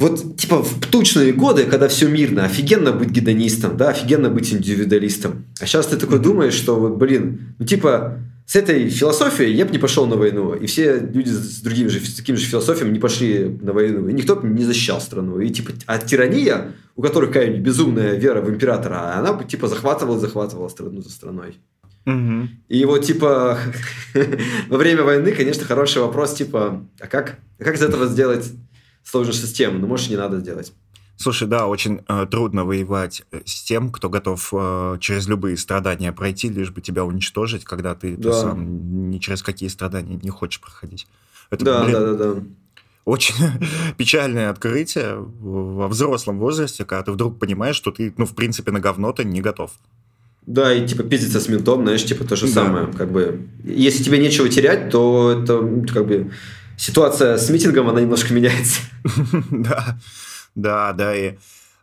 [0.00, 5.44] Вот, типа, в тучные годы, когда все мирно, офигенно быть гедонистом, да, офигенно быть индивидуалистом.
[5.60, 9.72] А сейчас ты такой думаешь, что, вот, блин, ну, типа, с этой философией я бы
[9.72, 10.54] не пошел на войну.
[10.54, 14.08] И все люди с другими же, с такими же философиями не пошли на войну.
[14.08, 15.38] И никто бы не защищал страну.
[15.38, 20.18] И, типа, а тирания, у которой какая-нибудь безумная вера в императора, она бы, типа, захватывала
[20.18, 21.58] захватывала страну за страной.
[22.06, 22.48] Угу.
[22.70, 23.58] И вот, типа,
[24.70, 28.50] во время войны, конечно, хороший вопрос, типа, а как, а как из этого сделать
[29.04, 30.72] сложную систему, но может не надо сделать.
[31.16, 36.12] Слушай, да, очень э, трудно воевать э, с тем, кто готов э, через любые страдания
[36.12, 38.30] пройти, лишь бы тебя уничтожить, когда ты, да.
[38.30, 41.06] ты сам ни через какие страдания не хочешь проходить.
[41.50, 42.42] Это, да, блин, да, да, да.
[43.04, 43.34] Очень
[43.98, 48.80] печальное открытие во взрослом возрасте, когда ты вдруг понимаешь, что ты, ну, в принципе, на
[48.80, 49.72] говно-то не готов.
[50.46, 52.52] Да, и типа пиздиться с ментом, знаешь, типа то же да.
[52.52, 52.86] самое.
[52.86, 56.30] Как бы, если тебе нечего терять, то это ну, как бы
[56.80, 58.80] ситуация с митингом, она немножко меняется.
[59.50, 59.98] Да,
[60.54, 61.14] да, да.
[61.14, 61.36] И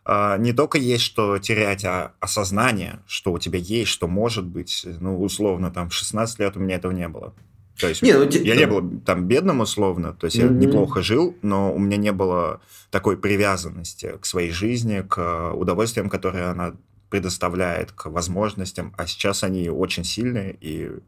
[0.04, 4.86] а, не только есть что терять, а осознание, что у тебя есть, что может быть.
[5.00, 7.32] Ну, условно, там, в 16 лет у меня этого не было.
[7.78, 10.60] То есть не, ну, я не был там бедным условно, то есть mm-hmm.
[10.60, 12.60] я неплохо жил, но у меня не было
[12.90, 16.74] такой привязанности к своей жизни, к удовольствиям, которые она
[17.08, 21.00] предоставляет, к возможностям, а сейчас они очень сильные, и ну,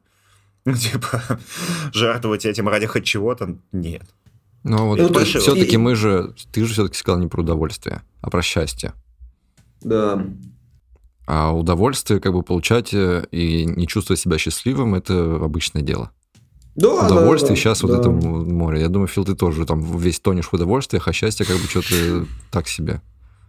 [0.65, 1.39] типа,
[1.93, 4.05] жертвовать этим ради хоть чего-то нет.
[4.63, 5.79] Ну вот ну, все-таки и...
[5.79, 8.93] мы же, ты же все-таки сказал не про удовольствие, а про счастье.
[9.81, 10.23] Да.
[11.27, 16.11] А удовольствие как бы получать э, и не чувствовать себя счастливым– это обычное дело.
[16.75, 18.01] Да, удовольствие да, сейчас да, вот да.
[18.01, 18.81] это море.
[18.81, 22.27] Я думаю, Фил, ты тоже там весь тонешь в удовольствиях, а счастье как бы что-то
[22.51, 23.01] так себе.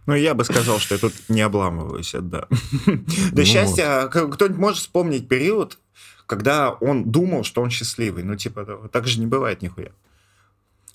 [0.06, 2.48] Ну, я бы сказал, что я тут не обламываюсь, да.
[3.32, 5.78] Да счастье, кто-нибудь может вспомнить период,
[6.32, 8.24] когда он думал, что он счастливый.
[8.24, 9.90] Ну, типа, так же не бывает нихуя.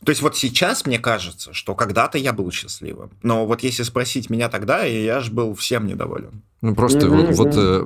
[0.04, 3.12] То есть вот сейчас мне кажется, что когда-то я был счастливым.
[3.22, 6.42] Но вот если спросить меня тогда, я же был всем недоволен.
[6.62, 7.86] Ну, просто вот, вот э,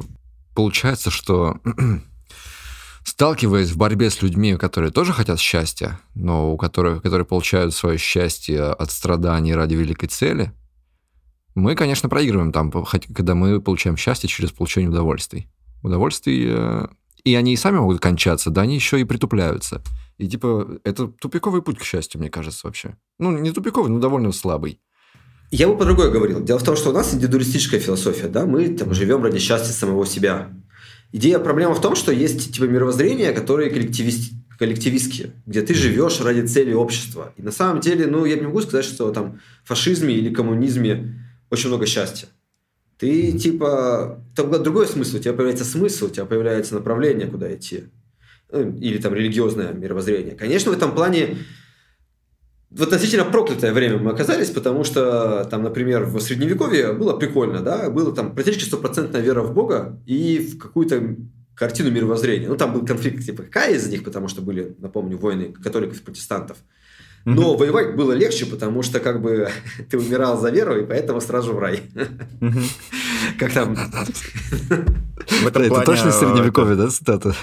[0.55, 1.57] получается, что
[3.03, 7.97] сталкиваясь в борьбе с людьми, которые тоже хотят счастья, но у которых, которые получают свое
[7.97, 10.53] счастье от страданий ради великой цели,
[11.53, 15.49] мы, конечно, проигрываем там, когда мы получаем счастье через получение удовольствий.
[15.83, 16.87] Удовольствий, э,
[17.23, 19.81] и они и сами могут кончаться, да, они еще и притупляются.
[20.17, 22.95] И типа, это тупиковый путь к счастью, мне кажется, вообще.
[23.19, 24.79] Ну, не тупиковый, но довольно слабый.
[25.51, 26.41] Я бы по другое говорил.
[26.41, 30.05] Дело в том, что у нас индивидуалистическая философия, да, мы там живем ради счастья самого
[30.05, 30.49] себя.
[31.11, 36.45] Идея, проблема в том, что есть типа мировоззрения, которые коллективист, коллективистские, где ты живешь ради
[36.45, 37.33] цели общества.
[37.35, 41.19] И на самом деле, ну, я не могу сказать, что там в фашизме или коммунизме
[41.49, 42.29] очень много счастья.
[43.01, 47.85] Ты типа, там другой смысл, у тебя появляется смысл, у тебя появляется направление, куда идти.
[48.51, 50.35] Ну, или там религиозное мировоззрение.
[50.35, 51.37] Конечно, в этом плане
[52.69, 57.89] в относительно проклятое время мы оказались, потому что там, например, в Средневековье было прикольно, да,
[57.89, 61.15] было там практически стопроцентная вера в Бога и в какую-то
[61.55, 62.49] картину мировоззрения.
[62.49, 66.03] Ну, там был конфликт, типа, какая из них, потому что были, напомню, войны католиков и
[66.03, 66.57] протестантов.
[67.25, 67.57] Но mm-hmm.
[67.57, 69.49] воевать было легче, потому что как бы
[69.89, 71.81] ты умирал за веру, и поэтому сразу в рай.
[71.93, 72.63] Mm-hmm.
[73.37, 73.75] Как там?
[73.75, 77.35] В этом Это точно средневековье, да, цитата?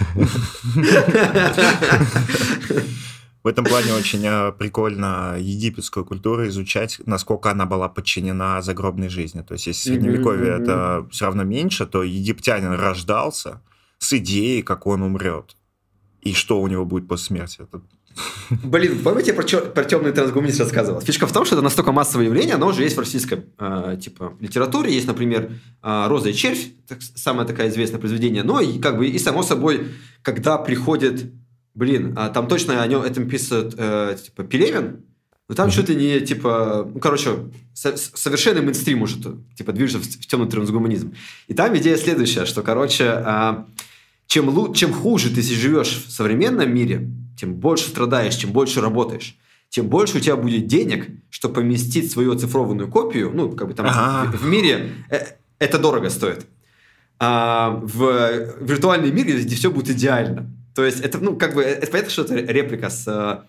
[3.45, 9.43] В этом плане очень э, прикольно египетскую культуру изучать, насколько она была подчинена загробной жизни.
[9.43, 10.63] То есть, если средневековье mm-hmm.
[10.63, 13.63] это все равно меньше, то египтянин рождался
[13.99, 15.57] с идеей, как он умрет.
[16.21, 17.61] И что у него будет после смерти.
[17.63, 17.81] Это
[18.65, 21.01] Блин, помните, я про, чё, про темный трансгуманист рассказывал?
[21.01, 24.35] Фишка в том, что это настолько массовое явление, оно уже есть в российской э, типа
[24.41, 24.93] литературе.
[24.93, 25.53] Есть, например,
[25.83, 28.43] э, «Роза и червь», так, самое такое известное произведение.
[28.43, 29.89] Но и как бы и само собой,
[30.23, 31.31] когда приходит,
[31.75, 35.05] блин, а там точно о нем этом пишет э, типа Пелевин,
[35.49, 35.73] но там mm-hmm.
[35.73, 39.17] что-то не типа, ну короче, со- совершенно мейнстрим уже
[39.57, 41.15] типа движется в, в темный трансгуманизм.
[41.47, 43.65] И там идея следующая, что короче, э,
[44.27, 49.36] чем, лу- чем хуже ты живешь в современном мире, тем больше страдаешь, чем больше работаешь,
[49.69, 53.86] тем больше у тебя будет денег, чтобы поместить свою оцифрованную копию, ну, как бы там
[53.86, 54.31] ага.
[54.32, 55.19] в, в мире э,
[55.59, 56.47] это дорого стоит.
[57.20, 60.51] А в виртуальном мире, где все будет идеально.
[60.74, 63.44] То есть это, ну, как бы, это понятно, что это реплика с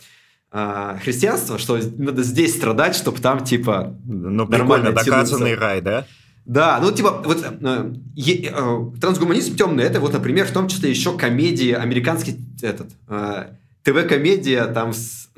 [0.52, 6.06] э, христианства, что надо здесь страдать, чтобы там, типа, Ну, прикольно, доказанный рай, да?
[6.46, 11.16] Да, ну типа вот э, э, трансгуманизм темный это вот, например, в том числе еще
[11.16, 13.50] комедии американский этот э,
[13.92, 15.30] ТВ-комедия, там с,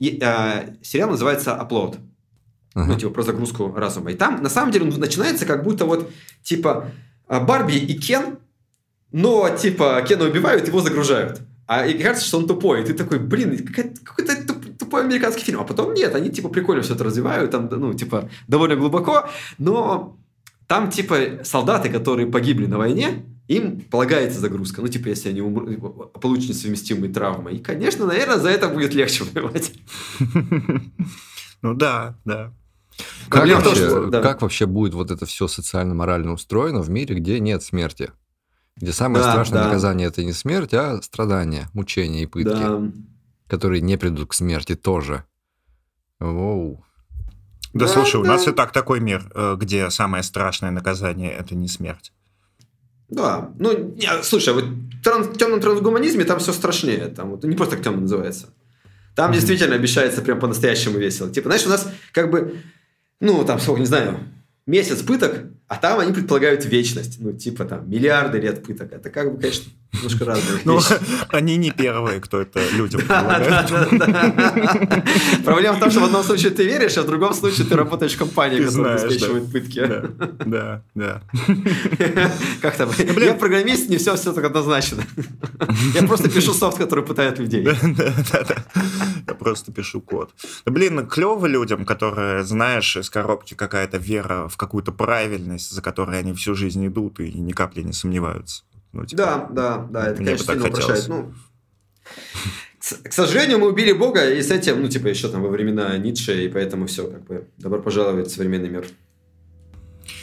[0.00, 1.98] э, сериал называется «Upload».
[2.74, 2.84] Uh-huh.
[2.86, 4.12] Ну, типа, про загрузку разума.
[4.12, 6.10] И там, на самом деле, он начинается как будто вот,
[6.42, 6.92] типа,
[7.26, 8.38] а, Барби и Кен,
[9.10, 11.40] но, типа, Кена убивают, его загружают.
[11.66, 12.82] А и кажется, что он тупой.
[12.82, 13.66] И ты такой, блин,
[14.04, 14.36] какой-то
[14.78, 15.60] тупой американский фильм.
[15.60, 19.28] А потом нет, они, типа, прикольно все это развивают, там, ну, типа, довольно глубоко,
[19.58, 20.16] но
[20.68, 24.80] там, типа, солдаты, которые погибли на войне, им полагается загрузка.
[24.80, 27.52] Ну, типа, если они умрут, получат несовместимые травмы.
[27.52, 29.72] И, конечно, наверное, за это будет легче воевать.
[31.62, 32.54] Ну да, да.
[33.28, 34.22] Как вообще, что, да.
[34.22, 38.12] как вообще будет вот это все социально-морально устроено в мире, где нет смерти?
[38.76, 39.66] Где самое да, страшное да.
[39.66, 42.80] наказание это не смерть, а страдания, мучения и пытки, да.
[43.46, 45.24] которые не придут к смерти тоже.
[46.18, 46.82] Воу.
[47.74, 48.20] Да, да слушай, да.
[48.20, 52.10] у нас и так такой мир, э, где самое страшное наказание это не смерть.
[53.10, 57.06] Да, ну, не, слушай, вот в темном трансгуманизме там все страшнее.
[57.08, 58.48] Там вот не просто так темно называется.
[59.16, 59.34] Там mm-hmm.
[59.34, 61.30] действительно обещается прям по-настоящему весело.
[61.30, 62.56] Типа, знаешь, у нас как бы,
[63.20, 64.18] ну, там, сколько, не знаю,
[64.66, 67.18] месяц пыток, А там они предполагают вечность.
[67.20, 68.92] Ну, типа там миллиарды лет пыток.
[68.92, 70.80] Это как бы, конечно, немножко разные Ну,
[71.28, 73.68] они не первые, кто это людям предлагает.
[75.44, 78.14] Проблема в том, что в одном случае ты веришь, а в другом случае ты работаешь
[78.14, 79.88] в компании, которая обеспечивает пытки.
[80.44, 81.22] Да, да.
[82.62, 82.90] Как там?
[82.90, 83.28] блин.
[83.28, 85.04] Я программист, не все все так однозначно.
[85.94, 87.64] Я просто пишу софт, который пытает людей.
[89.26, 90.30] Я просто пишу код.
[90.66, 96.32] Блин, клево людям, которые, знаешь, из коробки какая-то вера в какую-то правильность, за которой они
[96.34, 98.64] всю жизнь идут и ни капли не сомневаются.
[98.92, 101.06] Ну, типа, Да, да, да, это, Мне бы конечно, так сильно хотелось.
[101.06, 101.08] упрощает.
[101.08, 101.34] Ну,
[103.04, 106.44] к сожалению, мы убили Бога, и с этим, ну, типа, еще там во времена Ницше,
[106.44, 108.86] и поэтому все, как бы, добро пожаловать в современный мир.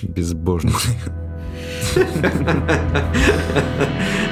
[0.01, 0.75] Безбожник.